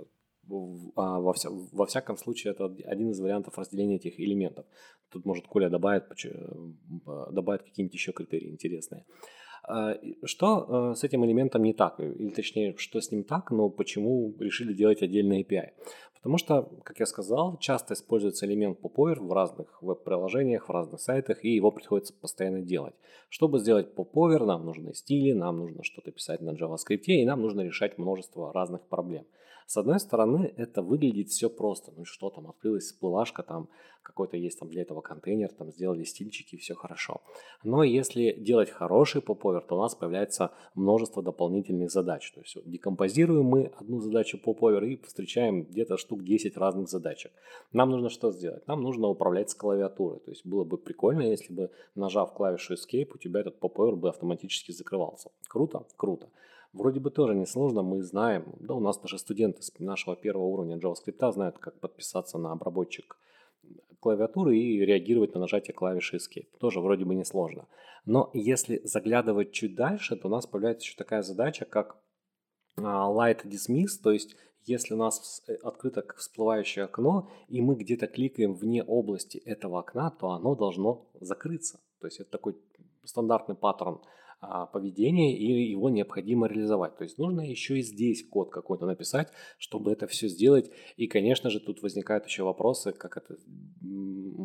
А, 0.95 1.20
во, 1.20 1.34
вся, 1.34 1.50
во 1.52 1.86
всяком 1.86 2.18
случае, 2.18 2.52
это 2.52 2.66
один 2.86 3.12
из 3.12 3.20
вариантов 3.20 3.58
разделения 3.58 3.95
этих 3.95 4.20
элементов. 4.20 4.66
Тут, 5.12 5.26
может, 5.26 5.47
Коля 5.47 5.70
добавит, 5.70 6.06
добавит 7.32 7.64
какие-нибудь 7.64 7.93
еще 7.93 8.12
критерии 8.12 8.50
интересные. 8.50 9.06
А, 9.64 9.95
что 10.24 10.91
э, 10.91 10.95
с 10.95 11.04
этим 11.04 11.26
элементом 11.26 11.64
не 11.64 11.74
так? 11.74 12.00
Или 12.00 12.30
точнее, 12.30 12.76
что 12.78 13.00
с 13.02 13.12
ним 13.12 13.24
так, 13.24 13.52
но 13.52 13.70
почему 13.70 14.34
решили 14.39 14.74
делать 14.74 15.04
отдельный 15.04 15.43
API? 15.43 15.72
Потому 16.16 16.38
что, 16.38 16.64
как 16.84 17.00
я 17.00 17.06
сказал, 17.06 17.58
часто 17.60 17.93
используется 17.93 18.45
элемент 18.45 18.80
popover 18.82 19.20
в 19.20 19.32
разных 19.32 19.82
веб-приложениях, 19.82 20.68
в 20.68 20.72
разных 20.72 21.00
сайтах, 21.00 21.45
и 21.45 21.50
его 21.50 21.72
приходится 21.72 22.14
постоянно 22.14 22.62
делать. 22.62 22.93
Чтобы 23.30 23.60
сделать 23.60 23.88
popover, 23.95 24.45
нам 24.45 24.66
нужны 24.66 24.93
стили, 24.93 25.32
нам 25.32 25.60
нужно 25.60 25.84
что-то 25.84 26.12
писать 26.12 26.41
на 26.41 26.52
JavaScript, 26.52 27.06
и 27.06 27.26
нам 27.26 27.41
нужно 27.41 27.62
решать 27.62 27.97
множество 27.97 28.52
разных 28.52 28.82
проблем. 28.89 29.26
С 29.70 29.78
одной 29.78 29.99
стороны, 29.99 30.51
это 30.57 30.82
выглядит 30.82 31.30
все 31.30 31.47
просто. 31.47 31.93
Ну 31.95 32.03
что 32.03 32.32
там, 32.32 32.47
открылась 32.47 32.86
всплывашка, 32.86 33.43
там 33.43 33.70
какой-то 34.01 34.36
есть 34.36 34.57
там 34.59 34.67
для 34.67 34.82
этого 34.82 35.01
контейнер, 35.01 35.53
там 35.53 35.70
сделали 35.70 36.03
стильчики, 36.05 36.57
все 36.57 36.74
хорошо. 36.74 37.22
Но 37.63 37.84
если 37.84 38.32
делать 38.32 38.72
хороший 38.72 39.22
поповер, 39.22 39.61
то 39.61 39.78
у 39.78 39.82
нас 39.82 39.93
появляется 39.93 40.49
множество 40.74 41.22
дополнительных 41.22 41.91
задач. 41.91 42.32
То 42.32 42.41
есть 42.41 42.57
декомпозируем 42.65 43.45
мы 43.45 43.72
одну 43.80 43.99
задачу 43.99 44.39
поповер 44.43 44.84
и 44.86 44.99
встречаем 45.03 45.61
где-то 45.61 45.97
штук 45.97 46.24
10 46.24 46.57
разных 46.57 46.89
задачек. 46.89 47.32
Нам 47.72 47.91
нужно 47.91 48.09
что 48.09 48.32
сделать? 48.32 48.65
Нам 48.65 48.82
нужно 48.82 49.07
управлять 49.07 49.51
с 49.51 49.53
клавиатурой. 49.53 50.20
То 50.22 50.32
есть 50.32 50.47
было 50.47 50.63
бы 50.63 50.80
прикольно, 50.80 51.22
если 51.22 51.53
бы 51.53 51.70
нажав 51.93 52.34
клавишу 52.34 52.74
Escape, 52.74 53.11
у 53.13 53.20
тебя 53.20 53.41
этот 53.41 53.59
поповер 53.59 53.97
бы 53.97 54.09
автоматически 54.09 54.72
закрывался. 54.72 55.30
Круто? 55.47 55.86
Круто. 55.95 56.28
Вроде 56.74 56.99
бы 56.99 57.09
тоже 57.09 57.34
несложно, 57.34 57.82
мы 57.82 58.03
знаем, 58.03 58.53
да 58.59 58.76
у 58.76 58.80
нас 58.80 58.99
даже 58.99 59.17
студенты 59.17 59.61
с 59.63 59.72
нашего 59.80 60.15
первого 60.15 60.45
уровня 60.45 60.78
JavaScript 60.78 61.32
знают, 61.32 61.57
как 61.57 61.80
подписаться 61.80 62.38
на 62.38 62.51
обработчик 62.51 63.17
клавиатуры 63.99 64.57
и 64.57 64.86
реагировать 64.86 65.34
на 65.34 65.41
нажатие 65.41 65.74
клавиши 65.74 66.17
Escape. 66.17 66.47
Тоже 66.59 66.80
вроде 66.80 67.05
бы 67.05 67.15
несложно. 67.15 67.67
Но 68.05 68.30
если 68.34 68.82
заглядывать 68.84 69.51
чуть 69.51 69.76
дальше, 69.76 70.15
то 70.15 70.28
у 70.28 70.32
нас 70.32 70.45
появляется 70.45 70.86
еще 70.86 70.95
такая 70.95 71.22
задача, 71.22 71.65
как 71.65 71.97
а, 72.78 73.11
light 73.11 73.45
dismiss, 73.45 74.01
то 74.01 74.11
есть 74.11 74.36
если 74.65 74.93
у 74.93 74.97
нас 74.97 75.43
э, 75.47 75.55
открыто 75.55 76.05
всплывающее 76.15 76.86
окно, 76.86 77.30
и 77.47 77.61
мы 77.61 77.76
где-то 77.76 78.07
кликаем 78.07 78.53
вне 78.53 78.84
области 78.84 79.38
этого 79.38 79.80
окна, 79.80 80.11
то 80.11 80.30
оно 80.30 80.55
должно 80.55 81.07
закрыться. 81.20 81.80
То 81.99 82.07
есть 82.07 82.20
это 82.20 82.30
такой 82.30 82.55
стандартный 83.03 83.55
паттерн 83.55 83.99
а, 84.41 84.65
поведения, 84.67 85.37
и 85.37 85.69
его 85.71 85.89
необходимо 85.89 86.47
реализовать. 86.47 86.97
То 86.97 87.03
есть 87.03 87.17
нужно 87.17 87.41
еще 87.41 87.79
и 87.79 87.81
здесь 87.81 88.27
код 88.27 88.49
какой-то 88.51 88.85
написать, 88.85 89.29
чтобы 89.57 89.91
это 89.91 90.07
все 90.07 90.27
сделать. 90.27 90.71
И, 90.95 91.07
конечно 91.07 91.49
же, 91.49 91.59
тут 91.59 91.81
возникают 91.81 92.25
еще 92.25 92.43
вопросы, 92.43 92.93
как 92.93 93.17
это 93.17 93.35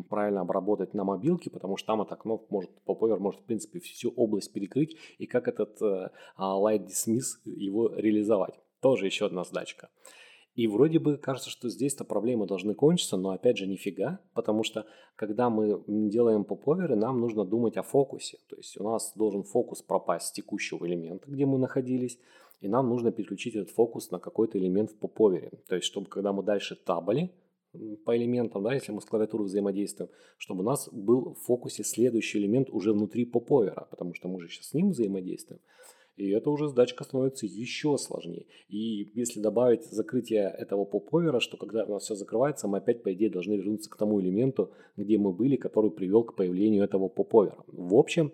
правильно 0.09 0.41
обработать 0.41 0.93
на 0.93 1.03
мобилке, 1.03 1.49
потому 1.49 1.77
что 1.77 1.87
там 1.87 2.01
это 2.01 2.15
окно 2.15 2.45
может, 2.49 2.71
поповер 2.83 3.19
может, 3.19 3.41
в 3.41 3.45
принципе, 3.45 3.79
всю 3.79 4.09
область 4.11 4.51
перекрыть, 4.51 4.97
и 5.17 5.25
как 5.25 5.47
этот 5.47 5.81
uh, 5.81 6.09
light 6.37 6.85
dismiss 6.85 7.39
его 7.45 7.93
реализовать. 7.95 8.55
Тоже 8.81 9.05
еще 9.05 9.27
одна 9.27 9.43
задачка. 9.43 9.89
И 10.55 10.67
вроде 10.67 10.99
бы 10.99 11.17
кажется, 11.17 11.49
что 11.49 11.69
здесь-то 11.69 12.05
проблемы 12.05 12.47
должны 12.47 12.73
кончиться, 12.73 13.17
но 13.17 13.31
опять 13.31 13.57
же 13.57 13.67
нифига, 13.67 14.19
потому 14.33 14.63
что 14.63 14.85
когда 15.17 15.49
мы 15.49 15.83
делаем 15.87 16.45
поповеры, 16.45 16.95
нам 16.95 17.19
нужно 17.19 17.43
думать 17.43 17.75
о 17.75 17.83
фокусе. 17.83 18.39
То 18.47 18.55
есть 18.55 18.79
у 18.79 18.83
нас 18.83 19.11
должен 19.15 19.43
фокус 19.43 19.81
пропасть 19.81 20.27
с 20.27 20.31
текущего 20.31 20.85
элемента, 20.87 21.29
где 21.29 21.45
мы 21.45 21.57
находились, 21.57 22.17
и 22.61 22.69
нам 22.69 22.87
нужно 22.87 23.11
переключить 23.11 23.55
этот 23.55 23.71
фокус 23.71 24.11
на 24.11 24.19
какой-то 24.19 24.57
элемент 24.57 24.91
в 24.91 24.95
поповере. 24.95 25.51
То 25.67 25.75
есть 25.75 25.87
чтобы 25.87 26.07
когда 26.07 26.31
мы 26.31 26.41
дальше 26.41 26.77
табали 26.77 27.31
по 28.05 28.15
элементам, 28.15 28.63
да, 28.63 28.73
если 28.73 28.93
мы 28.93 29.01
с 29.01 29.05
клавиатурой 29.05 29.47
взаимодействуем, 29.47 30.09
чтобы 30.37 30.61
у 30.61 30.65
нас 30.65 30.87
был 30.89 31.33
в 31.33 31.39
фокусе 31.41 31.83
следующий 31.83 32.39
элемент 32.39 32.69
уже 32.69 32.93
внутри 32.93 33.25
поповера, 33.25 33.87
потому 33.91 34.13
что 34.13 34.29
мы 34.29 34.39
же 34.39 34.47
сейчас 34.47 34.67
с 34.67 34.73
ним 34.73 34.91
взаимодействуем. 34.91 35.59
И 36.15 36.29
это 36.29 36.49
уже 36.49 36.69
задачка 36.69 37.03
становится 37.03 37.45
еще 37.45 37.97
сложнее. 37.97 38.45
И 38.69 39.11
если 39.19 39.41
добавить 39.41 39.83
закрытие 39.83 40.43
этого 40.57 40.85
поповера, 40.85 41.39
что 41.39 41.57
когда 41.57 41.83
у 41.83 41.91
нас 41.91 42.03
все 42.03 42.15
закрывается, 42.15 42.67
мы 42.67 42.77
опять, 42.77 43.03
по 43.03 43.13
идее, 43.13 43.29
должны 43.29 43.53
вернуться 43.53 43.89
к 43.89 43.97
тому 43.97 44.21
элементу, 44.21 44.71
где 44.95 45.17
мы 45.17 45.33
были, 45.33 45.57
который 45.57 45.91
привел 45.91 46.23
к 46.23 46.35
появлению 46.35 46.85
этого 46.85 47.09
поповера. 47.09 47.63
В 47.67 47.95
общем, 47.95 48.31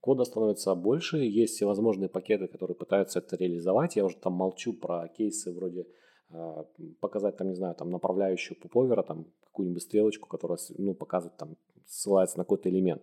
кода 0.00 0.24
становится 0.24 0.74
больше, 0.74 1.18
есть 1.18 1.54
всевозможные 1.54 2.08
пакеты, 2.08 2.46
которые 2.46 2.76
пытаются 2.76 3.18
это 3.18 3.36
реализовать. 3.36 3.96
Я 3.96 4.06
уже 4.06 4.16
там 4.16 4.32
молчу 4.32 4.72
про 4.72 5.08
кейсы 5.08 5.52
вроде 5.52 5.86
а, 6.30 6.64
показать 7.00 7.36
там, 7.36 7.48
не 7.48 7.54
знаю, 7.54 7.74
там 7.74 7.90
направляющую 7.90 8.58
поповера, 8.58 9.02
там 9.02 9.26
какую-нибудь 9.44 9.82
стрелочку, 9.82 10.28
которая 10.28 10.58
ну, 10.78 10.94
показывает, 10.94 11.36
там, 11.36 11.56
ссылается 11.86 12.38
на 12.38 12.44
какой-то 12.44 12.70
элемент. 12.70 13.02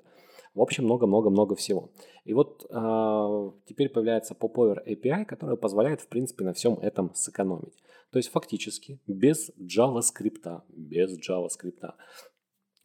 В 0.56 0.62
общем, 0.62 0.86
много-много-много 0.86 1.56
всего. 1.56 1.92
И 2.24 2.34
вот 2.34 2.66
э, 2.70 3.52
теперь 3.68 3.90
появляется 3.90 4.34
Popover 4.34 4.78
API, 4.88 5.26
которая 5.26 5.58
позволяет, 5.58 6.02
в 6.02 6.08
принципе, 6.08 6.46
на 6.46 6.54
всем 6.54 6.80
этом 6.80 7.14
сэкономить. 7.14 7.76
То 8.12 8.20
есть 8.20 8.30
фактически 8.30 9.02
без 9.06 9.52
JavaScript, 9.60 10.62
без 10.70 11.20
JavaScript 11.20 11.94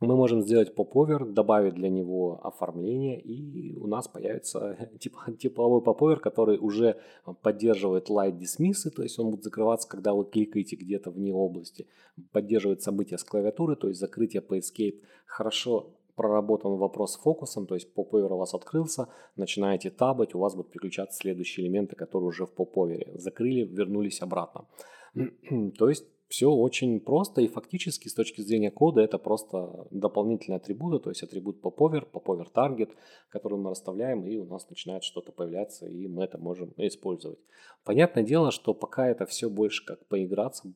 мы 0.01 0.17
можем 0.17 0.41
сделать 0.41 0.75
поповер, 0.75 1.27
добавить 1.27 1.75
для 1.75 1.91
него 1.91 2.41
оформление, 2.43 3.21
и 3.21 3.77
у 3.77 3.87
нас 3.87 4.09
появится 4.09 4.91
типа, 4.99 5.33
типовой 5.39 5.83
поповер, 5.83 6.21
который 6.21 6.59
уже 6.59 6.97
поддерживает 7.43 8.09
light 8.09 8.39
dismiss, 8.39 8.91
то 8.91 9.03
есть 9.03 9.19
он 9.19 9.31
будет 9.31 9.45
закрываться, 9.45 9.89
когда 9.89 10.15
вы 10.15 10.25
кликаете 10.25 10.77
где-то 10.77 11.11
вне 11.11 11.35
области, 11.35 11.87
поддерживает 12.33 12.83
события 12.83 13.19
с 13.19 13.25
клавиатуры, 13.25 13.77
то 13.77 13.89
есть 13.89 14.01
закрытие 14.01 14.41
по 14.41 14.59
escape. 14.59 15.03
Хорошо 15.27 16.00
проработан 16.21 16.77
вопрос 16.77 17.13
с 17.13 17.17
фокусом, 17.17 17.67
то 17.67 17.75
есть 17.75 17.95
поповер 17.95 18.33
у 18.33 18.37
вас 18.37 18.53
открылся, 18.53 19.09
начинаете 19.37 19.89
табать, 19.89 20.35
у 20.35 20.39
вас 20.39 20.55
будут 20.55 20.71
переключаться 20.71 21.19
следующие 21.19 21.67
элементы, 21.67 21.97
которые 21.97 22.29
уже 22.29 22.45
в 22.45 22.51
поповере. 22.51 23.11
Закрыли, 23.15 23.63
вернулись 23.63 24.21
обратно. 24.21 24.67
то 25.79 25.89
есть 25.89 26.05
все 26.29 26.51
очень 26.51 27.01
просто 27.01 27.41
и 27.41 27.49
фактически 27.49 28.09
с 28.09 28.15
точки 28.15 28.43
зрения 28.43 28.71
кода 28.71 29.01
это 29.01 29.17
просто 29.19 29.87
дополнительные 29.91 30.59
атрибуты, 30.59 30.99
то 30.99 31.11
есть 31.11 31.23
атрибут 31.23 31.65
popover, 31.65 32.07
popover 32.13 32.47
target, 32.55 32.91
который 33.31 33.59
мы 33.59 33.71
расставляем 33.71 34.27
и 34.27 34.37
у 34.37 34.45
нас 34.45 34.69
начинает 34.69 35.05
что-то 35.05 35.33
появляться 35.33 35.87
и 35.87 36.07
мы 36.07 36.25
это 36.25 36.37
можем 36.37 36.75
использовать. 36.77 37.39
Понятное 37.83 38.25
дело, 38.25 38.51
что 38.51 38.75
пока 38.75 39.09
это 39.09 39.25
все 39.25 39.49
больше 39.49 39.87
как 39.87 40.07
поиграться, 40.07 40.71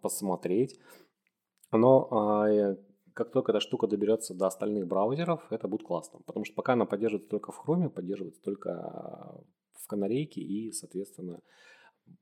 посмотреть, 0.00 0.78
но 1.72 2.06
а, 2.12 2.76
как 3.14 3.30
только 3.30 3.52
эта 3.52 3.60
штука 3.60 3.86
доберется 3.86 4.34
до 4.34 4.46
остальных 4.46 4.86
браузеров, 4.86 5.40
это 5.50 5.68
будет 5.68 5.86
классно, 5.86 6.20
потому 6.26 6.44
что 6.44 6.54
пока 6.54 6.72
она 6.72 6.84
поддерживается 6.84 7.30
только 7.30 7.52
в 7.52 7.62
Chrome, 7.64 7.88
поддерживается 7.88 8.42
только 8.42 8.70
в 9.72 9.86
канарейке 9.86 10.40
и, 10.40 10.72
соответственно, 10.72 11.40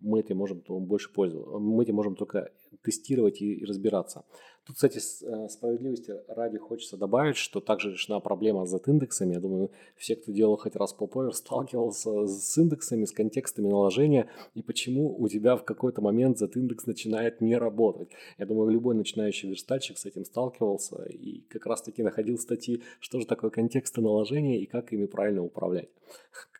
мы 0.01 0.21
этим 0.21 0.37
можем 0.37 0.63
больше 0.69 1.13
пользоваться. 1.13 1.59
Мы 1.59 1.83
этим 1.83 1.97
можем 1.97 2.15
только 2.15 2.51
тестировать 2.83 3.41
и 3.43 3.65
разбираться. 3.65 4.25
Тут, 4.65 4.77
кстати, 4.77 4.99
э, 4.99 5.49
справедливости 5.49 6.15
ради 6.29 6.57
хочется 6.57 6.97
добавить, 6.97 7.37
что 7.37 7.61
также 7.61 7.91
решена 7.91 8.21
проблема 8.21 8.65
с 8.65 8.71
Z-индексами. 8.71 9.35
Я 9.35 9.41
думаю, 9.41 9.73
все, 9.97 10.15
кто 10.15 10.31
делал 10.31 10.57
хоть 10.57 10.77
раз 10.77 10.93
поповер, 10.93 11.35
сталкивался 11.35 12.27
с 12.29 12.57
индексами, 12.59 13.05
с 13.05 13.11
контекстами 13.11 13.67
наложения, 13.67 14.31
и 14.55 14.63
почему 14.63 15.21
у 15.21 15.29
тебя 15.29 15.57
в 15.57 15.65
какой-то 15.65 16.01
момент 16.01 16.39
Z-индекс 16.39 16.87
начинает 16.87 17.41
не 17.41 17.57
работать. 17.57 18.11
Я 18.39 18.47
думаю, 18.47 18.71
любой 18.71 18.95
начинающий 18.95 19.49
верстальщик 19.49 19.99
с 19.99 20.07
этим 20.07 20.25
сталкивался 20.25 21.03
и 21.07 21.41
как 21.49 21.67
раз-таки 21.67 22.05
находил 22.05 22.39
статьи, 22.39 22.85
что 23.01 23.19
же 23.19 23.27
такое 23.27 23.51
контексты 23.51 24.01
наложения 24.01 24.61
и 24.61 24.67
как 24.67 24.93
ими 24.93 25.07
правильно 25.07 25.43
управлять. 25.43 25.89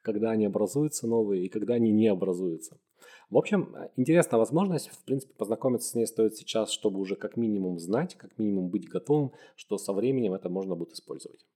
Когда 0.03 0.33
они 0.33 0.47
образуются 0.47 1.07
новые 1.07 1.45
и 1.45 1.49
когда 1.49 1.75
они 1.75 1.93
не 1.93 2.09
образуются. 2.09 2.79
В 3.33 3.39
общем, 3.39 3.75
э, 3.75 3.89
интересная 3.97 4.39
возможность, 4.39 4.91
в 4.91 4.99
принципе, 5.05 5.33
познакомиться 5.33 5.89
с 5.89 5.95
ней 5.95 6.07
стоит 6.07 6.37
сейчас, 6.37 6.71
чтобы 6.71 7.01
уже 7.01 7.17
как 7.17 7.39
минимум 7.39 7.79
знать, 7.79 8.15
как 8.15 8.37
минимум 8.37 8.69
быть 8.69 8.87
готовым, 8.87 9.33
что 9.57 9.79
со 9.79 9.95
временем 9.95 10.35
это 10.35 10.51
можно 10.51 10.77
будет 10.77 10.93
использовать. 10.93 11.47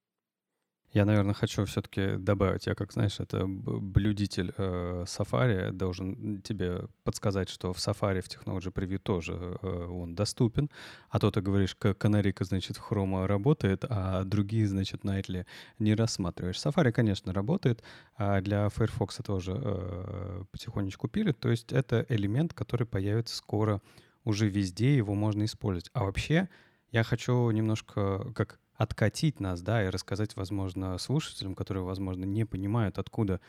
Я, 0.96 1.04
наверное, 1.04 1.34
хочу 1.34 1.62
все-таки 1.66 2.16
добавить, 2.16 2.66
я 2.66 2.74
как, 2.74 2.90
знаешь, 2.90 3.20
это 3.20 3.44
блюдитель 3.46 4.54
э, 4.56 5.04
Safari, 5.06 5.70
должен 5.70 6.40
тебе 6.40 6.86
подсказать, 7.04 7.50
что 7.50 7.74
в 7.74 7.76
Safari 7.76 8.22
в 8.22 8.28
Technology 8.28 8.72
Preview 8.72 8.96
тоже 8.96 9.58
э, 9.60 9.88
он 9.90 10.14
доступен, 10.14 10.70
а 11.10 11.18
то 11.18 11.30
ты 11.30 11.42
говоришь, 11.42 11.74
как 11.74 11.98
канарейка, 11.98 12.44
значит, 12.46 12.78
Chrome 12.78 13.26
работает, 13.26 13.84
а 13.86 14.24
другие, 14.24 14.66
значит, 14.66 15.04
Nightly 15.04 15.44
не 15.78 15.94
рассматриваешь. 15.94 16.56
Safari, 16.56 16.92
конечно, 16.92 17.34
работает, 17.34 17.82
а 18.16 18.40
для 18.40 18.66
Firefox 18.70 19.16
тоже 19.16 19.52
э, 19.54 20.44
потихонечку 20.50 21.08
пилит, 21.08 21.38
то 21.38 21.50
есть 21.50 21.74
это 21.74 22.06
элемент, 22.08 22.54
который 22.54 22.86
появится 22.86 23.36
скоро 23.36 23.82
уже 24.24 24.48
везде, 24.48 24.96
его 24.96 25.12
можно 25.12 25.44
использовать. 25.44 25.90
А 25.92 26.04
вообще 26.04 26.48
я 26.90 27.02
хочу 27.02 27.50
немножко 27.50 28.32
как 28.34 28.58
откатить 28.76 29.40
нас, 29.40 29.62
да, 29.62 29.84
и 29.84 29.88
рассказать, 29.88 30.36
возможно, 30.36 30.98
слушателям, 30.98 31.54
которые, 31.54 31.84
возможно, 31.84 32.24
не 32.24 32.44
понимают, 32.44 32.98
откуда 32.98 33.40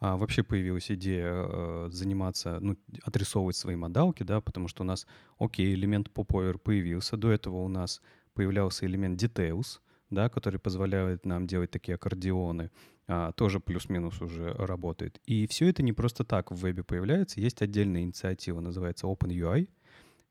а, 0.00 0.16
вообще 0.16 0.42
появилась 0.42 0.90
идея 0.90 1.30
а, 1.32 1.88
заниматься, 1.90 2.58
ну, 2.60 2.76
отрисовывать 3.02 3.56
свои 3.56 3.76
модалки, 3.76 4.22
да, 4.22 4.40
потому 4.40 4.68
что 4.68 4.82
у 4.82 4.86
нас, 4.86 5.06
окей, 5.38 5.74
элемент 5.74 6.08
popover 6.08 6.58
появился, 6.58 7.16
до 7.16 7.30
этого 7.30 7.56
у 7.58 7.68
нас 7.68 8.00
появлялся 8.34 8.86
элемент 8.86 9.22
details, 9.22 9.80
да, 10.08 10.28
который 10.28 10.58
позволяет 10.58 11.26
нам 11.26 11.46
делать 11.46 11.70
такие 11.70 11.94
аккордеоны, 11.94 12.70
а, 13.06 13.32
тоже 13.32 13.60
плюс-минус 13.60 14.20
уже 14.20 14.52
работает. 14.54 15.20
И 15.26 15.46
все 15.46 15.68
это 15.68 15.82
не 15.82 15.92
просто 15.92 16.24
так 16.24 16.50
в 16.50 16.56
вебе 16.56 16.82
появляется, 16.82 17.40
есть 17.40 17.60
отдельная 17.60 18.02
инициатива, 18.02 18.60
называется 18.60 19.06
OpenUI, 19.06 19.68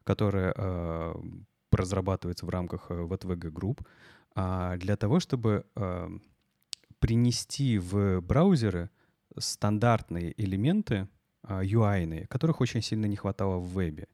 которая 0.04 0.54
а, 0.58 1.22
разрабатывается 1.72 2.46
в 2.46 2.50
рамках 2.50 2.90
VTVG 2.90 3.48
э, 3.48 3.50
Group, 3.50 3.86
а, 4.36 4.78
для 4.78 4.96
того, 4.96 5.20
чтобы 5.20 5.66
а, 5.76 6.10
принести 7.00 7.78
в 7.78 8.22
браузеры 8.22 8.90
стандартные 9.38 10.34
элементы 10.42 11.08
UI, 11.48 12.24
а, 12.24 12.28
которых 12.28 12.62
очень 12.62 12.82
сильно 12.82 13.06
не 13.06 13.16
хватало 13.16 13.58
в 13.58 13.74
вебе. 13.74 14.08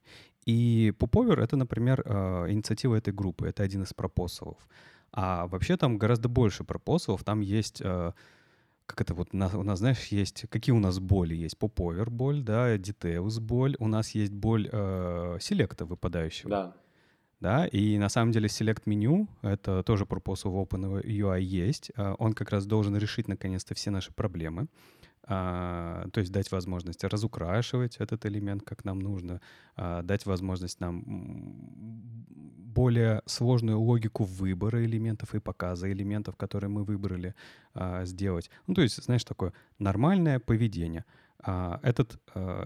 И 0.45 0.93
Popover— 0.99 1.39
это, 1.43 1.57
например, 1.57 2.01
инициатива 2.47 2.95
этой 2.95 3.11
группы, 3.11 3.47
это 3.47 3.63
один 3.63 3.81
из 3.81 3.93
пропосалов. 3.93 4.67
А 5.11 5.47
вообще 5.47 5.75
там 5.75 5.97
гораздо 5.97 6.29
больше 6.29 6.63
пропосалов, 6.63 7.23
там 7.23 7.41
есть 7.41 7.81
как 8.87 9.01
это 9.01 9.15
вот, 9.15 9.29
у 9.31 9.37
нас, 9.37 9.51
у 9.55 9.63
нас, 9.63 9.79
знаешь, 9.79 10.05
есть, 10.09 10.45
какие 10.49 10.71
у 10.71 10.79
нас 10.79 10.99
боли 10.99 11.33
есть? 11.33 11.57
Поповер 11.57 12.11
боль, 12.11 12.43
да, 12.43 12.75
Details 12.75 13.39
боль, 13.39 13.75
у 13.79 13.87
нас 13.87 14.11
есть 14.11 14.31
боль 14.31 14.69
э, 14.71 15.39
селекта 15.41 15.85
выпадающего. 15.85 16.49
Да 16.51 16.75
да, 17.39 17.67
и 17.67 17.97
на 17.97 18.09
самом 18.09 18.31
деле 18.31 18.47
Select 18.47 18.83
меню, 18.85 19.27
это 19.41 19.83
тоже 19.83 20.05
пропосал 20.05 20.51
в 20.51 20.57
OpenUI 20.57 21.41
есть, 21.41 21.91
а, 21.95 22.15
он 22.17 22.33
как 22.33 22.49
раз 22.49 22.65
должен 22.65 22.95
решить 22.97 23.27
наконец-то 23.27 23.75
все 23.75 23.91
наши 23.91 24.11
проблемы, 24.13 24.67
а, 25.27 26.07
то 26.13 26.19
есть 26.19 26.31
дать 26.31 26.51
возможность 26.51 27.03
разукрашивать 27.03 27.97
этот 27.97 28.25
элемент, 28.25 28.63
как 28.63 28.85
нам 28.85 28.99
нужно, 28.99 29.41
а, 29.75 30.01
дать 30.01 30.25
возможность 30.25 30.79
нам 30.79 31.03
более 32.75 33.21
сложную 33.25 33.79
логику 33.79 34.23
выбора 34.25 34.83
элементов 34.83 35.33
и 35.33 35.39
показа 35.39 35.91
элементов, 35.91 36.35
которые 36.35 36.69
мы 36.69 36.83
выбрали, 36.83 37.33
сделать. 38.03 38.49
Ну, 38.67 38.73
то 38.73 38.81
есть, 38.81 39.01
знаешь, 39.01 39.23
такое 39.23 39.53
нормальное 39.79 40.39
поведение. 40.39 41.05
Этот 41.43 42.19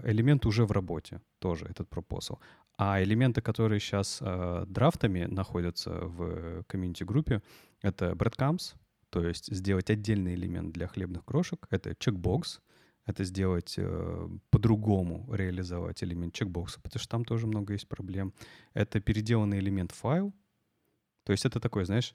элемент 0.04 0.46
уже 0.46 0.64
в 0.64 0.72
работе, 0.72 1.20
тоже 1.38 1.66
этот 1.66 1.88
пропосал. 1.88 2.40
А 2.82 3.02
элементы, 3.02 3.42
которые 3.42 3.78
сейчас 3.78 4.20
э, 4.22 4.64
драфтами 4.66 5.26
находятся 5.26 5.90
в 5.90 6.62
комьюнити-группе, 6.62 7.42
это 7.82 8.12
breadcrumbs, 8.12 8.74
то 9.10 9.22
есть 9.22 9.54
сделать 9.54 9.90
отдельный 9.90 10.34
элемент 10.34 10.72
для 10.72 10.86
хлебных 10.86 11.26
крошек, 11.26 11.66
это 11.68 11.90
checkbox, 11.90 12.60
это 13.04 13.24
сделать 13.24 13.74
э, 13.76 14.28
по-другому, 14.48 15.28
реализовать 15.30 16.02
элемент 16.02 16.32
чекбокса, 16.32 16.80
потому 16.80 17.00
что 17.00 17.08
там 17.10 17.26
тоже 17.26 17.46
много 17.46 17.74
есть 17.74 17.86
проблем. 17.86 18.32
Это 18.72 18.98
переделанный 18.98 19.58
элемент 19.58 19.92
файл, 19.92 20.32
то 21.24 21.32
есть 21.32 21.44
это 21.44 21.60
такой, 21.60 21.84
знаешь, 21.84 22.14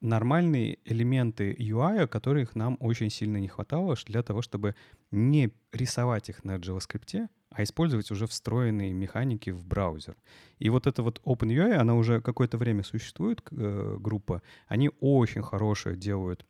нормальные 0.00 0.78
элементы 0.84 1.52
UI, 1.52 2.06
которых 2.06 2.54
нам 2.54 2.76
очень 2.80 3.10
сильно 3.10 3.36
не 3.36 3.48
хватало 3.48 3.96
для 4.06 4.22
того, 4.22 4.40
чтобы 4.40 4.74
не 5.10 5.52
рисовать 5.72 6.30
их 6.30 6.44
на 6.44 6.56
JavaScript, 6.56 7.28
а 7.50 7.62
использовать 7.62 8.10
уже 8.10 8.26
встроенные 8.26 8.92
механики 8.92 9.50
в 9.50 9.64
браузер. 9.64 10.16
И 10.58 10.70
вот 10.70 10.86
эта 10.86 11.02
вот 11.02 11.20
OpenUI, 11.24 11.74
она 11.74 11.94
уже 11.94 12.20
какое-то 12.20 12.56
время 12.58 12.82
существует, 12.82 13.42
э, 13.50 13.96
группа. 14.00 14.42
Они 14.68 14.90
очень 15.00 15.42
хорошее 15.42 15.96
делают 15.96 16.46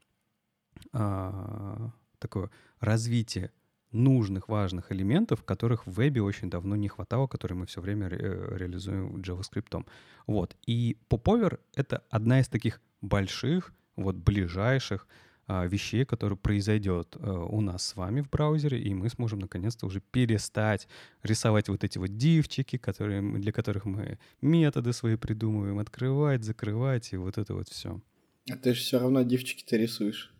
э, 0.92 1.88
такое 2.18 2.50
развитие 2.80 3.50
нужных, 3.90 4.48
важных 4.48 4.92
элементов, 4.92 5.44
которых 5.44 5.86
в 5.86 5.92
вебе 5.92 6.22
очень 6.22 6.48
давно 6.48 6.76
не 6.76 6.88
хватало, 6.88 7.26
которые 7.26 7.58
мы 7.58 7.66
все 7.66 7.80
время 7.80 8.08
ре- 8.08 8.18
э, 8.20 8.56
реализуем 8.56 9.16
JavaScript. 9.16 9.86
Вот. 10.26 10.56
И 10.66 10.96
Popover— 11.10 11.58
это 11.74 12.02
одна 12.10 12.40
из 12.40 12.48
таких 12.48 12.80
больших, 13.02 13.72
вот 13.96 14.16
ближайших 14.16 15.06
а, 15.48 15.66
вещей, 15.66 16.04
которые 16.04 16.38
произойдет 16.38 17.16
э, 17.18 17.30
у 17.30 17.60
нас 17.60 17.84
с 17.84 17.96
вами 17.96 18.20
в 18.20 18.30
браузере, 18.30 18.80
и 18.80 18.94
мы 18.94 19.10
сможем 19.10 19.40
наконец-то 19.40 19.86
уже 19.86 20.00
перестать 20.00 20.88
рисовать 21.22 21.68
вот 21.68 21.84
эти 21.84 21.98
вот 21.98 22.16
дивчики, 22.16 22.78
которые, 22.78 23.20
для 23.20 23.52
которых 23.52 23.84
мы 23.84 24.18
методы 24.40 24.92
свои 24.92 25.16
придумываем, 25.16 25.78
открывать, 25.78 26.44
закрывать 26.44 27.12
и 27.12 27.16
вот 27.16 27.38
это 27.38 27.54
вот 27.54 27.68
все. 27.68 28.00
А 28.50 28.56
ты 28.56 28.72
же 28.72 28.80
все 28.80 28.98
равно 28.98 29.22
дивчики-то 29.22 29.76
рисуешь. 29.76 30.32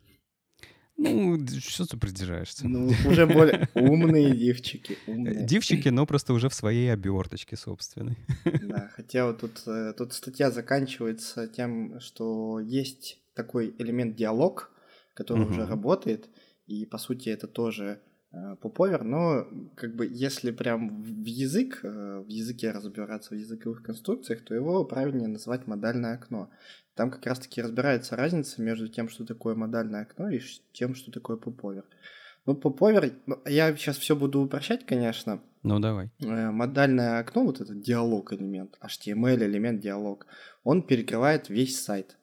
Ну, 0.97 1.37
что 1.59 1.85
ты 1.85 1.97
придираешься? 1.97 2.67
Ну, 2.67 2.91
уже 3.07 3.25
более 3.25 3.67
умные 3.73 4.35
дивчики. 4.35 4.97
Умные. 5.07 5.45
Дивчики, 5.45 5.89
но 5.89 6.05
просто 6.05 6.33
уже 6.33 6.49
в 6.49 6.53
своей 6.53 6.91
оберточке 6.93 7.57
собственной. 7.57 8.17
Да, 8.45 8.89
хотя 8.93 9.25
вот 9.25 9.39
тут, 9.39 9.63
э, 9.67 9.93
тут 9.97 10.13
статья 10.13 10.51
заканчивается 10.51 11.47
тем, 11.47 11.99
что 11.99 12.59
есть 12.59 13.19
такой 13.33 13.73
элемент 13.79 14.15
диалог, 14.15 14.71
который 15.13 15.45
уже 15.45 15.65
работает, 15.65 16.29
и 16.67 16.85
по 16.85 16.97
сути 16.97 17.29
это 17.29 17.47
тоже 17.47 18.01
э, 18.31 18.55
поповер, 18.61 19.03
но 19.03 19.47
как 19.75 19.95
бы 19.95 20.07
если 20.09 20.51
прям 20.51 21.03
в 21.03 21.25
язык, 21.25 21.79
э, 21.83 22.23
в 22.25 22.27
языке 22.29 22.71
разбираться 22.71 23.35
в 23.35 23.37
языковых 23.37 23.83
конструкциях, 23.83 24.43
то 24.43 24.55
его 24.55 24.85
правильнее 24.85 25.27
называть 25.27 25.67
модальное 25.67 26.15
окно. 26.15 26.49
Там 26.95 27.09
как 27.09 27.25
раз-таки 27.25 27.61
разбирается 27.61 28.15
разница 28.15 28.61
между 28.61 28.87
тем, 28.87 29.09
что 29.09 29.25
такое 29.25 29.55
модальное 29.55 30.03
окно, 30.03 30.29
и 30.29 30.39
тем, 30.73 30.93
что 30.95 31.11
такое 31.11 31.37
поповер. 31.37 31.85
Ну, 32.45 32.55
поповер, 32.55 33.13
ну, 33.25 33.41
я 33.45 33.75
сейчас 33.75 33.97
все 33.97 34.15
буду 34.15 34.41
упрощать, 34.41 34.85
конечно. 34.85 35.41
Ну, 35.63 35.79
давай. 35.79 36.11
Э, 36.19 36.51
модальное 36.51 37.19
окно, 37.19 37.45
вот 37.45 37.61
этот 37.61 37.81
диалог 37.81 38.33
элемент, 38.33 38.77
HTML 38.81 39.45
элемент 39.45 39.79
диалог, 39.79 40.27
он 40.63 40.83
перекрывает 40.83 41.49
весь 41.49 41.81
сайт. 41.81 42.17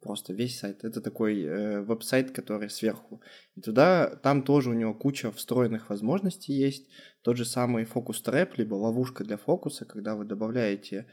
Просто 0.00 0.32
весь 0.32 0.58
сайт. 0.58 0.84
Это 0.84 1.00
такой 1.00 1.42
э, 1.42 1.80
веб-сайт, 1.80 2.32
который 2.32 2.68
сверху. 2.68 3.22
И 3.54 3.60
туда, 3.60 4.16
там 4.16 4.42
тоже 4.42 4.70
у 4.70 4.74
него 4.74 4.94
куча 4.94 5.30
встроенных 5.30 5.90
возможностей 5.90 6.52
есть. 6.52 6.88
Тот 7.22 7.36
же 7.36 7.44
самый 7.44 7.84
фокус 7.84 8.20
трэп, 8.20 8.58
либо 8.58 8.74
ловушка 8.74 9.24
для 9.24 9.36
фокуса, 9.36 9.84
когда 9.84 10.16
вы 10.16 10.24
добавляете 10.24 11.06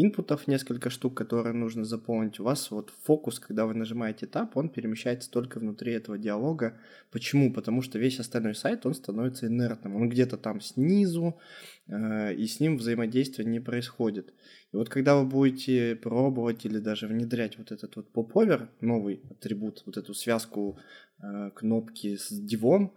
инпутов 0.00 0.46
несколько 0.46 0.90
штук, 0.90 1.14
которые 1.16 1.52
нужно 1.52 1.84
заполнить. 1.84 2.38
У 2.38 2.44
вас 2.44 2.70
вот 2.70 2.92
фокус, 3.02 3.40
когда 3.40 3.66
вы 3.66 3.74
нажимаете 3.74 4.26
Tab, 4.26 4.50
он 4.54 4.68
перемещается 4.68 5.30
только 5.30 5.58
внутри 5.58 5.92
этого 5.92 6.16
диалога. 6.16 6.78
Почему? 7.10 7.52
Потому 7.52 7.82
что 7.82 7.98
весь 7.98 8.20
остальной 8.20 8.54
сайт, 8.54 8.86
он 8.86 8.94
становится 8.94 9.48
инертным. 9.48 9.96
Он 9.96 10.08
где-то 10.08 10.36
там 10.36 10.60
снизу, 10.60 11.38
э, 11.88 12.34
и 12.34 12.46
с 12.46 12.60
ним 12.60 12.76
взаимодействие 12.76 13.48
не 13.48 13.60
происходит. 13.60 14.34
И 14.72 14.76
вот 14.76 14.88
когда 14.88 15.16
вы 15.16 15.26
будете 15.26 15.96
пробовать 15.96 16.64
или 16.64 16.78
даже 16.78 17.08
внедрять 17.08 17.58
вот 17.58 17.72
этот 17.72 17.96
вот 17.96 18.12
поповер, 18.12 18.70
новый 18.80 19.22
атрибут, 19.30 19.82
вот 19.86 19.96
эту 19.96 20.14
связку 20.14 20.78
э, 21.20 21.50
кнопки 21.54 22.16
с 22.16 22.28
дивом, 22.30 22.94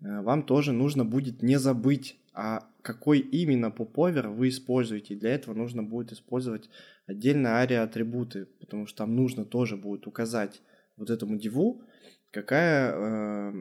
э, 0.00 0.20
вам 0.20 0.44
тоже 0.44 0.72
нужно 0.72 1.04
будет 1.04 1.42
не 1.42 1.58
забыть 1.58 2.16
а 2.34 2.68
какой 2.82 3.20
именно 3.20 3.70
поповер 3.70 4.28
вы 4.28 4.48
используете. 4.48 5.14
Для 5.14 5.34
этого 5.34 5.54
нужно 5.54 5.82
будет 5.82 6.12
использовать 6.12 6.68
отдельно 7.06 7.56
ария 7.56 7.82
атрибуты, 7.82 8.46
потому 8.60 8.86
что 8.86 8.98
там 8.98 9.14
нужно 9.14 9.44
тоже 9.44 9.76
будет 9.76 10.06
указать 10.06 10.60
вот 10.96 11.10
этому 11.10 11.36
диву, 11.36 11.82
какая, 12.32 12.92
э, 12.92 13.52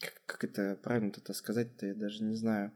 как, 0.00 0.22
как 0.26 0.44
это 0.44 0.78
правильно 0.82 1.12
это 1.16 1.32
сказать-то, 1.32 1.86
я 1.86 1.94
даже 1.94 2.22
не 2.24 2.36
знаю, 2.36 2.72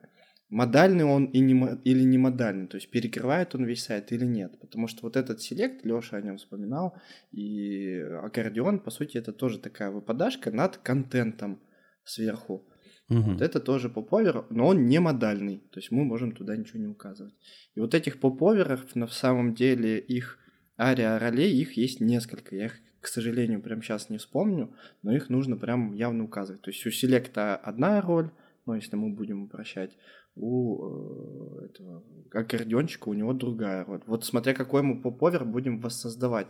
модальный 0.48 1.04
он 1.04 1.26
и 1.26 1.40
не, 1.40 1.78
или 1.84 2.02
не 2.02 2.18
модальный, 2.18 2.66
то 2.66 2.76
есть 2.76 2.90
перекрывает 2.90 3.54
он 3.54 3.64
весь 3.64 3.84
сайт 3.84 4.12
или 4.12 4.24
нет, 4.24 4.58
потому 4.60 4.88
что 4.88 5.02
вот 5.02 5.16
этот 5.16 5.42
селект, 5.42 5.84
Леша 5.84 6.16
о 6.16 6.22
нем 6.22 6.38
вспоминал, 6.38 6.96
и 7.32 7.98
аккордеон, 8.22 8.80
по 8.80 8.90
сути, 8.90 9.18
это 9.18 9.32
тоже 9.32 9.58
такая 9.58 9.90
выпадашка 9.90 10.50
над 10.50 10.78
контентом 10.78 11.60
сверху. 12.04 12.66
Угу. 13.08 13.32
Вот 13.32 13.40
это 13.40 13.58
тоже 13.60 13.88
поповер, 13.88 14.44
но 14.50 14.66
он 14.66 14.86
не 14.86 15.00
модальный, 15.00 15.62
то 15.70 15.80
есть 15.80 15.90
мы 15.90 16.04
можем 16.04 16.32
туда 16.32 16.56
ничего 16.56 16.78
не 16.78 16.88
указывать. 16.88 17.34
И 17.74 17.80
вот 17.80 17.94
этих 17.94 18.20
поповеров, 18.20 18.94
на 18.94 19.06
самом 19.06 19.54
деле, 19.54 19.98
их 19.98 20.38
ария 20.78 21.18
ролей, 21.18 21.52
их 21.52 21.76
есть 21.76 22.00
несколько. 22.00 22.54
Я 22.54 22.66
их, 22.66 22.80
к 23.00 23.06
сожалению, 23.06 23.62
прямо 23.62 23.82
сейчас 23.82 24.10
не 24.10 24.18
вспомню, 24.18 24.74
но 25.02 25.14
их 25.14 25.30
нужно 25.30 25.56
прям 25.56 25.94
явно 25.94 26.24
указывать. 26.24 26.62
То 26.62 26.70
есть 26.70 26.84
у 26.86 26.90
селекта 26.90 27.56
одна 27.56 28.00
роль, 28.00 28.30
ну, 28.66 28.74
если 28.74 28.96
мы 28.96 29.10
будем 29.10 29.44
упрощать, 29.44 29.96
у 30.36 31.62
э, 31.62 31.66
этого 31.66 32.04
аккордеончика 32.32 33.08
у 33.08 33.14
него 33.14 33.32
другая 33.32 33.84
роль. 33.84 34.02
Вот 34.06 34.24
смотря 34.24 34.54
какой 34.54 34.82
мы 34.82 35.00
поповер 35.00 35.44
будем 35.44 35.80
воссоздавать. 35.80 36.48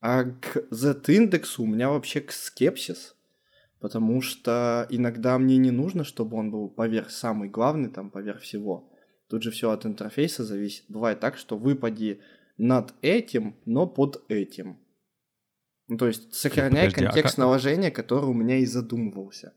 А 0.00 0.24
к 0.24 0.66
Z-индексу 0.70 1.62
у 1.62 1.66
меня 1.66 1.88
вообще 1.88 2.24
скепсис, 2.28 3.15
потому 3.80 4.20
что 4.22 4.86
иногда 4.90 5.38
мне 5.38 5.56
не 5.56 5.70
нужно, 5.70 6.04
чтобы 6.04 6.36
он 6.36 6.50
был 6.50 6.68
поверх 6.68 7.10
самый 7.10 7.48
главный, 7.48 7.90
там, 7.90 8.10
поверх 8.10 8.40
всего. 8.40 8.90
Тут 9.28 9.42
же 9.42 9.50
все 9.50 9.70
от 9.70 9.86
интерфейса 9.86 10.44
зависит. 10.44 10.84
Бывает 10.88 11.20
так, 11.20 11.36
что 11.36 11.56
выпади 11.56 12.20
над 12.58 12.94
этим, 13.02 13.56
но 13.64 13.86
под 13.86 14.24
этим. 14.28 14.78
Ну, 15.88 15.98
то 15.98 16.08
есть 16.08 16.34
сохраняй 16.34 16.86
подожди, 16.86 17.04
а 17.04 17.06
контекст 17.06 17.34
а 17.34 17.36
как... 17.36 17.38
наложения, 17.38 17.90
который 17.90 18.24
у 18.24 18.32
меня 18.32 18.58
и 18.58 18.66
задумывался. 18.66 19.52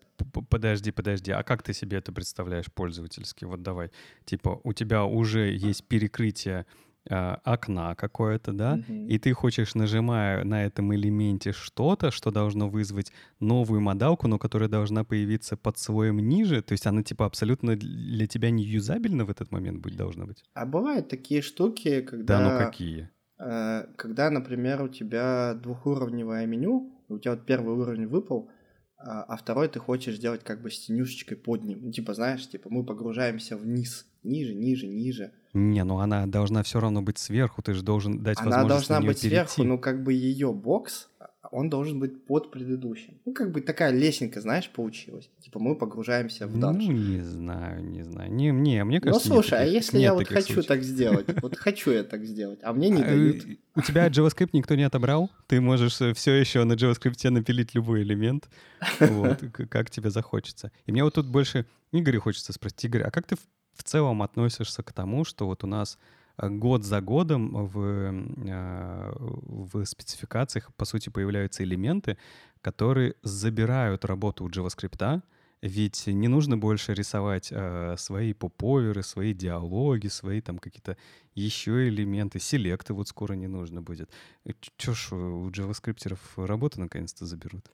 Подожди, 0.50 0.92
подожди, 0.92 1.32
а 1.32 1.44
как 1.44 1.64
ты 1.64 1.74
себе 1.74 1.98
это 1.98 2.12
представляешь 2.12 2.72
пользовательски? 2.72 3.46
Вот 3.46 3.64
давай, 3.64 3.90
типа, 4.26 4.60
у 4.64 4.74
тебя 4.74 5.06
уже 5.06 5.52
есть 5.52 5.88
перекрытие 5.88 6.66
э, 7.10 7.36
окна 7.44 7.96
какое-то, 7.96 8.54
да, 8.54 8.78
mm-hmm. 8.78 9.08
и 9.08 9.20
ты 9.20 9.34
хочешь, 9.34 9.76
нажимая 9.76 10.44
на 10.44 10.66
этом 10.66 10.94
элементе 10.94 11.52
что-то, 11.52 12.12
что 12.12 12.32
должно 12.32 12.70
вызвать 12.70 13.12
новую 13.40 13.82
модалку, 13.82 14.28
но 14.28 14.38
которая 14.38 14.70
должна 14.70 15.04
появиться 15.04 15.58
под 15.58 15.78
слоем 15.78 16.20
ниже, 16.20 16.62
то 16.62 16.74
есть 16.74 16.88
она 16.88 17.04
типа 17.04 17.26
абсолютно 17.26 17.76
для 17.76 18.28
тебя 18.28 18.52
не 18.52 18.64
юзабельна 18.64 19.26
в 19.26 19.30
этот 19.30 19.52
момент 19.52 19.80
быть 19.80 19.98
должна 19.98 20.26
быть? 20.26 20.44
А 20.54 20.66
бывают 20.66 21.10
такие 21.10 21.42
штуки, 21.42 22.02
когда... 22.02 22.40
Да, 22.40 22.50
ну 22.50 22.66
какие? 22.66 23.10
Э, 23.40 23.86
когда, 23.96 24.30
например, 24.30 24.84
у 24.84 24.88
тебя 24.88 25.54
двухуровневое 25.56 26.46
меню, 26.46 26.94
у 27.08 27.18
тебя 27.18 27.32
вот 27.32 27.46
первый 27.46 27.76
уровень 27.76 28.08
выпал, 28.08 28.50
а, 28.98 29.24
а 29.24 29.38
второй 29.38 29.70
ты 29.70 29.80
хочешь 29.80 30.18
сделать 30.18 30.44
как 30.44 30.62
бы 30.62 30.70
с 30.70 30.86
тенюшечкой 30.86 31.38
под 31.38 31.64
ним. 31.64 31.80
Ну, 31.82 31.92
типа, 31.92 32.14
знаешь, 32.14 32.48
типа 32.48 32.70
мы 32.70 32.86
погружаемся 32.86 33.56
вниз, 33.56 34.06
ниже, 34.24 34.54
ниже, 34.54 34.88
ниже. 34.88 35.32
Не, 35.54 35.84
ну 35.84 36.00
она 36.00 36.28
должна 36.28 36.64
все 36.64 36.80
равно 36.80 37.02
быть 37.02 37.18
сверху, 37.18 37.62
ты 37.62 37.74
же 37.74 37.82
должен 37.82 38.22
дать 38.22 38.40
она 38.40 38.58
возможность 38.58 38.90
Она 38.90 39.00
должна 39.00 39.08
быть 39.08 39.22
перейти. 39.22 39.48
сверху, 39.48 39.64
но 39.64 39.78
как 39.78 40.04
бы 40.04 40.14
ее 40.14 40.54
бокс, 40.54 41.10
он 41.52 41.70
должен 41.70 42.00
быть 42.00 42.26
под 42.26 42.52
предыдущим. 42.52 43.20
Ну, 43.26 43.34
как 43.34 43.52
бы 43.52 43.62
такая 43.62 43.92
лесенка, 43.92 44.42
знаешь, 44.42 44.70
получилась. 44.70 45.30
Типа 45.40 45.60
мы 45.60 45.76
погружаемся 45.76 46.48
в 46.48 46.60
данж. 46.60 46.86
Ну, 46.86 46.92
не 46.92 47.22
знаю, 47.22 47.84
не 47.84 48.04
знаю. 48.04 48.32
Не, 48.32 48.52
не, 48.52 48.84
мне 48.84 49.02
кажется, 49.02 49.30
Ну, 49.30 49.36
слушай, 49.36 49.56
а 49.56 49.60
таких, 49.60 49.74
а 49.74 49.76
если 49.76 50.00
я 50.00 50.14
вот 50.14 50.28
хочу 50.28 50.54
случаев. 50.54 50.68
так 50.68 50.84
сделать? 50.84 51.26
Вот 51.42 51.58
хочу 51.58 51.92
я 51.92 52.04
так 52.04 52.26
сделать, 52.26 52.60
а 52.62 52.74
мне 52.74 52.90
не 52.90 53.02
а, 53.02 53.06
дают. 53.06 53.46
У 53.76 53.82
тебя 53.82 54.08
JavaScript 54.08 54.50
никто 54.54 54.76
не 54.76 54.84
отобрал? 54.84 55.32
Ты 55.48 55.62
можешь 55.62 56.00
э, 56.02 56.14
все 56.14 56.34
еще 56.34 56.64
на 56.66 56.74
JavaScript 56.74 57.30
напилить 57.30 57.74
любой 57.74 58.04
элемент, 58.04 58.50
вот, 59.00 59.40
как 59.70 59.90
тебе 59.90 60.12
захочется. 60.12 60.72
И 60.86 60.92
мне 60.92 61.04
вот 61.04 61.16
тут 61.16 61.28
больше 61.28 61.66
Игоря 61.92 62.20
хочется 62.20 62.54
спросить. 62.54 62.86
Игорь, 62.86 63.04
а 63.04 63.12
как 63.12 63.26
ты 63.26 63.36
в 63.36 63.40
целом 63.84 64.22
относишься 64.22 64.84
к 64.84 64.94
тому, 64.94 65.26
что 65.26 65.48
вот 65.48 65.64
у 65.64 65.68
нас 65.68 65.98
э, 66.38 66.50
год 66.50 66.84
за 66.84 67.02
годом 67.02 67.68
в, 67.68 67.80
э, 67.80 69.14
в 69.18 69.86
спецификациях, 69.86 70.74
по 70.76 70.86
сути, 70.86 71.10
появляются 71.10 71.64
элементы, 71.64 72.18
которые 72.62 73.16
забирают 73.24 74.06
работу 74.06 74.46
у 74.46 74.50
JavaScript, 74.50 75.22
ведь 75.62 76.08
не 76.08 76.28
нужно 76.28 76.58
больше 76.58 76.94
рисовать 76.94 77.50
э, 77.52 77.96
свои 77.98 78.34
поповеры, 78.34 79.04
свои 79.04 79.34
диалоги, 79.34 80.08
свои 80.08 80.40
там 80.42 80.58
какие-то 80.58 80.96
еще 81.36 81.90
элементы, 81.90 82.40
селекты 82.40 82.94
вот 82.94 83.10
скоро 83.10 83.34
не 83.34 83.48
нужно 83.48 83.82
будет. 83.82 84.10
Э, 84.46 84.52
Че 84.78 84.94
ж 84.94 85.12
у 85.12 85.52
джаваскриптеров 85.52 86.20
работу 86.38 86.80
наконец-то 86.80 87.26
заберут? 87.26 87.66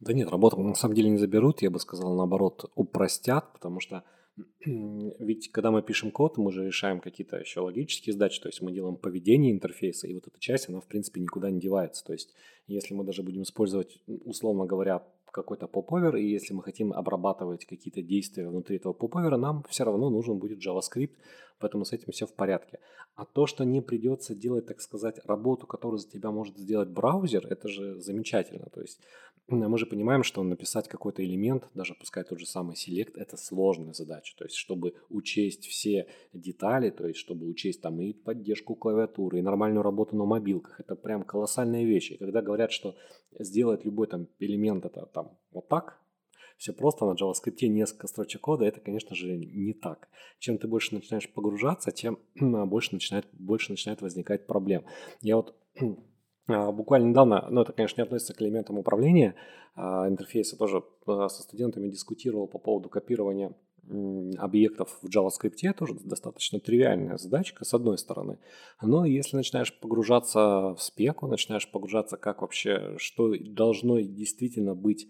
Да 0.00 0.12
нет, 0.12 0.30
работу 0.30 0.56
на 0.62 0.74
самом 0.74 0.94
деле 0.94 1.10
не 1.10 1.18
заберут, 1.18 1.62
я 1.62 1.70
бы 1.70 1.78
сказал, 1.80 2.14
наоборот, 2.16 2.70
упростят, 2.74 3.52
потому 3.52 3.80
что 3.80 4.04
ведь 4.66 5.50
когда 5.52 5.70
мы 5.70 5.82
пишем 5.82 6.10
код, 6.10 6.38
мы 6.38 6.50
же 6.52 6.66
решаем 6.66 7.00
какие-то 7.00 7.36
еще 7.36 7.60
логические 7.60 8.12
задачи, 8.12 8.40
то 8.40 8.48
есть 8.48 8.62
мы 8.62 8.72
делаем 8.72 8.96
поведение 8.96 9.52
интерфейса, 9.52 10.06
и 10.08 10.14
вот 10.14 10.26
эта 10.26 10.38
часть, 10.40 10.68
она 10.68 10.80
в 10.80 10.86
принципе 10.86 11.20
никуда 11.20 11.50
не 11.50 11.60
девается. 11.60 12.04
То 12.04 12.12
есть 12.12 12.34
если 12.66 12.94
мы 12.94 13.04
даже 13.04 13.22
будем 13.22 13.42
использовать, 13.42 14.00
условно 14.06 14.66
говоря, 14.66 15.02
какой-то 15.34 15.66
поповер, 15.66 16.16
и 16.16 16.30
если 16.30 16.54
мы 16.54 16.62
хотим 16.62 16.92
обрабатывать 16.92 17.66
какие-то 17.66 18.02
действия 18.02 18.48
внутри 18.48 18.76
этого 18.76 18.92
поповера, 18.92 19.36
нам 19.36 19.64
все 19.68 19.84
равно 19.84 20.08
нужен 20.08 20.38
будет 20.38 20.64
JavaScript, 20.64 21.16
поэтому 21.58 21.84
с 21.84 21.92
этим 21.92 22.12
все 22.12 22.26
в 22.26 22.34
порядке. 22.34 22.78
А 23.14 23.24
то, 23.24 23.46
что 23.46 23.64
не 23.64 23.80
придется 23.80 24.34
делать, 24.34 24.66
так 24.66 24.80
сказать, 24.80 25.20
работу, 25.24 25.66
которую 25.66 25.98
за 25.98 26.10
тебя 26.10 26.30
может 26.30 26.58
сделать 26.58 26.88
браузер, 26.88 27.46
это 27.46 27.68
же 27.68 28.00
замечательно. 28.00 28.66
То 28.72 28.80
есть 28.80 29.00
мы 29.46 29.78
же 29.78 29.86
понимаем, 29.86 30.22
что 30.22 30.42
написать 30.42 30.88
какой-то 30.88 31.24
элемент, 31.24 31.68
даже 31.74 31.94
пускай 31.94 32.24
тот 32.24 32.40
же 32.40 32.46
самый 32.46 32.76
select, 32.76 33.12
это 33.16 33.36
сложная 33.36 33.92
задача. 33.92 34.34
То 34.38 34.44
есть, 34.44 34.56
чтобы 34.56 34.94
учесть 35.10 35.66
все 35.66 36.08
детали, 36.32 36.90
то 36.90 37.06
есть, 37.06 37.20
чтобы 37.20 37.46
учесть 37.46 37.82
там 37.82 38.00
и 38.00 38.12
поддержку 38.12 38.74
клавиатуры, 38.74 39.38
и 39.38 39.42
нормальную 39.42 39.82
работу 39.82 40.16
на 40.16 40.24
мобилках, 40.24 40.80
это 40.80 40.96
прям 40.96 41.24
колоссальные 41.24 41.84
вещи. 41.84 42.14
И 42.14 42.18
когда 42.18 42.40
говорят, 42.40 42.72
что 42.72 42.96
сделать 43.38 43.84
любой 43.84 44.06
там 44.06 44.28
элемент 44.38 44.86
это 44.86 45.06
там 45.06 45.36
вот 45.52 45.68
так, 45.68 46.00
все 46.56 46.72
просто 46.72 47.04
на 47.04 47.14
JavaScript 47.14 47.66
несколько 47.66 48.06
строчек 48.06 48.42
кода, 48.42 48.64
это, 48.64 48.80
конечно 48.80 49.14
же, 49.14 49.36
не 49.36 49.74
так. 49.74 50.08
Чем 50.38 50.58
ты 50.58 50.68
больше 50.68 50.94
начинаешь 50.94 51.32
погружаться, 51.32 51.90
тем 51.90 52.18
больше 52.34 52.94
начинает, 52.94 53.26
больше 53.32 53.72
начинает 53.72 54.02
возникать 54.02 54.46
проблем. 54.46 54.84
Я 55.20 55.36
вот 55.36 55.54
а, 56.48 56.72
буквально 56.72 57.08
недавно, 57.08 57.46
ну 57.50 57.62
это, 57.62 57.72
конечно, 57.72 58.00
не 58.00 58.04
относится 58.04 58.34
к 58.34 58.42
элементам 58.42 58.78
управления 58.78 59.34
а, 59.74 60.08
интерфейса, 60.08 60.56
тоже 60.56 60.82
а, 61.06 61.28
со 61.28 61.42
студентами 61.42 61.88
дискутировал 61.88 62.46
по 62.46 62.58
поводу 62.58 62.88
копирования 62.88 63.54
объектов 64.38 64.98
в 65.02 65.08
JavaScript 65.08 65.74
тоже 65.74 65.94
достаточно 65.94 66.58
тривиальная 66.58 67.18
задачка, 67.18 67.64
с 67.64 67.74
одной 67.74 67.98
стороны. 67.98 68.38
Но 68.80 69.04
если 69.04 69.36
начинаешь 69.36 69.78
погружаться 69.78 70.74
в 70.74 70.78
спеку, 70.78 71.26
начинаешь 71.26 71.70
погружаться, 71.70 72.16
как 72.16 72.42
вообще, 72.42 72.96
что 72.98 73.34
должно 73.38 74.00
действительно 74.00 74.74
быть 74.74 75.08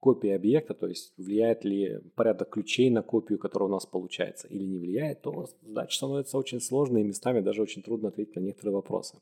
копией 0.00 0.34
объекта, 0.34 0.74
то 0.74 0.86
есть 0.86 1.12
влияет 1.18 1.64
ли 1.64 2.00
порядок 2.16 2.50
ключей 2.50 2.90
на 2.90 3.02
копию, 3.02 3.38
которая 3.38 3.68
у 3.68 3.72
нас 3.72 3.86
получается, 3.86 4.48
или 4.48 4.64
не 4.64 4.78
влияет, 4.78 5.22
то 5.22 5.46
задача 5.62 5.94
становится 5.94 6.38
очень 6.38 6.60
сложной 6.60 7.02
и 7.02 7.04
местами 7.04 7.40
даже 7.40 7.62
очень 7.62 7.82
трудно 7.82 8.08
ответить 8.08 8.34
на 8.34 8.40
некоторые 8.40 8.74
вопросы. 8.74 9.18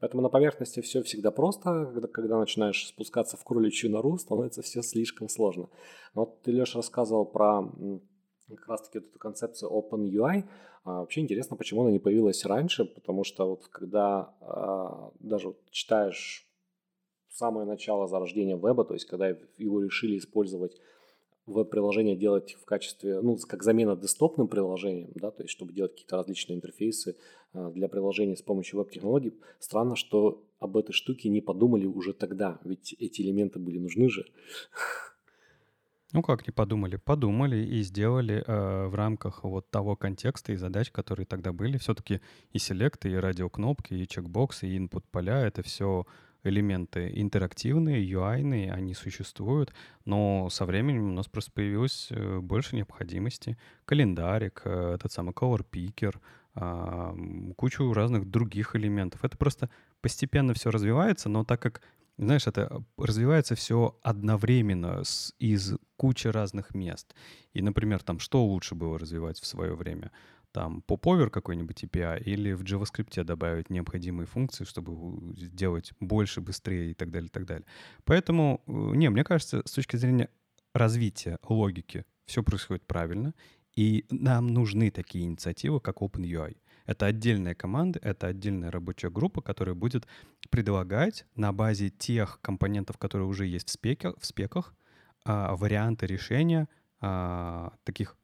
Поэтому 0.00 0.22
на 0.22 0.30
поверхности 0.30 0.80
все 0.80 1.02
всегда 1.02 1.30
просто, 1.30 1.90
когда, 1.92 2.08
когда 2.08 2.38
начинаешь 2.38 2.88
спускаться 2.88 3.36
в 3.36 3.44
кроличью 3.44 3.90
нору, 3.90 4.16
становится 4.16 4.62
все 4.62 4.82
слишком 4.82 5.28
сложно. 5.28 5.68
Вот 6.14 6.42
ты, 6.42 6.50
Леша, 6.50 6.78
рассказывал 6.78 7.26
про 7.26 7.70
как 8.48 8.68
раз-таки 8.68 8.98
вот 8.98 9.08
эту 9.08 9.18
концепцию 9.18 9.70
OpenUI. 9.70 10.44
А, 10.84 11.00
вообще 11.00 11.20
интересно, 11.20 11.56
почему 11.56 11.82
она 11.82 11.90
не 11.92 12.00
появилась 12.00 12.44
раньше, 12.44 12.84
потому 12.84 13.22
что 13.22 13.50
вот 13.50 13.68
когда 13.68 14.34
а, 14.40 15.12
даже 15.20 15.48
вот 15.48 15.70
читаешь 15.70 16.51
самое 17.32 17.66
начало 17.66 18.06
зарождения 18.06 18.56
веба, 18.56 18.84
то 18.84 18.94
есть 18.94 19.06
когда 19.06 19.28
его 19.58 19.82
решили 19.82 20.18
использовать 20.18 20.80
веб-приложение 21.46 22.16
делать 22.16 22.56
в 22.60 22.64
качестве, 22.64 23.20
ну, 23.20 23.36
как 23.48 23.62
замена 23.62 23.96
десктопным 23.96 24.46
приложением, 24.48 25.10
да, 25.14 25.30
то 25.30 25.42
есть 25.42 25.52
чтобы 25.52 25.72
делать 25.72 25.92
какие-то 25.92 26.16
различные 26.16 26.56
интерфейсы 26.56 27.16
а, 27.52 27.70
для 27.70 27.88
приложений 27.88 28.36
с 28.36 28.42
помощью 28.42 28.78
веб-технологий. 28.78 29.34
Странно, 29.58 29.96
что 29.96 30.44
об 30.60 30.76
этой 30.76 30.92
штуке 30.92 31.28
не 31.28 31.40
подумали 31.40 31.86
уже 31.86 32.12
тогда, 32.12 32.60
ведь 32.64 32.94
эти 32.98 33.22
элементы 33.22 33.58
были 33.58 33.78
нужны 33.78 34.08
же. 34.08 34.24
Ну 36.12 36.22
как 36.22 36.46
не 36.46 36.52
подумали? 36.52 36.96
Подумали 36.96 37.56
и 37.56 37.80
сделали 37.82 38.44
э, 38.46 38.86
в 38.86 38.94
рамках 38.94 39.44
вот 39.44 39.70
того 39.70 39.96
контекста 39.96 40.52
и 40.52 40.56
задач, 40.56 40.90
которые 40.90 41.24
тогда 41.24 41.54
были. 41.54 41.78
Все-таки 41.78 42.20
и 42.52 42.58
селекты, 42.58 43.10
и 43.10 43.14
радиокнопки, 43.14 43.94
и 43.94 44.06
чекбоксы, 44.06 44.68
и 44.68 44.78
input 44.78 45.04
поля— 45.10 45.40
это 45.46 45.62
все 45.62 46.04
элементы 46.44 47.10
интерактивные, 47.14 48.04
UI, 48.04 48.70
они 48.70 48.94
существуют, 48.94 49.72
но 50.04 50.48
со 50.50 50.64
временем 50.64 51.10
у 51.10 51.12
нас 51.12 51.28
просто 51.28 51.52
появилось 51.52 52.08
э, 52.10 52.38
больше 52.38 52.76
необходимости. 52.76 53.56
Календарик, 53.84 54.62
э, 54.64 54.94
этот 54.94 55.12
самый 55.12 55.32
color 55.32 55.64
picker, 55.70 56.16
э, 56.56 57.52
кучу 57.56 57.92
разных 57.92 58.30
других 58.30 58.76
элементов. 58.76 59.24
Это 59.24 59.36
просто 59.36 59.70
постепенно 60.00 60.54
все 60.54 60.70
развивается, 60.70 61.28
но 61.28 61.44
так 61.44 61.60
как 61.60 61.82
знаешь, 62.18 62.46
это 62.46 62.68
э, 62.70 62.78
развивается 62.98 63.54
все 63.54 63.98
одновременно 64.02 65.04
с, 65.04 65.34
из 65.38 65.74
кучи 65.96 66.28
разных 66.28 66.74
мест. 66.74 67.14
И, 67.52 67.62
например, 67.62 68.02
там, 68.02 68.18
что 68.18 68.44
лучше 68.44 68.74
было 68.74 68.98
развивать 68.98 69.40
в 69.40 69.46
свое 69.46 69.74
время? 69.74 70.10
Там 70.52 70.82
поповер 70.82 71.30
какой-нибудь 71.30 71.84
API 71.84 72.22
или 72.22 72.52
в 72.52 72.62
JavaScript 72.62 73.24
добавить 73.24 73.70
необходимые 73.70 74.26
функции, 74.26 74.64
чтобы 74.64 75.34
сделать 75.36 75.92
больше, 75.98 76.40
быстрее 76.40 76.90
и 76.90 76.94
так 76.94 77.10
далее, 77.10 77.28
и 77.28 77.32
так 77.32 77.46
далее. 77.46 77.66
Поэтому, 78.04 78.62
э, 78.66 78.70
не, 78.70 79.08
мне 79.08 79.24
кажется, 79.24 79.62
с 79.64 79.72
точки 79.72 79.96
зрения 79.96 80.28
развития 80.74 81.38
логики 81.48 82.04
все 82.26 82.42
происходит 82.42 82.86
правильно, 82.86 83.34
и 83.74 84.04
нам 84.10 84.48
нужны 84.48 84.90
такие 84.90 85.24
инициативы, 85.24 85.80
как 85.80 86.02
OpenUI. 86.02 86.56
Это 86.84 87.06
отдельная 87.06 87.54
команда, 87.54 88.00
это 88.02 88.26
отдельная 88.26 88.70
рабочая 88.70 89.10
группа, 89.10 89.40
которая 89.40 89.74
будет 89.74 90.06
предлагать 90.50 91.24
на 91.36 91.52
базе 91.52 91.90
тех 91.90 92.40
компонентов, 92.42 92.98
которые 92.98 93.26
уже 93.26 93.46
есть 93.46 93.68
в, 93.68 93.72
спеке, 93.72 94.12
в 94.18 94.26
спеках, 94.26 94.74
а, 95.24 95.54
варианты 95.56 96.06
решения 96.06 96.68
а, 97.00 97.72
таких 97.84 98.16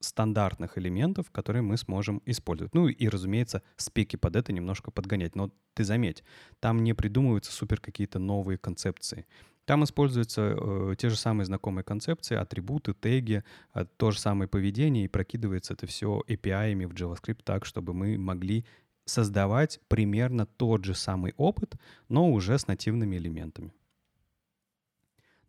стандартных 0.00 0.78
элементов, 0.78 1.30
которые 1.30 1.62
мы 1.62 1.76
сможем 1.76 2.22
использовать. 2.24 2.74
Ну 2.74 2.88
и, 2.88 3.08
разумеется, 3.08 3.62
спеки 3.76 4.16
под 4.16 4.36
это 4.36 4.52
немножко 4.52 4.90
подгонять. 4.90 5.34
Но 5.34 5.50
ты 5.74 5.84
заметь, 5.84 6.24
там 6.60 6.82
не 6.84 6.94
придумываются 6.94 7.52
супер 7.52 7.80
какие-то 7.80 8.18
новые 8.18 8.58
концепции. 8.58 9.26
Там 9.64 9.84
используются 9.84 10.56
э, 10.56 10.94
те 10.96 11.10
же 11.10 11.16
самые 11.16 11.44
знакомые 11.44 11.84
концепции, 11.84 12.36
атрибуты, 12.36 12.94
теги, 12.94 13.44
э, 13.74 13.84
то 13.98 14.10
же 14.10 14.18
самое 14.18 14.48
поведение, 14.48 15.04
и 15.04 15.08
прокидывается 15.08 15.74
это 15.74 15.86
все 15.86 16.22
API-ами 16.26 16.86
в 16.86 16.94
JavaScript 16.94 17.40
так, 17.44 17.66
чтобы 17.66 17.92
мы 17.92 18.16
могли 18.16 18.64
создавать 19.04 19.80
примерно 19.88 20.46
тот 20.46 20.84
же 20.84 20.94
самый 20.94 21.34
опыт, 21.36 21.74
но 22.08 22.30
уже 22.30 22.58
с 22.58 22.66
нативными 22.66 23.16
элементами. 23.16 23.72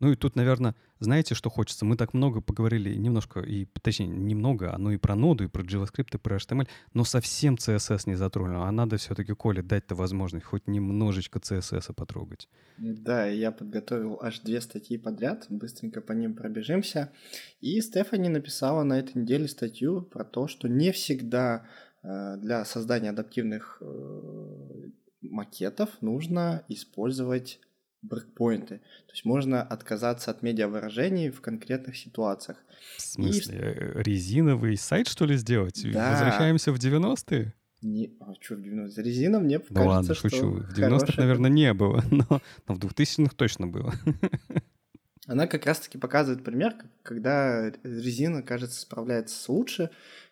Ну 0.00 0.12
и 0.12 0.16
тут, 0.16 0.34
наверное, 0.34 0.74
знаете, 0.98 1.34
что 1.34 1.50
хочется? 1.50 1.84
Мы 1.84 1.96
так 1.96 2.14
много 2.14 2.40
поговорили 2.40 2.94
немножко, 2.94 3.40
и, 3.40 3.66
точнее, 3.82 4.06
немного, 4.06 4.74
оно 4.74 4.92
и 4.92 4.96
про 4.96 5.14
ноду, 5.14 5.44
и 5.44 5.48
про 5.48 5.62
JavaScript, 5.62 6.14
и 6.14 6.18
про 6.18 6.36
HTML, 6.36 6.68
но 6.94 7.04
совсем 7.04 7.56
CSS 7.56 8.02
не 8.06 8.14
затронули. 8.14 8.66
А 8.66 8.72
надо 8.72 8.96
все-таки 8.96 9.34
Коле 9.34 9.62
дать-то 9.62 9.94
возможность 9.94 10.46
хоть 10.46 10.66
немножечко 10.66 11.38
CSS 11.38 11.92
потрогать. 11.94 12.48
Да, 12.78 13.26
я 13.26 13.52
подготовил 13.52 14.18
аж 14.22 14.40
две 14.40 14.62
статьи 14.62 14.96
подряд, 14.96 15.46
быстренько 15.50 16.00
по 16.00 16.12
ним 16.12 16.34
пробежимся. 16.34 17.12
И 17.60 17.78
Стефани 17.82 18.30
написала 18.30 18.82
на 18.84 18.98
этой 18.98 19.22
неделе 19.22 19.48
статью 19.48 20.00
про 20.00 20.24
то, 20.24 20.48
что 20.48 20.66
не 20.66 20.92
всегда 20.92 21.66
э, 22.02 22.36
для 22.38 22.64
создания 22.64 23.10
адаптивных 23.10 23.78
э, 23.82 24.88
макетов 25.20 25.90
нужно 26.00 26.64
использовать 26.68 27.60
брекпоинты. 28.02 28.78
То 29.06 29.12
есть 29.12 29.24
можно 29.24 29.62
отказаться 29.62 30.30
от 30.30 30.42
медиавыражений 30.42 31.30
в 31.30 31.40
конкретных 31.40 31.96
ситуациях. 31.96 32.58
В 32.96 33.02
смысле? 33.02 33.58
И... 33.58 33.60
Э, 33.60 34.02
резиновый 34.02 34.76
сайт, 34.76 35.08
что 35.08 35.26
ли, 35.26 35.36
сделать? 35.36 35.80
Да. 35.92 36.12
Возвращаемся 36.12 36.72
в 36.72 36.76
90-е? 36.76 37.54
Не, 37.82 38.12
а 38.20 38.34
что 38.40 38.56
в 38.56 38.60
90-е? 38.60 39.02
Резина 39.02 39.40
мне 39.40 39.58
ну, 39.58 39.64
кажется, 39.74 39.88
ладно, 39.88 40.14
шучу. 40.14 40.50
В 40.50 40.78
90-х, 40.78 40.98
хорошая... 40.98 41.16
наверное, 41.18 41.50
не 41.50 41.74
было, 41.74 42.04
но, 42.10 42.42
но 42.68 42.74
в 42.74 42.78
2000-х 42.78 43.34
точно 43.36 43.66
было. 43.66 43.94
Она 45.26 45.46
как 45.46 45.64
раз-таки 45.66 45.96
показывает 45.96 46.42
пример, 46.42 46.74
когда 47.02 47.70
резина, 47.84 48.42
кажется, 48.42 48.80
справляется 48.80 49.52
лучше, 49.52 49.90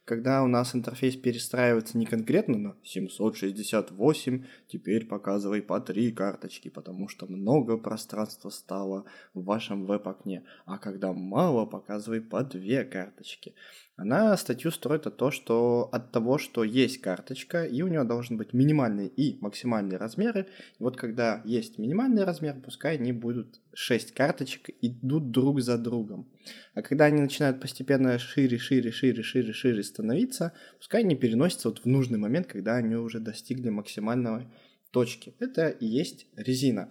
когда 0.09 0.43
у 0.43 0.47
нас 0.47 0.75
интерфейс 0.75 1.17
перестраивается 1.17 1.99
не 1.99 2.07
конкретно 2.07 2.57
на 2.57 2.77
768, 2.83 4.45
теперь 4.67 5.07
показывай 5.07 5.61
по 5.61 5.79
три 5.81 6.13
карточки, 6.13 6.71
потому 6.71 7.09
что 7.09 7.27
много 7.27 7.77
пространства 7.77 8.49
стало 8.49 9.05
в 9.35 9.45
вашем 9.45 9.85
веб-окне, 9.85 10.45
а 10.65 10.79
когда 10.79 11.13
мало, 11.13 11.67
показывай 11.67 12.23
по 12.23 12.43
две 12.43 12.85
карточки. 12.85 13.55
Она 13.99 14.37
статью 14.37 14.71
строит 14.71 15.09
от 15.09 15.17
того, 15.17 15.33
что 15.33 15.89
от 15.91 16.13
того, 16.13 16.39
что 16.39 16.63
есть 16.63 17.01
карточка, 17.01 17.65
и 17.65 17.83
у 17.83 17.89
нее 17.89 18.05
должен 18.05 18.37
быть 18.37 18.53
минимальный 18.53 19.09
и 19.09 19.39
максимальные 19.41 19.99
размеры. 19.99 20.47
И 20.79 20.83
вот 20.85 20.97
когда 20.97 21.43
есть 21.45 21.79
минимальный 21.79 22.23
размер, 22.23 22.61
пускай 22.65 22.95
они 22.95 23.11
будут 23.11 23.61
6 23.75 24.15
карточек, 24.15 24.71
идут 24.83 25.33
друг 25.33 25.61
за 25.61 25.79
другом. 25.79 26.29
А 26.75 26.83
когда 26.83 27.07
они 27.07 27.21
начинают 27.21 27.61
постепенно 27.61 28.17
шире, 28.21 28.57
шире, 28.59 28.93
шире, 28.93 29.25
шире, 29.25 29.53
шире 29.53 29.83
становиться, 29.99 30.53
пускай 30.79 31.03
они 31.03 31.17
переносятся 31.17 31.69
вот 31.69 31.81
в 31.81 31.87
нужный 31.87 32.19
момент, 32.19 32.47
когда 32.47 32.77
они 32.77 32.95
уже 32.95 33.19
достигли 33.19 33.69
максимальной 33.69 34.47
точки. 34.93 35.35
Это 35.41 35.69
и 35.69 35.87
есть 35.87 36.27
резина. 36.37 36.89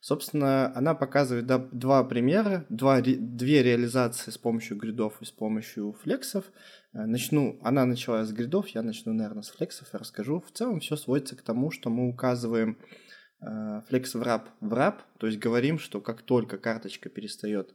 Собственно, 0.00 0.72
она 0.76 0.94
показывает 0.94 1.46
два 1.72 2.04
примера, 2.04 2.66
два, 2.68 3.00
две 3.00 3.62
реализации 3.62 4.30
с 4.30 4.38
помощью 4.38 4.76
гридов 4.76 5.20
и 5.20 5.24
с 5.24 5.30
помощью 5.30 5.92
флексов. 5.92 6.44
Э, 6.92 7.06
начну, 7.06 7.58
она 7.62 7.86
начала 7.86 8.24
с 8.24 8.32
гридов, 8.32 8.68
я 8.68 8.82
начну, 8.82 9.12
наверное, 9.12 9.42
с 9.42 9.48
флексов 9.48 9.92
и 9.92 9.96
расскажу. 9.96 10.40
В 10.46 10.52
целом 10.52 10.80
все 10.80 10.96
сводится 10.96 11.36
к 11.36 11.42
тому, 11.42 11.70
что 11.70 11.90
мы 11.90 12.08
указываем 12.08 12.78
флекс 13.88 14.14
в 14.14 14.20
wrap 14.20 14.48
в 14.60 14.74
wrap, 14.74 14.96
то 15.18 15.26
есть 15.26 15.38
говорим, 15.38 15.78
что 15.78 16.02
как 16.02 16.20
только 16.20 16.58
карточка 16.58 17.08
перестает 17.08 17.74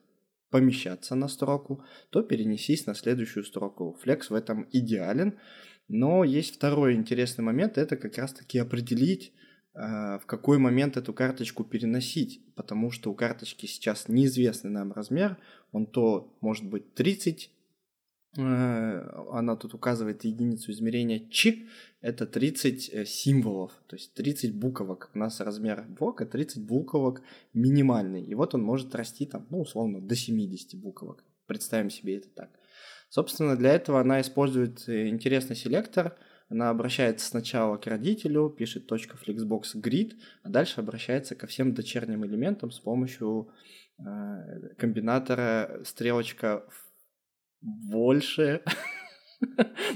помещаться 0.50 1.16
на 1.16 1.28
строку, 1.28 1.84
то 2.10 2.22
перенесись 2.22 2.86
на 2.86 2.96
следующую 2.96 3.44
строку. 3.44 3.98
Flex 4.04 4.28
в 4.30 4.34
этом 4.34 4.68
идеален, 4.72 5.38
но 5.88 6.24
есть 6.24 6.56
второй 6.56 6.96
интересный 6.96 7.44
момент, 7.44 7.78
это 7.78 7.98
как 7.98 8.18
раз-таки 8.18 8.58
определить, 8.58 9.34
э, 9.74 10.20
в 10.20 10.26
какой 10.26 10.58
момент 10.58 10.98
эту 10.98 11.14
карточку 11.14 11.64
переносить, 11.64 12.42
потому 12.56 12.92
что 12.92 13.12
у 13.12 13.16
карточки 13.16 13.66
сейчас 13.66 14.08
неизвестный 14.08 14.72
нам 14.72 14.92
размер, 14.94 15.38
он 15.72 15.86
то 15.86 16.36
может 16.42 16.66
быть 16.66 16.94
30 16.94 17.52
Э, 17.65 17.65
она 18.38 19.56
тут 19.56 19.74
указывает 19.74 20.26
единицу 20.26 20.72
измерения 20.72 21.22
ч, 21.30 21.68
это 22.02 22.28
30 22.28 22.90
э, 22.94 23.06
символов, 23.06 23.72
то 23.88 23.96
есть 23.96 24.14
30 24.14 24.54
буквок. 24.54 25.10
У 25.14 25.18
нас 25.18 25.40
размер 25.40 25.86
блока 25.88 26.26
30 26.26 26.64
буквок 26.64 27.22
минимальный. 27.54 28.24
И 28.24 28.36
вот 28.36 28.54
он 28.54 28.62
может 28.62 28.94
расти 28.94 29.26
там, 29.26 29.48
ну, 29.50 29.62
условно, 29.62 30.02
до 30.02 30.16
70 30.16 30.80
буквок. 30.80 31.24
Представим 31.48 31.90
себе 31.90 32.18
это 32.18 32.30
так. 32.30 32.50
Собственно, 33.10 33.56
для 33.56 33.74
этого 33.74 34.02
она 34.02 34.22
использует 34.22 34.88
э, 34.88 35.08
интересный 35.08 35.56
селектор. 35.56 36.16
Она 36.50 36.70
обращается 36.70 37.28
сначала 37.28 37.78
к 37.78 37.88
родителю, 37.88 38.50
пишет 38.50 38.92
.flexbox 38.92 39.76
grid, 39.76 40.14
а 40.44 40.50
дальше 40.50 40.82
обращается 40.82 41.34
ко 41.34 41.48
всем 41.48 41.74
дочерним 41.74 42.24
элементам 42.26 42.70
с 42.70 42.80
помощью 42.80 43.50
комбинатора 44.78 45.82
стрелочка 45.86 46.66
больше. 47.66 48.62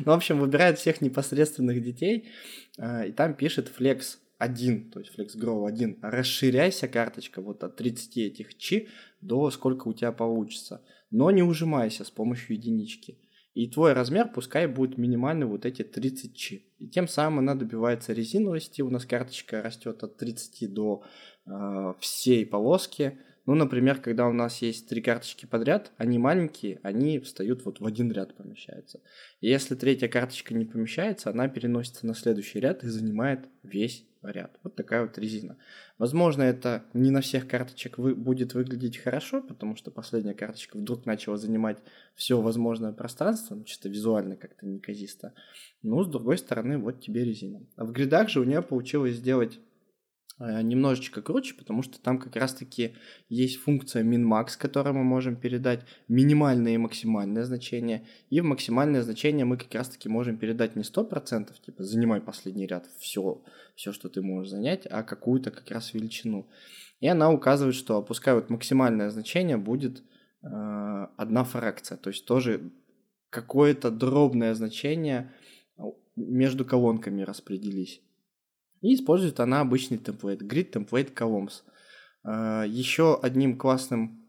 Ну, 0.06 0.12
в 0.12 0.16
общем, 0.16 0.38
выбирает 0.40 0.78
всех 0.78 1.02
непосредственных 1.02 1.82
детей, 1.82 2.30
а, 2.78 3.06
и 3.06 3.12
там 3.12 3.34
пишет 3.34 3.72
Flex 3.76 4.18
1, 4.38 4.92
то 4.92 5.00
есть 5.00 5.18
Flex 5.18 5.38
Grow 5.38 5.68
1. 5.68 6.00
Расширяйся 6.02 6.88
карточка 6.88 7.42
вот 7.42 7.64
от 7.64 7.76
30 7.76 8.18
этих 8.18 8.58
чи 8.58 8.90
до 9.22 9.50
сколько 9.50 9.88
у 9.88 9.94
тебя 9.94 10.12
получится. 10.12 10.84
Но 11.12 11.32
не 11.32 11.42
ужимайся 11.42 12.04
с 12.04 12.12
помощью 12.12 12.56
единички. 12.56 13.18
И 13.54 13.68
твой 13.68 13.94
размер 13.94 14.32
пускай 14.32 14.68
будет 14.68 14.98
минимальный 14.98 15.46
вот 15.46 15.66
эти 15.66 15.84
30 15.84 16.36
чи. 16.36 16.72
И 16.78 16.88
тем 16.88 17.08
самым 17.08 17.40
она 17.40 17.56
добивается 17.56 18.14
резиновости. 18.14 18.82
У 18.82 18.90
нас 18.90 19.06
карточка 19.06 19.62
растет 19.62 20.04
от 20.04 20.18
30 20.18 20.74
до 20.74 21.04
э, 21.46 21.94
всей 22.00 22.46
полоски. 22.46 23.20
Ну, 23.50 23.56
например, 23.56 24.00
когда 24.00 24.28
у 24.28 24.32
нас 24.32 24.62
есть 24.62 24.88
три 24.88 25.02
карточки 25.02 25.48
подряд, 25.48 25.92
они 25.98 26.20
маленькие, 26.20 26.80
они 26.84 27.18
встают 27.18 27.66
вот 27.66 27.80
в 27.80 27.86
один 27.88 28.12
ряд 28.12 28.36
помещаются. 28.36 29.02
И 29.42 29.48
если 29.48 29.74
третья 29.74 30.08
карточка 30.08 30.54
не 30.54 30.66
помещается, 30.66 31.32
она 31.32 31.48
переносится 31.48 32.06
на 32.06 32.14
следующий 32.14 32.60
ряд 32.60 32.84
и 32.84 32.88
занимает 32.88 33.48
весь 33.64 34.06
ряд. 34.22 34.60
Вот 34.62 34.76
такая 34.76 35.02
вот 35.02 35.18
резина. 35.18 35.58
Возможно, 35.98 36.44
это 36.44 36.86
не 36.94 37.10
на 37.10 37.22
всех 37.22 37.48
карточек 37.48 37.98
вы, 37.98 38.14
будет 38.14 38.54
выглядеть 38.54 39.00
хорошо, 39.00 39.42
потому 39.42 39.76
что 39.76 39.90
последняя 39.90 40.36
карточка 40.36 40.78
вдруг 40.78 41.08
начала 41.08 41.38
занимать 41.38 41.80
все 42.14 42.40
возможное 42.40 42.92
пространство, 42.92 43.56
ну, 43.56 43.64
чисто 43.64 43.90
визуально 43.90 44.36
как-то 44.36 44.68
неказисто. 44.68 45.34
Но, 45.82 46.04
с 46.04 46.08
другой 46.08 46.38
стороны, 46.38 46.78
вот 46.78 47.02
тебе 47.02 47.26
резина. 47.26 47.66
А 47.78 47.86
в 47.86 47.94
гридах 47.94 48.30
же 48.30 48.42
у 48.42 48.44
нее 48.44 48.62
получилось 48.62 49.16
сделать 49.16 49.60
немножечко 50.40 51.22
круче, 51.22 51.54
потому 51.54 51.84
что 51.84 52.00
там 52.00 52.18
как 52.18 52.36
раз-таки 52.36 52.96
есть 53.28 53.58
функция 53.58 54.04
min-max, 54.04 54.58
которой 54.58 54.94
мы 54.94 55.04
можем 55.04 55.36
передать 55.36 55.86
минимальное 56.08 56.76
и 56.76 56.78
максимальное 56.78 57.44
значение. 57.44 58.08
И 58.30 58.40
в 58.40 58.46
максимальное 58.46 59.02
значение 59.02 59.46
мы 59.46 59.58
как 59.58 59.74
раз-таки 59.76 60.08
можем 60.08 60.38
передать 60.38 60.76
не 60.76 60.84
100%, 60.84 61.54
типа 61.66 61.84
занимай 61.84 62.22
последний 62.22 62.68
ряд, 62.68 62.88
все, 63.00 63.44
все, 63.76 63.92
что 63.92 64.08
ты 64.08 64.22
можешь 64.22 64.52
занять, 64.52 64.88
а 64.90 65.04
какую-то 65.04 65.52
как 65.52 65.70
раз 65.72 65.94
величину. 65.94 66.48
И 67.02 67.08
она 67.08 67.32
указывает, 67.32 67.76
что 67.76 67.98
опускай 67.98 68.34
вот 68.34 68.50
максимальное 68.50 69.10
значение 69.10 69.58
будет 69.58 70.04
э, 70.42 71.08
одна 71.18 71.44
фракция, 71.44 71.98
то 71.98 72.10
есть 72.10 72.26
тоже 72.26 72.72
какое-то 73.30 73.92
дробное 73.92 74.54
значение 74.54 75.32
между 76.16 76.66
колонками 76.66 77.22
распределись. 77.22 78.02
И 78.82 78.94
использует 78.96 79.40
она 79.40 79.62
обычный 79.62 79.98
темплейт, 79.98 80.42
grid 80.42 80.72
template 80.72 81.14
columns. 81.14 81.64
А, 82.24 82.64
Еще 82.64 83.20
одним 83.22 83.58
классным 83.58 84.26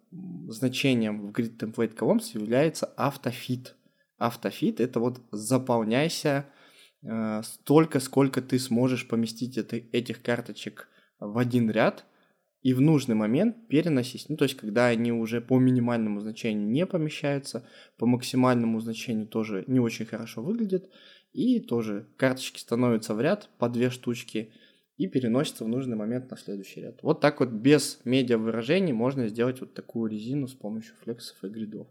значением 0.48 1.28
в 1.28 1.30
grid 1.30 1.56
template 1.56 1.96
columns 1.96 2.30
является 2.34 2.86
автофит. 2.96 3.76
Автофит 4.18 4.80
это 4.80 5.00
вот 5.00 5.20
заполняйся 5.30 6.46
а, 7.06 7.42
столько, 7.42 8.00
сколько 8.00 8.42
ты 8.42 8.58
сможешь 8.58 9.08
поместить 9.08 9.56
это, 9.56 9.76
этих 9.76 10.22
карточек 10.22 10.88
в 11.18 11.38
один 11.38 11.70
ряд 11.70 12.04
и 12.62 12.74
в 12.74 12.80
нужный 12.80 13.14
момент 13.14 13.68
переносить. 13.68 14.28
Ну, 14.28 14.36
то 14.36 14.44
есть, 14.44 14.56
когда 14.56 14.86
они 14.86 15.12
уже 15.12 15.40
по 15.40 15.58
минимальному 15.58 16.20
значению 16.20 16.68
не 16.68 16.86
помещаются, 16.86 17.66
по 17.96 18.06
максимальному 18.06 18.80
значению 18.80 19.26
тоже 19.26 19.64
не 19.66 19.80
очень 19.80 20.04
хорошо 20.04 20.42
выглядят, 20.42 20.90
и 21.32 21.60
тоже 21.60 22.08
карточки 22.16 22.58
становятся 22.58 23.14
в 23.14 23.20
ряд 23.20 23.48
по 23.58 23.68
две 23.68 23.90
штучки 23.90 24.52
и 24.96 25.06
переносятся 25.06 25.64
в 25.64 25.68
нужный 25.68 25.96
момент 25.96 26.30
на 26.30 26.36
следующий 26.36 26.82
ряд. 26.82 27.02
Вот 27.02 27.20
так 27.20 27.40
вот 27.40 27.50
без 27.50 28.00
медиа 28.04 28.36
выражений 28.36 28.92
можно 28.92 29.28
сделать 29.28 29.60
вот 29.60 29.74
такую 29.74 30.10
резину 30.10 30.46
с 30.46 30.54
помощью 30.54 30.94
флексов 30.96 31.42
и 31.42 31.48
гридов. 31.48 31.86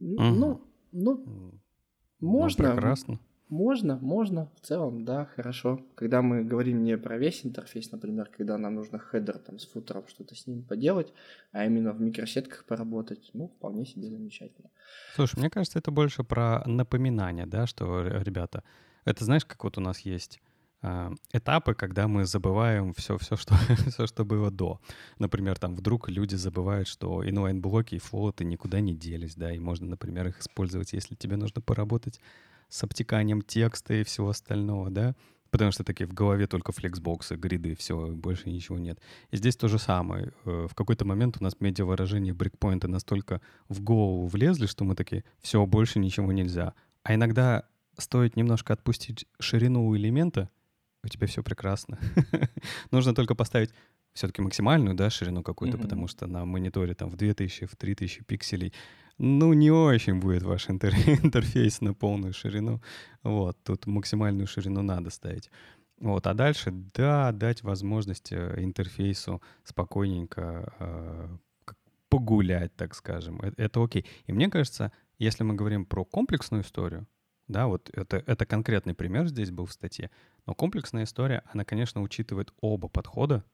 Угу. 0.00 0.20
Ну, 0.20 0.60
ну, 0.90 1.60
можно. 2.20 2.68
Ну, 2.68 2.74
прекрасно. 2.74 3.20
Можно, 3.52 3.98
можно, 4.00 4.48
в 4.56 4.66
целом, 4.66 5.04
да, 5.04 5.26
хорошо. 5.26 5.78
Когда 5.94 6.22
мы 6.22 6.42
говорим 6.42 6.82
не 6.84 6.96
про 6.96 7.18
весь 7.18 7.44
интерфейс, 7.44 7.92
например, 7.92 8.30
когда 8.34 8.56
нам 8.56 8.76
нужно 8.76 8.98
хедер 8.98 9.36
там 9.38 9.58
с 9.58 9.66
футером 9.66 10.08
что-то 10.08 10.34
с 10.34 10.46
ним 10.46 10.62
поделать, 10.62 11.12
а 11.52 11.66
именно 11.66 11.92
в 11.92 12.00
микросетках 12.00 12.64
поработать, 12.64 13.30
ну, 13.34 13.48
вполне 13.48 13.84
себе 13.84 14.08
замечательно. 14.08 14.70
Слушай, 15.14 15.40
мне 15.40 15.50
кажется, 15.50 15.78
это 15.78 15.90
больше 15.90 16.24
про 16.24 16.62
напоминание, 16.64 17.44
да, 17.44 17.66
что, 17.66 18.06
ребята, 18.06 18.64
это 19.04 19.22
знаешь, 19.26 19.44
как 19.44 19.64
вот 19.64 19.76
у 19.76 19.82
нас 19.82 19.98
есть 19.98 20.40
э, 20.80 21.10
этапы, 21.34 21.74
когда 21.74 22.08
мы 22.08 22.24
забываем 22.24 22.94
все, 22.94 23.18
все, 23.18 23.36
что, 23.36 23.54
все, 23.90 24.06
что 24.06 24.24
было 24.24 24.50
до. 24.50 24.80
Например, 25.18 25.58
там 25.58 25.74
вдруг 25.74 26.08
люди 26.08 26.36
забывают, 26.36 26.88
что 26.88 27.22
inline 27.22 27.59
-блоки 27.59 27.96
и 27.96 27.98
float 27.98 28.38
ы 28.38 28.46
никуда 28.46 28.80
не 28.80 28.94
делись, 28.94 29.34
да, 29.34 29.52
и 29.52 29.58
можно, 29.58 29.88
например, 29.88 30.28
их 30.28 30.40
использовать, 30.40 30.94
если 30.94 31.16
тебе 31.16 31.36
нужно 31.36 31.60
поработать 31.60 32.18
с 32.72 32.82
обтеканием 32.82 33.42
текста 33.42 33.92
и 33.92 34.02
всего 34.02 34.30
остального, 34.30 34.90
да, 34.90 35.14
потому 35.50 35.72
что 35.72 35.84
такие 35.84 36.06
в 36.06 36.14
голове 36.14 36.46
только 36.46 36.72
flexbox 36.72 37.22
ы, 37.22 37.36
grid 37.36 37.63
ы, 37.63 37.76
все, 37.76 38.06
больше 38.06 38.48
ничего 38.48 38.78
нет. 38.78 38.98
И 39.30 39.36
здесь 39.36 39.56
то 39.56 39.68
же 39.68 39.78
самое. 39.78 40.32
Э, 40.46 40.66
в 40.70 40.74
какой-то 40.74 41.04
момент 41.04 41.36
у 41.38 41.44
нас 41.44 41.60
медиавыражения, 41.60 42.32
breakpoint 42.32 42.83
ы 42.83 42.88
настолько 42.88 43.42
в 43.68 43.82
голову 43.82 44.26
влезли, 44.26 44.64
что 44.64 44.84
мы 44.84 44.94
такие, 44.94 45.22
все, 45.42 45.66
больше 45.66 45.98
ничего 45.98 46.32
нельзя. 46.32 46.72
А 47.02 47.14
иногда 47.14 47.68
стоит 47.98 48.36
немножко 48.36 48.72
отпустить 48.72 49.26
ширину 49.38 49.86
у 49.86 49.94
элемента, 49.94 50.48
у 51.04 51.08
тебя 51.08 51.26
все 51.26 51.42
прекрасно. 51.42 51.98
Нужно 52.90 53.14
только 53.14 53.34
поставить 53.34 53.74
все-таки 54.14 54.40
максимальную, 54.40 54.94
да, 54.96 55.10
ширину 55.10 55.42
какую-то, 55.42 55.76
mm-hmm. 55.76 55.82
потому 55.82 56.08
что 56.08 56.26
на 56.26 56.46
мониторе 56.46 56.94
там 56.94 57.10
в 57.10 57.16
2000, 57.16 57.66
в 57.66 57.76
3000 57.76 58.24
пикселей 58.24 58.72
ну, 59.22 59.52
не 59.52 59.70
очень 59.70 60.18
будет 60.18 60.42
ваш 60.42 60.68
интерфейс 60.70 61.80
на 61.80 61.94
полную 61.94 62.32
ширину. 62.32 62.82
Вот, 63.22 63.56
тут 63.62 63.86
максимальную 63.86 64.48
ширину 64.48 64.82
надо 64.82 65.10
ставить. 65.10 65.48
Вот, 66.00 66.26
а 66.26 66.34
дальше, 66.34 66.72
да, 66.72 67.30
дать 67.30 67.62
возможность 67.62 68.32
э, 68.32 68.54
интерфейсу 68.58 69.40
спокойненько 69.62 70.72
э, 70.80 71.28
погулять, 72.08 72.74
так 72.74 72.96
скажем. 72.96 73.40
Это, 73.40 73.62
это 73.62 73.84
окей. 73.84 74.04
И 74.26 74.32
мне 74.32 74.50
кажется, 74.50 74.90
если 75.18 75.44
мы 75.44 75.54
говорим 75.54 75.86
про 75.86 76.04
комплексную 76.04 76.64
историю, 76.64 77.06
да, 77.46 77.68
вот 77.68 77.90
это, 77.92 78.24
это 78.26 78.44
конкретный 78.44 78.94
пример 78.94 79.28
здесь 79.28 79.52
был 79.52 79.66
в 79.66 79.72
статье, 79.72 80.10
но 80.46 80.54
комплексная 80.56 81.04
история, 81.04 81.44
она, 81.52 81.64
конечно, 81.64 82.02
учитывает 82.02 82.52
оба 82.60 82.88
подхода, 82.88 83.44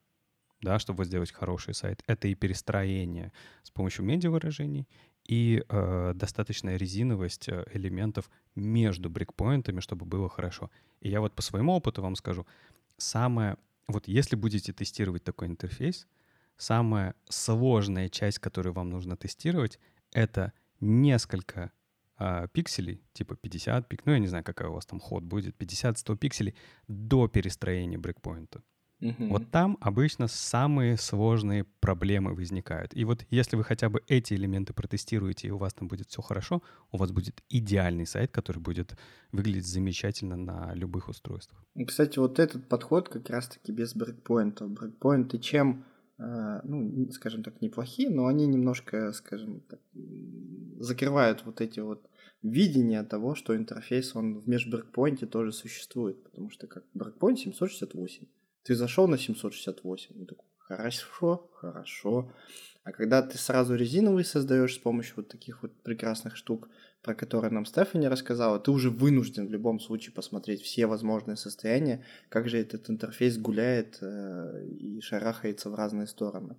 да, 0.60 0.78
чтобы 0.78 1.04
сделать 1.04 1.32
хороший 1.32 1.74
сайт. 1.74 2.02
Это 2.06 2.28
и 2.28 2.34
перестроение 2.34 3.32
с 3.62 3.70
помощью 3.70 4.04
медиавыражений, 4.04 4.88
и 5.28 5.62
э, 5.68 6.12
достаточная 6.14 6.76
резиновость 6.76 7.48
э, 7.48 7.64
элементов 7.74 8.30
между 8.56 9.10
брейкпоинтами, 9.10 9.80
чтобы 9.80 10.06
было 10.06 10.28
хорошо. 10.28 10.70
И 11.00 11.10
я 11.10 11.20
вот 11.20 11.34
по 11.34 11.42
своему 11.42 11.74
опыту 11.74 12.02
вам 12.02 12.16
скажу, 12.16 12.46
самое, 12.96 13.58
вот 13.86 14.08
если 14.08 14.36
будете 14.36 14.72
тестировать 14.72 15.22
такой 15.22 15.48
интерфейс, 15.48 16.08
самая 16.56 17.14
сложная 17.28 18.08
часть, 18.08 18.38
которую 18.38 18.72
вам 18.72 18.88
нужно 18.88 19.16
тестировать, 19.16 19.78
это 20.12 20.54
несколько 20.80 21.72
э, 22.18 22.48
пикселей, 22.52 23.02
типа 23.12 23.36
50 23.36 23.86
пик, 23.86 24.06
ну 24.06 24.12
я 24.12 24.18
не 24.18 24.28
знаю, 24.28 24.44
какая 24.44 24.70
у 24.70 24.72
вас 24.72 24.86
там 24.86 24.98
ход 24.98 25.24
будет, 25.24 25.56
50-100 25.60 26.16
пикселей 26.16 26.54
до 26.88 27.28
перестроения 27.28 27.98
брейкпоинта. 27.98 28.62
Угу. 29.00 29.28
Вот 29.28 29.50
там 29.50 29.78
обычно 29.80 30.26
самые 30.26 30.96
сложные 30.96 31.64
проблемы 31.64 32.34
возникают. 32.34 32.96
И 32.96 33.04
вот 33.04 33.24
если 33.30 33.56
вы 33.56 33.62
хотя 33.62 33.88
бы 33.88 34.02
эти 34.08 34.34
элементы 34.34 34.72
протестируете, 34.72 35.48
и 35.48 35.50
у 35.50 35.58
вас 35.58 35.72
там 35.74 35.86
будет 35.88 36.08
все 36.08 36.20
хорошо, 36.20 36.62
у 36.90 36.96
вас 36.96 37.12
будет 37.12 37.42
идеальный 37.48 38.06
сайт, 38.06 38.32
который 38.32 38.58
будет 38.58 38.96
выглядеть 39.30 39.66
замечательно 39.66 40.36
на 40.36 40.74
любых 40.74 41.08
устройствах. 41.08 41.64
Кстати, 41.86 42.18
вот 42.18 42.38
этот 42.38 42.68
подход 42.68 43.08
как 43.08 43.30
раз-таки 43.30 43.70
без 43.70 43.94
брейкпоинтов. 43.94 44.70
Брейкпоинты 44.70 45.38
чем, 45.38 45.84
э, 46.18 46.60
ну, 46.64 47.08
скажем 47.12 47.44
так, 47.44 47.60
неплохие, 47.62 48.10
но 48.10 48.26
они 48.26 48.46
немножко, 48.46 49.12
скажем 49.12 49.60
так, 49.60 49.80
закрывают 50.80 51.44
вот 51.44 51.60
эти 51.60 51.78
вот 51.78 52.08
видения 52.42 53.04
того, 53.04 53.36
что 53.36 53.56
интерфейс, 53.56 54.16
он 54.16 54.40
в 54.40 54.48
межбрейкпоинте 54.48 55.26
тоже 55.26 55.52
существует, 55.52 56.22
потому 56.24 56.50
что 56.50 56.66
как 56.66 56.84
брейкпоинт 56.94 57.38
768, 57.38 58.26
ты 58.68 58.74
зашел 58.74 59.08
на 59.08 59.16
768, 59.16 60.14
ну 60.14 60.26
такой, 60.26 60.44
хорошо, 60.58 61.50
хорошо. 61.54 62.30
А 62.84 62.92
когда 62.92 63.22
ты 63.22 63.38
сразу 63.38 63.74
резиновый 63.74 64.26
создаешь 64.26 64.74
с 64.74 64.78
помощью 64.78 65.16
вот 65.16 65.28
таких 65.28 65.62
вот 65.62 65.72
прекрасных 65.82 66.36
штук, 66.36 66.68
про 67.02 67.14
которые 67.14 67.50
нам 67.50 67.64
Стефани 67.64 68.08
рассказала, 68.08 68.60
ты 68.60 68.70
уже 68.70 68.90
вынужден 68.90 69.46
в 69.46 69.50
любом 69.50 69.80
случае 69.80 70.12
посмотреть 70.12 70.60
все 70.60 70.86
возможные 70.86 71.36
состояния, 71.36 72.04
как 72.28 72.50
же 72.50 72.58
этот 72.58 72.90
интерфейс 72.90 73.38
гуляет 73.38 74.02
э, 74.02 74.66
и 74.66 75.00
шарахается 75.00 75.70
в 75.70 75.74
разные 75.74 76.06
стороны. 76.06 76.58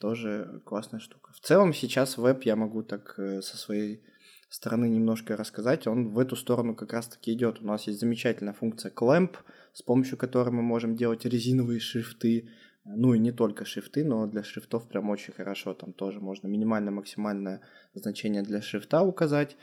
Тоже 0.00 0.60
классная 0.64 0.98
штука. 0.98 1.32
В 1.32 1.38
целом 1.38 1.72
сейчас 1.72 2.18
веб 2.18 2.42
я 2.42 2.56
могу 2.56 2.82
так 2.82 3.14
э, 3.18 3.40
со 3.40 3.56
своей 3.56 4.02
стороны 4.50 4.88
немножко 4.88 5.36
рассказать, 5.36 5.86
он 5.86 6.08
в 6.08 6.18
эту 6.18 6.36
сторону 6.36 6.74
как 6.74 6.92
раз-таки 6.92 7.32
идет. 7.32 7.62
У 7.62 7.66
нас 7.66 7.86
есть 7.86 8.00
замечательная 8.00 8.52
функция 8.52 8.92
clamp, 8.92 9.36
с 9.72 9.82
помощью 9.82 10.18
которой 10.18 10.50
мы 10.50 10.62
можем 10.62 10.96
делать 10.96 11.24
резиновые 11.24 11.80
шрифты, 11.80 12.50
Ну 12.84 13.14
и 13.14 13.18
не 13.18 13.30
только 13.30 13.64
шрифты, 13.64 14.04
но 14.04 14.26
для 14.26 14.42
шрифтов 14.42 14.88
прям 14.88 15.10
очень 15.10 15.32
хорошо. 15.32 15.74
Там 15.74 15.92
тоже 15.92 16.18
можно 16.20 16.48
минимальное-максимальное 16.48 17.60
значение 17.94 18.42
для 18.42 18.60
шрифта 18.60 19.02
указать. 19.02 19.56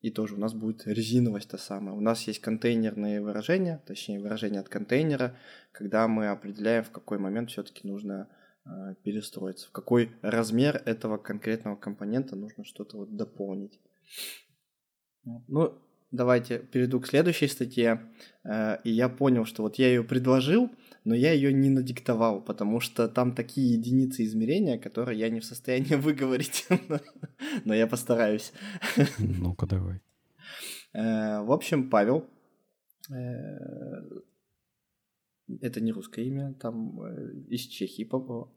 И 0.00 0.10
тоже 0.10 0.34
у 0.34 0.38
нас 0.38 0.52
будет 0.52 0.84
резиновость 0.86 1.50
та 1.50 1.58
самая. 1.58 1.94
У 1.94 2.00
нас 2.00 2.26
есть 2.26 2.40
контейнерные 2.40 3.20
выражения, 3.20 3.80
точнее 3.86 4.18
выражения 4.18 4.58
от 4.58 4.68
контейнера, 4.68 5.36
когда 5.70 6.08
мы 6.08 6.26
определяем, 6.26 6.82
в 6.82 6.90
какой 6.90 7.18
момент 7.18 7.50
все-таки 7.50 7.86
нужно 7.86 8.28
э, 8.64 8.94
перестроиться, 9.04 9.68
в 9.68 9.70
какой 9.70 10.10
размер 10.22 10.82
этого 10.86 11.18
конкретного 11.18 11.76
компонента 11.76 12.34
нужно 12.34 12.64
что-то 12.64 12.96
вот 12.96 13.16
дополнить. 13.16 13.78
Ну, 15.24 15.78
давайте 16.12 16.58
перейду 16.58 17.00
к 17.00 17.06
следующей 17.06 17.48
статье. 17.48 18.00
Э, 18.44 18.78
и 18.84 18.90
я 18.90 19.08
понял, 19.08 19.44
что 19.44 19.62
вот 19.62 19.76
я 19.76 19.88
ее 19.88 20.04
предложил, 20.04 20.70
но 21.04 21.14
я 21.14 21.32
ее 21.32 21.52
не 21.52 21.70
надиктовал, 21.70 22.40
потому 22.40 22.80
что 22.80 23.08
там 23.08 23.34
такие 23.34 23.72
единицы 23.72 24.24
измерения, 24.24 24.78
которые 24.78 25.18
я 25.18 25.30
не 25.30 25.40
в 25.40 25.44
состоянии 25.44 25.94
выговорить. 25.96 26.66
Но 27.64 27.74
я 27.74 27.86
постараюсь. 27.86 28.52
Ну-ка, 29.18 29.66
давай. 29.66 30.00
Э, 30.92 31.42
в 31.42 31.52
общем, 31.52 31.88
Павел, 31.90 32.26
э, 33.10 33.14
это 35.60 35.80
не 35.80 35.92
русское 35.92 36.24
имя, 36.24 36.54
там 36.54 37.00
из 37.48 37.60
Чехии, 37.62 38.08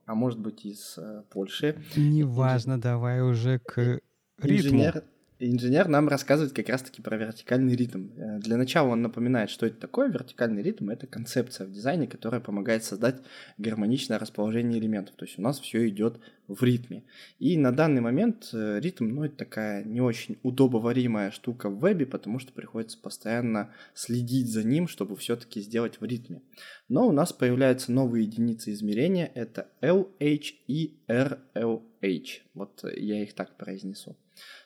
а 0.05 0.15
может 0.15 0.39
быть 0.39 0.65
из 0.65 0.97
Польши. 1.29 1.81
Неважно, 1.95 2.79
давай 2.79 3.21
уже 3.21 3.59
к 3.59 3.99
ритму. 4.37 4.79
Инженер, 4.79 5.03
Инженер 5.47 5.87
нам 5.87 6.07
рассказывает 6.07 6.53
как 6.53 6.69
раз-таки 6.69 7.01
про 7.01 7.17
вертикальный 7.17 7.75
ритм. 7.75 8.07
Э, 8.17 8.39
для 8.39 8.57
начала 8.57 8.89
он 8.89 9.03
напоминает, 9.03 9.49
что 9.51 9.67
это 9.67 9.75
такое. 9.75 10.09
Вертикальный 10.09 10.63
ритм— 10.63 10.89
это 10.91 11.05
концепция 11.05 11.67
в 11.67 11.71
дизайне, 11.71 12.07
которая 12.07 12.41
помогает 12.41 12.83
создать 12.83 13.21
гармоничное 13.59 14.17
расположение 14.17 14.79
элементов. 14.79 15.15
То 15.15 15.25
есть 15.25 15.37
у 15.37 15.43
нас 15.43 15.59
все 15.59 15.87
идет 15.87 16.19
в 16.47 16.63
ритме. 16.63 17.03
И 17.37 17.57
на 17.57 17.71
данный 17.71 18.01
момент 18.01 18.49
э, 18.53 18.79
ритм, 18.79 19.07
ну, 19.09 19.23
это 19.23 19.35
такая 19.35 19.83
не 19.83 20.01
очень 20.01 20.39
удобоваримая 20.41 21.29
штука 21.29 21.69
в 21.69 21.79
вебе, 21.79 22.07
потому 22.07 22.39
что 22.39 22.51
приходится 22.51 22.97
постоянно 22.97 23.71
следить 23.93 24.51
за 24.51 24.63
ним, 24.63 24.87
чтобы 24.87 25.15
все-таки 25.15 25.61
сделать 25.61 26.01
в 26.01 26.05
ритме. 26.05 26.41
Но 26.89 27.07
у 27.07 27.11
нас 27.11 27.33
появляются 27.33 27.91
новые 27.91 28.25
единицы 28.25 28.71
измерения. 28.71 29.31
Это 29.35 29.67
LH 29.81 30.45
и 30.67 30.97
RLH. 31.07 32.27
Вот 32.55 32.83
я 32.95 33.21
их 33.21 33.33
так 33.33 33.57
произнесу. 33.57 34.15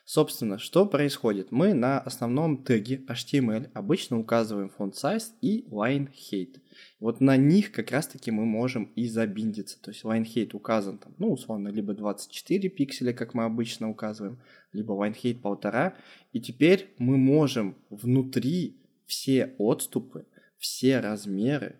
Собственно, 0.04 0.58
что 0.58 0.86
происходит? 0.86 1.52
Мы 1.52 1.72
на 1.72 2.00
основном 2.00 2.64
теге 2.64 3.04
HTML 3.08 3.70
обычно 3.74 4.18
указываем 4.18 4.72
font 4.76 4.92
size 4.92 5.32
и 5.40 5.68
line 5.70 6.08
height. 6.10 6.60
Вот 6.98 7.20
на 7.20 7.36
них 7.36 7.70
как 7.70 7.92
раз-таки 7.92 8.32
мы 8.32 8.44
можем 8.44 8.86
и 8.96 9.06
забиндиться. 9.06 9.80
То 9.80 9.92
есть 9.92 10.04
line 10.04 10.24
height 10.24 10.50
указан 10.52 10.98
там, 10.98 11.14
ну, 11.18 11.30
условно, 11.32 11.68
либо 11.68 11.94
24 11.94 12.68
пикселя, 12.70 13.12
как 13.12 13.34
мы 13.34 13.44
обычно 13.44 13.88
указываем, 13.88 14.40
либо 14.72 14.94
line 14.94 15.14
height 15.14 15.40
полтора. 15.40 15.94
И 16.32 16.40
теперь 16.40 16.92
мы 16.98 17.16
можем 17.16 17.76
внутри 17.88 18.80
все 19.06 19.54
отступы, 19.58 20.26
все 20.58 21.00
размеры 21.00 21.76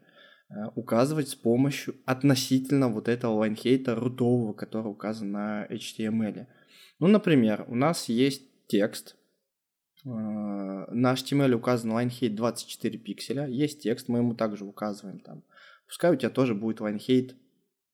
э, 0.49 0.55
указывать 0.77 1.29
с 1.29 1.35
помощью 1.35 1.97
относительно 2.05 2.89
вот 2.89 3.09
этого 3.09 3.45
line 3.45 3.57
height 3.61 3.93
рутового, 3.93 4.53
который 4.53 4.87
указан 4.87 5.33
на 5.33 5.67
HTML. 5.67 6.47
Ну, 7.01 7.09
например, 7.09 7.65
у 7.69 7.75
нас 7.75 8.09
есть 8.09 8.43
текст, 8.67 9.17
э, 10.05 10.09
на 10.09 11.15
HTML 11.15 11.55
указан 11.55 11.93
line 11.93 12.11
height 12.11 12.35
24 12.35 12.99
пикселя, 12.99 13.47
есть 13.47 13.83
текст, 13.83 14.09
мы 14.09 14.19
ему 14.19 14.35
также 14.35 14.65
указываем 14.65 15.19
там. 15.21 15.43
Пускай 15.87 16.13
у 16.13 16.17
тебя 16.17 16.31
тоже 16.31 16.55
будет 16.55 16.81
line 16.81 16.99
height 16.99 17.35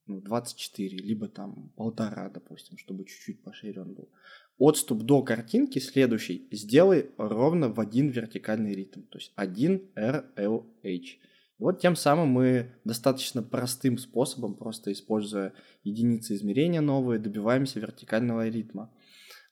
ну, 0.07 0.21
24, 0.21 0.99
либо 0.99 1.29
там 1.29 1.73
полтора, 1.77 2.29
допустим, 2.31 2.79
чтобы 2.79 3.05
чуть-чуть 3.05 3.43
пошире 3.43 3.83
он 3.83 3.95
был. 3.95 4.09
Отступ 4.59 5.03
до 5.03 5.23
картинки 5.23 5.79
следующий 5.79 6.49
сделай 6.51 7.11
ровно 7.17 7.69
в 7.69 7.81
один 7.81 8.09
вертикальный 8.09 8.75
ритм, 8.75 9.03
то 9.03 9.19
есть 9.19 9.33
1 9.37 9.91
RLH. 9.97 11.07
Вот 11.59 11.81
тем 11.81 11.97
самым 11.97 12.29
мы 12.29 12.75
достаточно 12.85 13.43
простым 13.43 13.99
способом, 13.99 14.55
просто 14.55 14.93
используя 14.93 15.55
единицы 15.85 16.35
измерения 16.35 16.81
новые, 16.83 17.19
добиваемся 17.19 17.81
вертикального 17.81 18.47
ритма. 18.49 18.93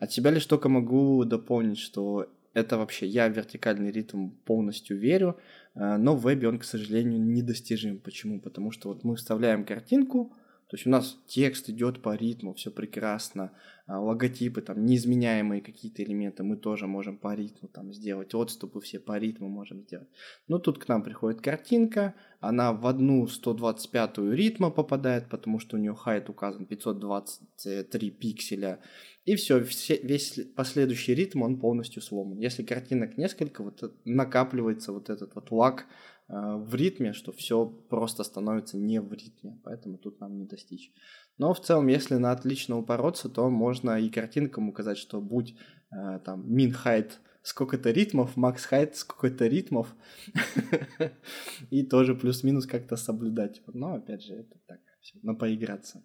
От 0.05 0.13
себя 0.13 0.31
лишь 0.31 0.45
только 0.45 0.69
могу 0.69 1.25
дополнить, 1.25 1.79
что 1.79 2.27
это 2.53 2.77
вообще 2.77 3.07
я 3.07 3.27
в 3.27 3.33
вертикальный 3.33 3.91
ритм 3.91 4.33
полностью 4.45 4.99
верю, 4.99 5.39
э, 5.75 5.97
но 5.97 6.15
в 6.15 6.21
вебе 6.21 6.47
он, 6.47 6.59
к 6.59 6.65
сожалению, 6.65 7.23
недостижим. 7.23 7.99
Почему? 7.99 8.39
Потому 8.39 8.71
что 8.71 8.91
вот 8.91 9.03
мы 9.03 9.17
вставляем 9.17 9.65
картинку, 9.65 10.37
то 10.69 10.77
есть 10.77 10.87
у 10.87 10.91
нас 10.91 11.19
текст 11.27 11.69
идет 11.69 12.03
по 12.03 12.17
ритму, 12.17 12.53
все 12.55 12.71
прекрасно, 12.71 13.53
а, 13.87 14.01
логотипы, 14.01 14.61
там, 14.63 14.85
неизменяемые 14.87 15.61
какие-то 15.61 16.03
элементы 16.03 16.43
мы 16.43 16.57
тоже 16.57 16.87
можем 16.87 17.19
по 17.19 17.35
ритму 17.35 17.69
там 17.69 17.93
сделать, 17.93 18.35
отступы 18.35 18.81
все 18.81 18.99
по 18.99 19.19
ритму 19.19 19.49
можем 19.49 19.83
сделать. 19.83 20.09
Но 20.49 20.59
тут 20.59 20.79
к 20.79 20.89
нам 20.89 21.03
приходит 21.03 21.43
картинка, 21.43 22.15
она 22.41 22.73
в 22.73 22.87
одну 22.87 23.27
125-ю 23.27 24.33
ритма 24.33 24.71
попадает, 24.71 25.29
потому 25.29 25.59
что 25.59 25.77
у 25.77 25.81
нее 25.81 25.95
хайт 25.95 26.29
указан 26.29 26.67
523 26.67 28.11
пикселя, 28.11 28.81
и 29.25 29.37
все, 29.37 29.65
все, 29.65 29.97
весь 30.03 30.39
последующий 30.55 31.15
ритм, 31.15 31.43
он 31.43 31.59
полностью 31.59 32.03
сломан. 32.03 32.39
Если 32.39 32.63
картинок 32.63 33.17
несколько, 33.17 33.63
вот 33.63 33.83
накапливается 34.05 34.93
вот 34.93 35.09
этот 35.09 35.35
вот 35.35 35.51
лак 35.51 35.87
э, 36.29 36.35
в 36.35 36.75
ритме, 36.75 37.15
что 37.15 37.33
все 37.33 37.65
просто 37.65 38.23
становится 38.23 38.77
не 38.77 39.01
в 39.01 39.13
ритме, 39.15 39.59
поэтому 39.65 39.97
тут 39.97 40.21
нам 40.21 40.37
не 40.37 40.45
достичь. 40.45 40.93
Но 41.39 41.55
в 41.55 41.61
целом, 41.61 41.87
если 41.87 42.17
на 42.17 42.33
отлично 42.33 42.77
упороться, 42.79 43.31
то 43.31 43.49
можно 43.49 43.99
и 43.99 44.11
картинкам 44.11 44.69
указать, 44.69 44.99
что 44.99 45.23
будь 45.23 45.55
э, 45.91 46.21
там 46.23 46.47
min 46.55 46.75
height 46.85 47.13
сколько-то 47.43 47.93
ритмов, 47.93 48.37
max 48.37 48.59
height 48.71 48.93
сколько-то 48.93 49.47
ритмов, 49.47 49.95
и 51.71 51.83
тоже 51.83 52.15
плюс-минус 52.15 52.67
как-то 52.67 52.97
соблюдать. 52.97 53.63
Но 53.73 53.95
опять 53.95 54.23
же, 54.23 54.35
это 54.35 54.59
так, 54.67 54.81
на 55.23 55.35
поиграться. 55.35 56.03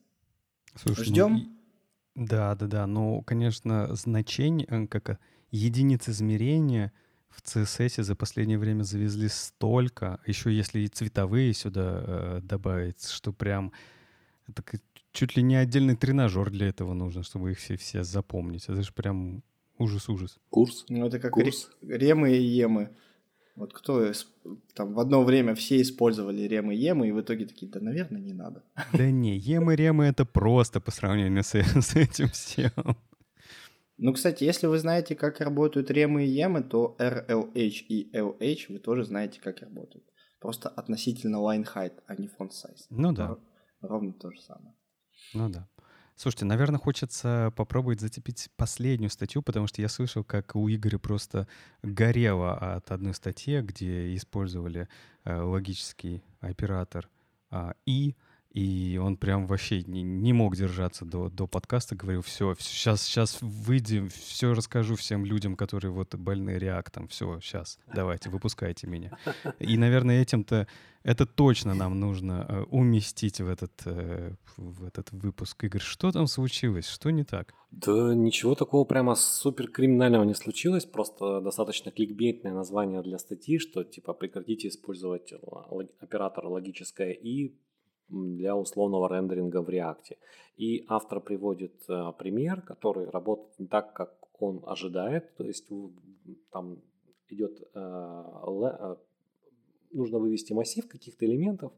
Слушай, 0.75 1.03
Ждем. 1.03 1.58
Да, 2.19 2.53
да, 2.55 2.67
да. 2.67 2.85
Ну, 2.85 3.21
конечно, 3.21 3.95
значение, 3.95 4.67
э, 4.69 4.87
как 4.87 5.19
единиц 5.51 6.09
измерения 6.09 6.91
в 7.29 7.41
CSS 7.41 8.03
за 8.03 8.15
последнее 8.15 8.59
время 8.59 8.83
завезли 8.83 9.29
столько. 9.29 10.19
Еще 10.25 10.53
если 10.53 10.81
и 10.81 10.87
цветовые 10.89 11.53
сюда 11.53 12.03
э, 12.05 12.39
добавить, 12.43 13.07
что 13.07 13.31
прям 13.31 13.71
это 14.47 14.63
чуть 15.13 15.37
ли 15.37 15.43
не 15.43 15.55
отдельный 15.55 15.95
тренажер 15.95 16.49
для 16.49 16.67
этого 16.67 16.93
нужно, 16.93 17.23
чтобы 17.23 17.51
их 17.51 17.59
все, 17.59 17.77
все 17.77 18.03
запомнить. 18.03 18.65
Это 18.65 18.83
же 18.83 18.91
прям 18.91 19.41
ужас-ужас. 19.77 20.39
Курс? 20.49 20.85
Ну, 20.89 21.07
это 21.07 21.19
как 21.19 21.31
Курс. 21.31 21.69
ремы 21.81 22.35
и 22.35 22.43
емы. 22.43 22.89
Вот 23.55 23.73
кто 23.73 24.11
там 24.73 24.93
в 24.93 24.99
одно 24.99 25.23
время 25.23 25.53
все 25.53 25.81
использовали 25.81 26.43
ремы 26.43 26.75
и 26.75 26.77
емы, 26.77 27.09
и 27.09 27.11
в 27.11 27.19
итоге 27.19 27.45
такие, 27.45 27.69
да, 27.71 27.79
наверное, 27.79 28.21
не 28.21 28.33
надо. 28.33 28.63
Да 28.93 29.11
не, 29.11 29.37
емы, 29.37 29.75
ремы— 29.75 30.05
это 30.05 30.25
просто 30.25 30.79
по 30.79 30.91
сравнению 30.91 31.43
с, 31.43 31.53
с 31.81 31.95
этим 31.95 32.29
всем. 32.29 32.71
Ну, 33.97 34.13
кстати, 34.13 34.45
если 34.45 34.67
вы 34.67 34.79
знаете, 34.79 35.15
как 35.15 35.41
работают 35.41 35.91
ремы 35.91 36.25
и 36.25 36.29
емы, 36.29 36.63
то 36.63 36.95
RLH 36.99 37.85
и 37.89 38.09
LH 38.17 38.65
вы 38.69 38.79
тоже 38.79 39.03
знаете, 39.03 39.41
как 39.41 39.59
работают. 39.59 40.05
Просто 40.39 40.69
относительно 40.69 41.37
line 41.37 41.67
height, 41.75 41.93
а 42.07 42.15
не 42.15 42.27
font 42.27 42.51
size. 42.51 42.85
Ну 42.89 43.11
да. 43.11 43.37
Ровно 43.81 44.13
то 44.13 44.31
же 44.31 44.39
самое. 44.41 44.73
Ну 45.33 45.49
да. 45.49 45.67
Слушайте, 46.21 46.43
наверное, 46.43 46.79
хочется 46.81 47.53
попробовать 47.55 48.01
зацепить 48.01 48.49
последнюю 48.57 49.09
статью, 49.09 49.41
потому 49.41 49.67
что 49.67 49.81
я 49.81 49.87
слышал, 49.87 50.21
как 50.21 50.53
у 50.53 50.67
Игоря 50.67 50.97
просто 50.97 51.47
горело 51.81 52.57
от 52.75 52.91
одной 52.91 53.13
статьи, 53.13 53.61
где 53.61 54.13
использовали 54.17 54.89
э, 55.23 55.39
логический 55.39 56.21
оператор 56.41 57.07
э, 57.51 57.71
«и», 57.85 58.17
и 58.59 58.97
он 58.97 59.15
прям 59.15 59.47
вообще 59.47 59.83
не, 59.83 60.01
не 60.01 60.33
мог 60.33 60.57
держаться 60.57 61.05
до, 61.05 61.29
до 61.29 61.47
подкаста, 61.47 61.95
говорил, 61.95 62.21
все, 62.21 62.55
сейчас, 62.59 63.03
сейчас 63.03 63.37
выйдем, 63.41 64.09
все 64.09 64.53
расскажу 64.53 64.97
всем 64.97 65.23
людям, 65.23 65.55
которые 65.55 65.91
вот 65.91 66.13
больны 66.15 66.57
реактом, 66.57 67.07
все, 67.07 67.39
сейчас, 67.39 67.79
давайте, 67.95 68.29
выпускайте 68.29 68.85
меня. 68.85 69.17
И, 69.59 69.77
наверное, 69.77 70.21
этим-то, 70.21 70.67
это 71.03 71.25
точно 71.25 71.73
нам 71.73 72.01
нужно 72.01 72.45
э, 72.49 72.63
уместить 72.63 73.39
в 73.39 73.47
этот, 73.47 73.71
э, 73.85 74.33
в 74.57 74.83
этот 74.83 75.09
выпуск. 75.13 75.63
Игорь, 75.63 75.81
что 75.81 76.11
там 76.11 76.27
случилось, 76.27 76.89
что 76.89 77.11
не 77.11 77.23
так? 77.23 77.53
Да 77.71 78.13
ничего 78.13 78.55
такого 78.55 78.83
прямо 78.83 79.15
супер 79.15 79.69
криминального 79.69 80.25
не 80.25 80.35
случилось, 80.35 80.83
просто 80.83 81.39
достаточно 81.39 81.91
кликбейтное 81.91 82.51
название 82.51 83.01
для 83.03 83.19
статьи, 83.19 83.57
что 83.57 83.85
типа 83.85 84.13
прекратите 84.13 84.67
использовать 84.67 85.31
оператор 86.01 86.47
логическое 86.47 87.13
«и», 87.13 87.55
для 88.09 88.55
условного 88.55 89.07
рендеринга 89.07 89.61
в 89.61 89.69
React. 89.69 90.17
И 90.57 90.85
автор 90.87 91.21
приводит 91.21 91.73
э, 91.89 92.11
пример, 92.17 92.61
который 92.61 93.09
работает 93.09 93.59
не 93.59 93.67
так, 93.67 93.93
как 93.93 94.13
он 94.41 94.61
ожидает, 94.65 95.35
то 95.35 95.45
есть 95.45 95.67
там 96.51 96.81
идет, 97.29 97.61
э, 97.73 97.79
э, 97.79 98.95
нужно 99.91 100.19
вывести 100.19 100.53
массив 100.53 100.87
каких-то 100.87 101.25
элементов, 101.25 101.71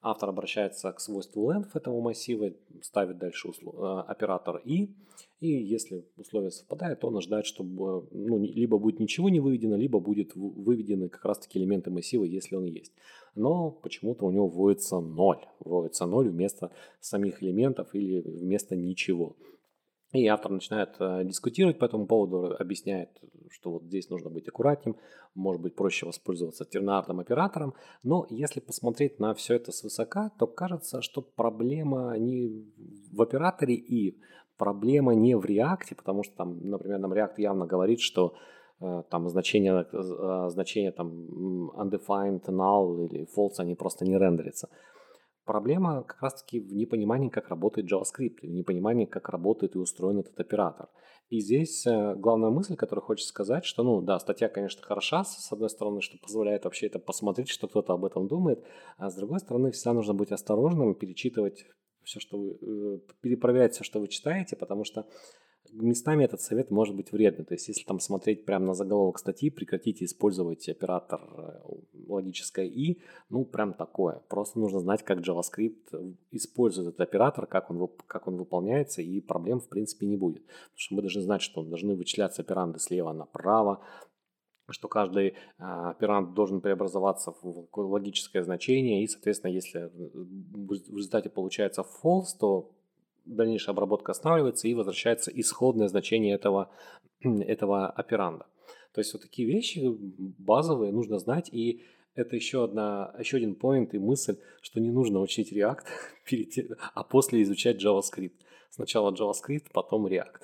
Автор 0.00 0.28
обращается 0.28 0.92
к 0.92 1.00
свойству 1.00 1.50
length 1.50 1.70
этого 1.74 2.00
массива, 2.00 2.52
ставит 2.82 3.18
дальше. 3.18 3.48
Э, 3.48 4.04
оператор 4.06 4.60
i, 4.64 4.94
и 5.40 5.48
если 5.48 6.04
условия 6.16 6.50
совпадают, 6.50 7.00
то 7.00 7.08
он 7.08 7.16
ожидает, 7.16 7.46
чтобы 7.46 8.06
ну, 8.12 8.38
либо 8.38 8.78
будет 8.78 9.00
ничего 9.00 9.28
не 9.28 9.40
выведено, 9.40 9.76
либо 9.76 9.98
будет 9.98 10.36
выведены 10.36 11.08
как 11.08 11.24
раз-таки 11.24 11.58
элементы 11.58 11.90
массива, 11.90 12.22
если 12.22 12.54
он 12.54 12.66
есть. 12.66 12.92
Но 13.34 13.72
почему-то 13.72 14.24
у 14.24 14.30
него 14.30 14.46
вводится 14.46 15.00
0. 15.00 15.36
Вводится 15.58 16.06
0 16.06 16.28
вместо 16.28 16.70
самих 17.00 17.42
элементов 17.42 17.92
или 17.92 18.20
вместо 18.20 18.76
ничего. 18.76 19.36
И 20.12 20.26
автор 20.26 20.50
начинает 20.52 20.96
э, 21.00 21.24
дискутировать 21.24 21.78
по 21.78 21.84
этому 21.84 22.06
поводу, 22.06 22.56
объясняет, 22.58 23.10
что 23.50 23.72
вот 23.72 23.82
здесь 23.84 24.08
нужно 24.08 24.30
быть 24.30 24.48
аккуратнее, 24.48 24.96
может 25.34 25.60
быть 25.60 25.74
проще 25.74 26.06
воспользоваться 26.06 26.64
тернарным 26.64 27.20
оператором. 27.20 27.74
Но 28.02 28.26
если 28.30 28.60
посмотреть 28.60 29.20
на 29.20 29.34
все 29.34 29.56
это 29.56 29.70
свысока, 29.70 30.30
то 30.38 30.46
кажется, 30.46 31.02
что 31.02 31.20
проблема 31.20 32.16
не 32.16 32.64
в 33.12 33.20
операторе 33.20 33.74
и 33.74 34.18
проблема 34.56 35.14
не 35.14 35.36
в 35.36 35.44
реакте, 35.44 35.94
потому 35.94 36.22
что 36.22 36.34
там, 36.36 36.58
например, 36.62 36.98
нам 36.98 37.12
React 37.12 37.34
явно 37.36 37.66
говорит, 37.66 38.00
что 38.00 38.34
э, 38.80 39.02
там 39.10 39.28
значение, 39.28 39.86
э, 39.92 40.48
значение 40.48 40.92
там 40.92 41.70
undefined, 41.76 42.44
null 42.46 43.06
или 43.06 43.28
false, 43.36 43.58
они 43.58 43.74
просто 43.74 44.06
не 44.06 44.16
рендерятся. 44.16 44.70
Проблема 45.48 46.02
как 46.02 46.20
раз-таки 46.20 46.60
в 46.60 46.74
непонимании, 46.74 47.30
как 47.30 47.48
работает 47.48 47.90
JavaScript, 47.90 48.40
в 48.42 48.50
непонимании, 48.50 49.06
как 49.06 49.30
работает 49.30 49.76
и 49.76 49.78
устроен 49.78 50.18
этот 50.18 50.38
оператор. 50.38 50.90
И 51.30 51.40
здесь 51.40 51.86
э, 51.86 52.14
главная 52.16 52.50
мысль, 52.50 52.76
которую 52.76 53.02
хочется 53.02 53.30
сказать, 53.30 53.64
что, 53.64 53.82
ну 53.82 54.02
да, 54.02 54.18
статья, 54.18 54.50
конечно, 54.50 54.82
хороша, 54.82 55.24
с 55.24 55.50
одной 55.50 55.70
стороны, 55.70 56.02
что 56.02 56.18
позволяет 56.18 56.64
вообще 56.64 56.88
это 56.88 56.98
посмотреть, 56.98 57.48
что 57.48 57.66
кто-то 57.66 57.94
об 57.94 58.04
этом 58.04 58.28
думает, 58.28 58.62
а 58.98 59.08
с 59.08 59.16
другой 59.16 59.38
стороны, 59.40 59.70
всегда 59.70 59.94
нужно 59.94 60.12
быть 60.12 60.32
осторожным, 60.32 60.94
перечитывать 60.94 61.64
все, 62.04 62.20
что 62.20 62.36
вы, 62.36 62.50
э, 62.50 62.98
перепроверять 63.22 63.72
все, 63.72 63.84
что 63.84 64.00
вы 64.00 64.08
читаете, 64.08 64.54
потому 64.54 64.84
что 64.84 65.06
местами 65.72 66.24
этот 66.24 66.42
совет 66.42 66.70
может 66.70 66.94
быть 66.94 67.10
вредный. 67.10 67.46
То 67.46 67.54
есть, 67.54 67.68
если 67.68 67.84
там 67.84 68.00
смотреть 68.00 68.44
прямо 68.44 68.66
на 68.66 68.74
заголовок 68.74 69.18
статьи, 69.18 69.48
прекратите 69.48 70.04
использовать 70.04 70.68
оператор 70.68 71.20
э, 71.38 71.60
логическое 72.08 72.66
и, 72.66 73.00
ну, 73.28 73.44
прям 73.44 73.74
такое. 73.74 74.22
Просто 74.28 74.58
нужно 74.58 74.80
знать, 74.80 75.02
как 75.02 75.18
JavaScript 75.20 76.16
использует 76.30 76.88
этот 76.88 77.00
оператор, 77.00 77.46
как 77.46 77.70
он, 77.70 77.88
как 78.06 78.28
он 78.28 78.36
выполняется, 78.36 79.02
и 79.02 79.20
проблем, 79.20 79.60
в 79.60 79.68
принципе, 79.68 80.06
не 80.06 80.16
будет. 80.16 80.44
Потому 80.44 80.76
что 80.76 80.94
мы 80.94 81.02
должны 81.02 81.22
знать, 81.22 81.42
что 81.42 81.62
должны 81.62 81.94
вычисляться 81.94 82.42
операнды 82.42 82.78
слева 82.78 83.12
направо, 83.12 83.84
что 84.70 84.88
каждый 84.88 85.34
а, 85.58 85.90
оперант 85.90 86.34
должен 86.34 86.60
преобразоваться 86.60 87.32
в 87.42 87.68
логическое 87.76 88.42
значение, 88.42 89.02
и, 89.02 89.08
соответственно, 89.08 89.52
если 89.52 89.90
в 89.94 90.70
результате 90.72 91.30
получается 91.30 91.84
false, 92.02 92.36
то 92.38 92.70
дальнейшая 93.24 93.74
обработка 93.74 94.12
останавливается 94.12 94.68
и 94.68 94.74
возвращается 94.74 95.30
исходное 95.30 95.88
значение 95.88 96.34
этого, 96.34 96.70
этого 97.20 97.88
операнда. 97.88 98.46
То 98.92 99.00
есть 99.00 99.12
вот 99.12 99.22
такие 99.22 99.48
вещи 99.48 99.82
базовые 100.38 100.92
нужно 100.92 101.18
знать, 101.18 101.48
и 101.52 101.82
это 102.18 102.34
еще, 102.34 102.64
одна, 102.64 103.14
еще 103.18 103.36
один 103.36 103.54
поинт 103.54 103.94
и 103.94 103.98
мысль, 103.98 104.36
что 104.60 104.80
не 104.80 104.90
нужно 104.90 105.20
учить 105.20 105.52
React, 105.52 105.84
перед 106.24 106.78
а 106.94 107.04
после 107.04 107.42
изучать 107.42 107.82
JavaScript. 107.82 108.40
Сначала 108.70 109.12
JavaScript, 109.12 109.70
потом 109.72 110.06
React. 110.06 110.42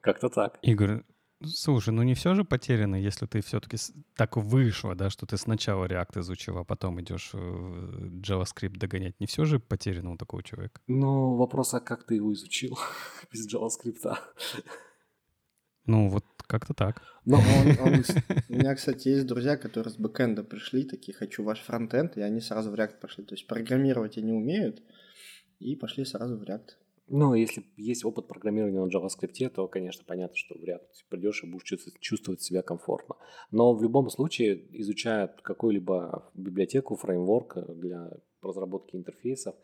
Как-то 0.00 0.28
так. 0.28 0.58
Игорь, 0.62 1.02
Слушай, 1.44 1.90
ну 1.90 2.02
не 2.02 2.14
все 2.14 2.34
же 2.34 2.44
потеряно, 2.44 2.96
если 2.96 3.26
ты 3.26 3.42
все-таки 3.42 3.76
так 4.14 4.38
вышло, 4.38 4.94
да, 4.94 5.10
что 5.10 5.26
ты 5.26 5.36
сначала 5.36 5.84
React 5.84 6.20
изучил, 6.20 6.56
а 6.56 6.64
потом 6.64 6.98
идешь 7.02 7.30
э, 7.34 7.38
JavaScript 7.38 8.78
догонять. 8.78 9.20
Не 9.20 9.26
все 9.26 9.44
же 9.44 9.60
потеряно 9.60 10.12
у 10.12 10.16
такого 10.16 10.42
человека? 10.42 10.80
Ну, 10.86 11.36
вопрос, 11.36 11.74
а 11.74 11.80
как 11.80 12.06
ты 12.06 12.14
его 12.14 12.32
изучил 12.32 12.78
без 13.32 13.52
JavaScript? 13.52 14.16
Ну, 15.86 16.08
вот 16.08 16.24
как-то 16.46 16.74
так. 16.74 17.02
Но 17.24 17.36
он, 17.36 17.86
он, 17.86 18.04
у 18.48 18.52
меня, 18.52 18.74
кстати, 18.74 19.08
есть 19.08 19.26
друзья, 19.26 19.56
которые 19.56 19.92
с 19.92 19.96
бэкэнда 19.96 20.44
пришли, 20.44 20.84
такие, 20.84 21.16
хочу 21.16 21.42
ваш 21.42 21.60
фронтенд, 21.60 22.16
и 22.16 22.22
они 22.22 22.40
сразу 22.40 22.70
в 22.70 22.74
React 22.74 23.00
пошли. 23.00 23.24
То 23.24 23.34
есть 23.34 23.46
программировать 23.46 24.18
они 24.18 24.32
умеют, 24.32 24.82
и 25.58 25.74
пошли 25.76 26.04
сразу 26.04 26.36
в 26.36 26.42
React. 26.42 26.70
Ну, 27.08 27.34
если 27.34 27.64
есть 27.76 28.04
опыт 28.04 28.26
программирования 28.26 28.80
на 28.80 28.88
JavaScript, 28.88 29.48
то, 29.50 29.68
конечно, 29.68 30.02
понятно, 30.04 30.36
что 30.36 30.58
вряд 30.58 30.82
ли 30.82 30.88
придешь 31.08 31.44
и 31.44 31.46
будешь 31.46 31.72
чувствовать 32.00 32.42
себя 32.42 32.62
комфортно. 32.62 33.14
Но 33.52 33.74
в 33.74 33.82
любом 33.82 34.10
случае, 34.10 34.60
изучая 34.80 35.28
какую-либо 35.28 36.28
библиотеку, 36.34 36.96
фреймворк 36.96 37.58
для 37.76 38.10
разработки 38.42 38.96
интерфейсов, 38.96 39.54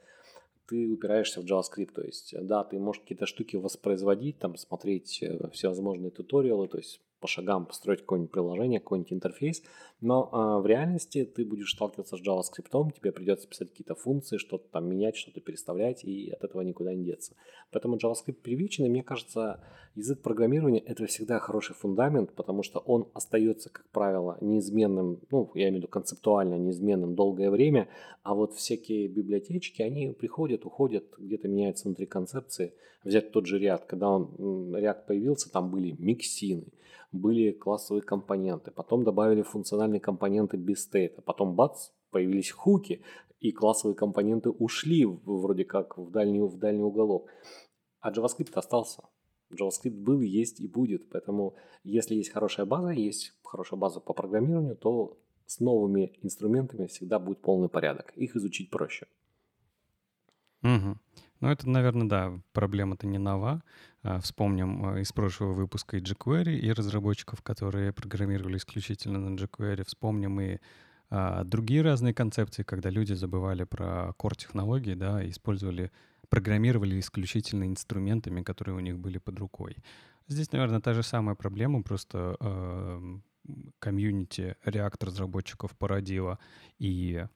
ты 0.66 0.88
упираешься 0.88 1.40
в 1.40 1.44
JavaScript. 1.44 1.92
То 1.92 2.02
есть, 2.02 2.34
да, 2.42 2.64
ты 2.64 2.78
можешь 2.78 3.00
какие-то 3.00 3.26
штуки 3.26 3.56
воспроизводить, 3.56 4.38
там, 4.38 4.56
смотреть 4.56 5.22
э, 5.22 5.48
всевозможные 5.50 6.10
туториалы, 6.10 6.68
то 6.68 6.78
есть 6.78 7.00
по 7.22 7.28
шагам 7.28 7.66
построить 7.66 8.00
какое-нибудь 8.00 8.32
приложение, 8.32 8.80
какой-нибудь 8.80 9.12
интерфейс, 9.12 9.62
но 10.00 10.28
э, 10.32 10.62
в 10.62 10.66
реальности 10.66 11.24
ты 11.24 11.44
будешь 11.44 11.70
сталкиваться 11.70 12.16
с 12.16 12.20
JavaScript, 12.20 12.92
тебе 12.98 13.12
придется 13.12 13.48
писать 13.48 13.70
какие-то 13.70 13.94
функции, 13.94 14.36
что-то 14.36 14.66
там 14.72 14.88
менять, 14.88 15.16
что-то 15.16 15.40
переставлять, 15.40 16.04
и 16.04 16.30
от 16.30 16.42
этого 16.42 16.62
никуда 16.62 16.92
не 16.92 17.04
деться. 17.04 17.34
Поэтому 17.70 17.96
JavaScript 17.96 18.42
привычный, 18.42 18.88
мне 18.88 19.04
кажется, 19.04 19.64
язык 19.94 20.20
программирования– 20.20 20.80
это 20.86 21.06
всегда 21.06 21.38
хороший 21.38 21.74
фундамент, 21.76 22.34
потому 22.34 22.64
что 22.64 22.80
он 22.80 23.08
остается, 23.14 23.70
как 23.70 23.88
правило, 23.90 24.36
неизменным, 24.40 25.20
ну, 25.30 25.50
я 25.54 25.68
имею 25.68 25.74
в 25.74 25.76
виду 25.76 25.88
концептуально 25.88 26.56
неизменным 26.56 27.14
долгое 27.14 27.50
время, 27.50 27.88
а 28.24 28.34
вот 28.34 28.54
всякие 28.54 29.06
библиотечки, 29.06 29.82
они 29.82 30.12
приходят, 30.12 30.64
уходят, 30.64 31.04
где-то 31.18 31.46
меняются 31.46 31.84
внутри 31.84 32.06
концепции. 32.06 32.74
Взять 33.04 33.32
тот 33.32 33.46
же 33.46 33.60
React, 33.60 33.82
когда 33.86 34.10
он, 34.10 34.74
React 34.74 35.06
появился, 35.06 35.50
там 35.50 35.70
были 35.70 35.94
миксины, 35.98 36.66
были 37.12 37.52
классовые 37.52 38.02
компоненты, 38.02 38.70
потом 38.70 39.04
добавили 39.04 39.42
функциональные 39.42 40.00
компоненты 40.00 40.56
без 40.56 40.82
стейта, 40.82 41.22
потом 41.22 41.54
бац, 41.54 41.90
появились 42.10 42.50
хуки, 42.50 43.02
и 43.40 43.52
классовые 43.52 43.96
компоненты 43.96 44.50
ушли 44.50 45.04
вроде 45.04 45.64
как 45.64 45.98
в 45.98 46.10
дальний, 46.10 46.40
в 46.40 46.58
дальний 46.58 46.82
уголок. 46.82 47.28
А 48.00 48.12
JavaScript 48.12 48.52
остался. 48.54 49.02
JavaScript 49.52 49.96
был, 49.96 50.20
есть 50.20 50.60
и 50.60 50.68
будет. 50.68 51.10
Поэтому 51.10 51.54
если 51.82 52.14
есть 52.14 52.30
хорошая 52.30 52.66
база, 52.66 52.90
есть 52.90 53.34
хорошая 53.42 53.78
база 53.78 54.00
по 54.00 54.12
программированию, 54.12 54.76
то 54.76 55.18
с 55.46 55.60
новыми 55.60 56.12
инструментами 56.22 56.86
всегда 56.86 57.18
будет 57.18 57.42
полный 57.42 57.68
порядок. 57.68 58.12
Их 58.16 58.36
изучить 58.36 58.70
проще. 58.70 59.06
Угу. 60.62 60.96
Ну, 61.42 61.48
это, 61.48 61.68
наверное, 61.68 62.08
да, 62.08 62.40
проблема-то 62.52 63.08
не 63.08 63.18
нова. 63.18 63.64
А, 64.04 64.20
вспомним 64.20 64.86
а, 64.86 65.00
из 65.00 65.12
прошлого 65.12 65.54
выпуска 65.54 65.96
и 65.96 66.00
jQuery, 66.00 66.56
и 66.56 66.72
разработчиков, 66.72 67.42
которые 67.42 67.92
программировали 67.92 68.58
исключительно 68.58 69.18
на 69.18 69.34
jQuery. 69.36 69.84
Вспомним 69.84 70.40
и 70.40 70.58
а, 71.10 71.42
другие 71.42 71.82
разные 71.82 72.14
концепции, 72.14 72.62
когда 72.62 72.90
люди 72.90 73.14
забывали 73.14 73.64
про 73.64 74.14
core-технологии, 74.16 74.94
да, 74.94 75.20
и 75.20 75.30
использовали, 75.30 75.90
программировали 76.28 77.00
исключительно 77.00 77.64
инструментами, 77.64 78.42
которые 78.42 78.76
у 78.76 78.80
них 78.80 79.00
были 79.00 79.18
под 79.18 79.40
рукой. 79.40 79.76
Здесь, 80.28 80.52
наверное, 80.52 80.80
та 80.80 80.94
же 80.94 81.02
самая 81.02 81.34
проблема, 81.34 81.82
просто 81.82 82.36
комьюнити 83.80 84.54
React 84.64 85.06
разработчиков 85.06 85.76
породила 85.76 86.38
и 86.78 87.26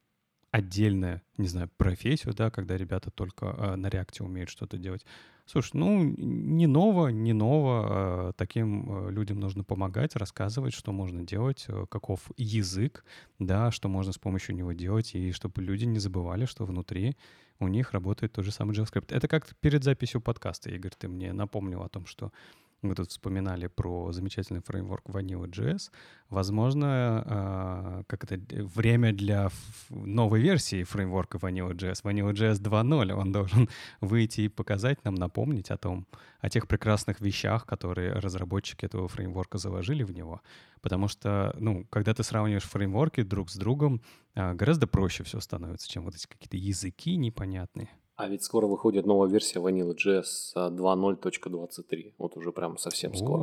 отдельная, 0.57 1.23
не 1.37 1.49
знаю, 1.49 1.71
профессию, 1.77 2.33
да, 2.35 2.51
когда 2.51 2.79
ребята 2.79 3.11
только 3.11 3.47
э, 3.47 3.77
на 3.77 3.89
реакте 3.89 4.25
умеют 4.25 4.49
что-то 4.49 4.79
делать. 4.79 5.05
Слушай, 5.45 5.73
ну, 5.75 6.03
не 6.03 6.67
ново, 6.67 7.09
не 7.09 7.35
ново. 7.35 8.31
Э, 8.31 8.33
таким 8.37 9.09
э, 9.09 9.11
людям 9.11 9.39
нужно 9.39 9.65
помогать, 9.65 10.17
рассказывать, 10.17 10.73
что 10.73 10.93
можно 10.93 11.23
делать, 11.25 11.67
э, 11.69 11.85
каков 11.91 12.31
язык, 12.39 13.05
да, 13.39 13.71
что 13.71 13.89
можно 13.89 14.13
с 14.13 14.19
помощью 14.19 14.57
него 14.57 14.73
делать, 14.73 15.15
и 15.15 15.31
чтобы 15.33 15.61
люди 15.61 15.85
не 15.85 15.99
забывали, 15.99 16.47
что 16.47 16.65
внутри 16.65 17.17
у 17.59 17.69
них 17.69 17.93
работает 17.93 18.33
тот 18.33 18.47
же 18.47 18.51
самый 18.51 18.75
JavaScript. 18.75 19.15
Это 19.15 19.29
как 19.29 19.55
перед 19.61 19.85
записью 19.85 20.23
подкаста, 20.23 20.71
Игорь, 20.71 20.93
ты 20.99 21.07
мне 21.07 21.35
напомнил 21.35 21.83
о 21.83 21.89
том, 21.91 22.07
что 22.07 22.33
мы 22.83 22.95
тут 22.95 23.11
вспоминали 23.11 23.67
про 23.67 24.13
замечательный 24.13 24.61
фреймворк 24.61 25.09
Vanilla.js. 25.09 25.91
Возможно, 26.31 27.25
э, 27.27 28.03
как 28.07 28.25
это, 28.25 28.39
время 28.65 29.13
для 29.13 29.51
новой 29.91 30.41
версии 30.41 30.85
фреймворка 30.85 31.39
Vanilla.js, 31.39 32.03
Vanilla.js 32.03 32.61
2.0, 32.61 33.13
он 33.13 33.33
должен 33.33 33.69
выйти 34.01 34.43
и 34.43 34.49
показать 34.49 35.05
нам, 35.05 35.15
напомнить 35.15 35.71
о 35.71 35.77
том, 35.77 36.07
о 36.41 36.51
тех 36.51 36.69
прекрасных 36.69 37.21
вещах, 37.21 37.67
которые 37.67 38.13
разработчики 38.13 38.85
этого 38.85 39.09
фреймворка 39.09 39.59
заложили 39.59 40.03
в 40.03 40.13
него. 40.13 40.41
Потому 40.81 41.09
что, 41.09 41.55
ну, 41.59 41.85
когда 41.91 42.15
ты 42.15 42.23
сравниваешь 42.23 42.65
фреймворки 42.65 43.23
друг 43.23 43.51
с 43.51 43.57
другом, 43.57 44.03
э, 44.35 44.55
гораздо 44.55 44.87
проще 44.87 45.25
все 45.25 45.41
становится, 45.41 45.89
чем 45.89 46.05
вот 46.05 46.15
эти 46.15 46.27
какие-то 46.27 46.57
языки 46.57 47.17
непонятные. 47.17 47.89
А 48.17 48.29
ведь 48.29 48.43
скоро 48.43 48.67
выходит 48.67 49.05
новая 49.05 49.29
версия 49.29 49.61
Vanilla.js 49.61 50.25
2.0.23. 50.55 52.15
Вот 52.17 52.37
уже 52.37 52.51
прям 52.51 52.79
совсем 52.79 53.15
скоро. 53.15 53.43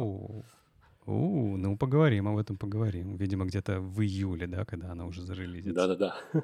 У, 1.06 1.58
ну 1.58 1.78
поговорим 1.78 2.28
об 2.28 2.38
этом, 2.38 2.58
поговорим. 2.58 3.16
Видимо, 3.16 3.46
где-то 3.46 3.80
в 3.80 4.02
июле, 4.02 4.48
да, 4.48 4.66
когда 4.66 4.92
она 4.92 5.06
уже 5.06 5.22
зарелизится. 5.22 5.74
Да-да-да. 5.74 6.16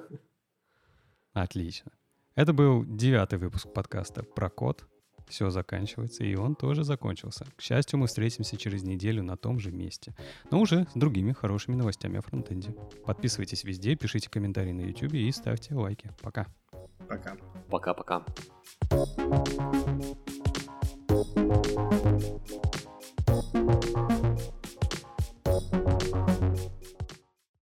Отлично. 1.34 1.92
Это 2.36 2.54
был 2.54 2.86
девятый 2.86 3.40
выпуск 3.40 3.74
подкаста 3.74 4.24
про 4.24 4.50
код. 4.50 4.86
Все 5.28 5.50
заканчивается, 5.52 6.24
и 6.24 6.36
он 6.36 6.56
тоже 6.56 6.84
закончился. 6.84 7.46
К 7.56 7.62
счастью, 7.62 8.00
мы 8.00 8.08
встретимся 8.08 8.58
через 8.58 8.84
неделю 8.84 9.24
на 9.24 9.38
том 9.38 9.60
же 9.60 9.72
месте, 9.72 10.16
но 10.50 10.60
уже 10.60 10.88
с 10.94 10.98
другими 10.98 11.34
хорошими 11.34 11.76
новостями 11.76 12.18
о 12.18 12.22
фронтенде. 12.22 12.76
Подписывайтесь 13.06 13.64
везде, 13.64 13.96
пишите 13.96 14.30
комментарии 14.30 14.72
на 14.72 14.82
YouTube 14.82 15.14
и 15.14 15.32
ставьте 15.32 15.76
лайки. 15.76 16.12
Пока. 16.22 16.48
Пока. 17.08 17.38
Пока-пока. 17.70 18.24
thank 21.10 21.94
you 21.94 21.99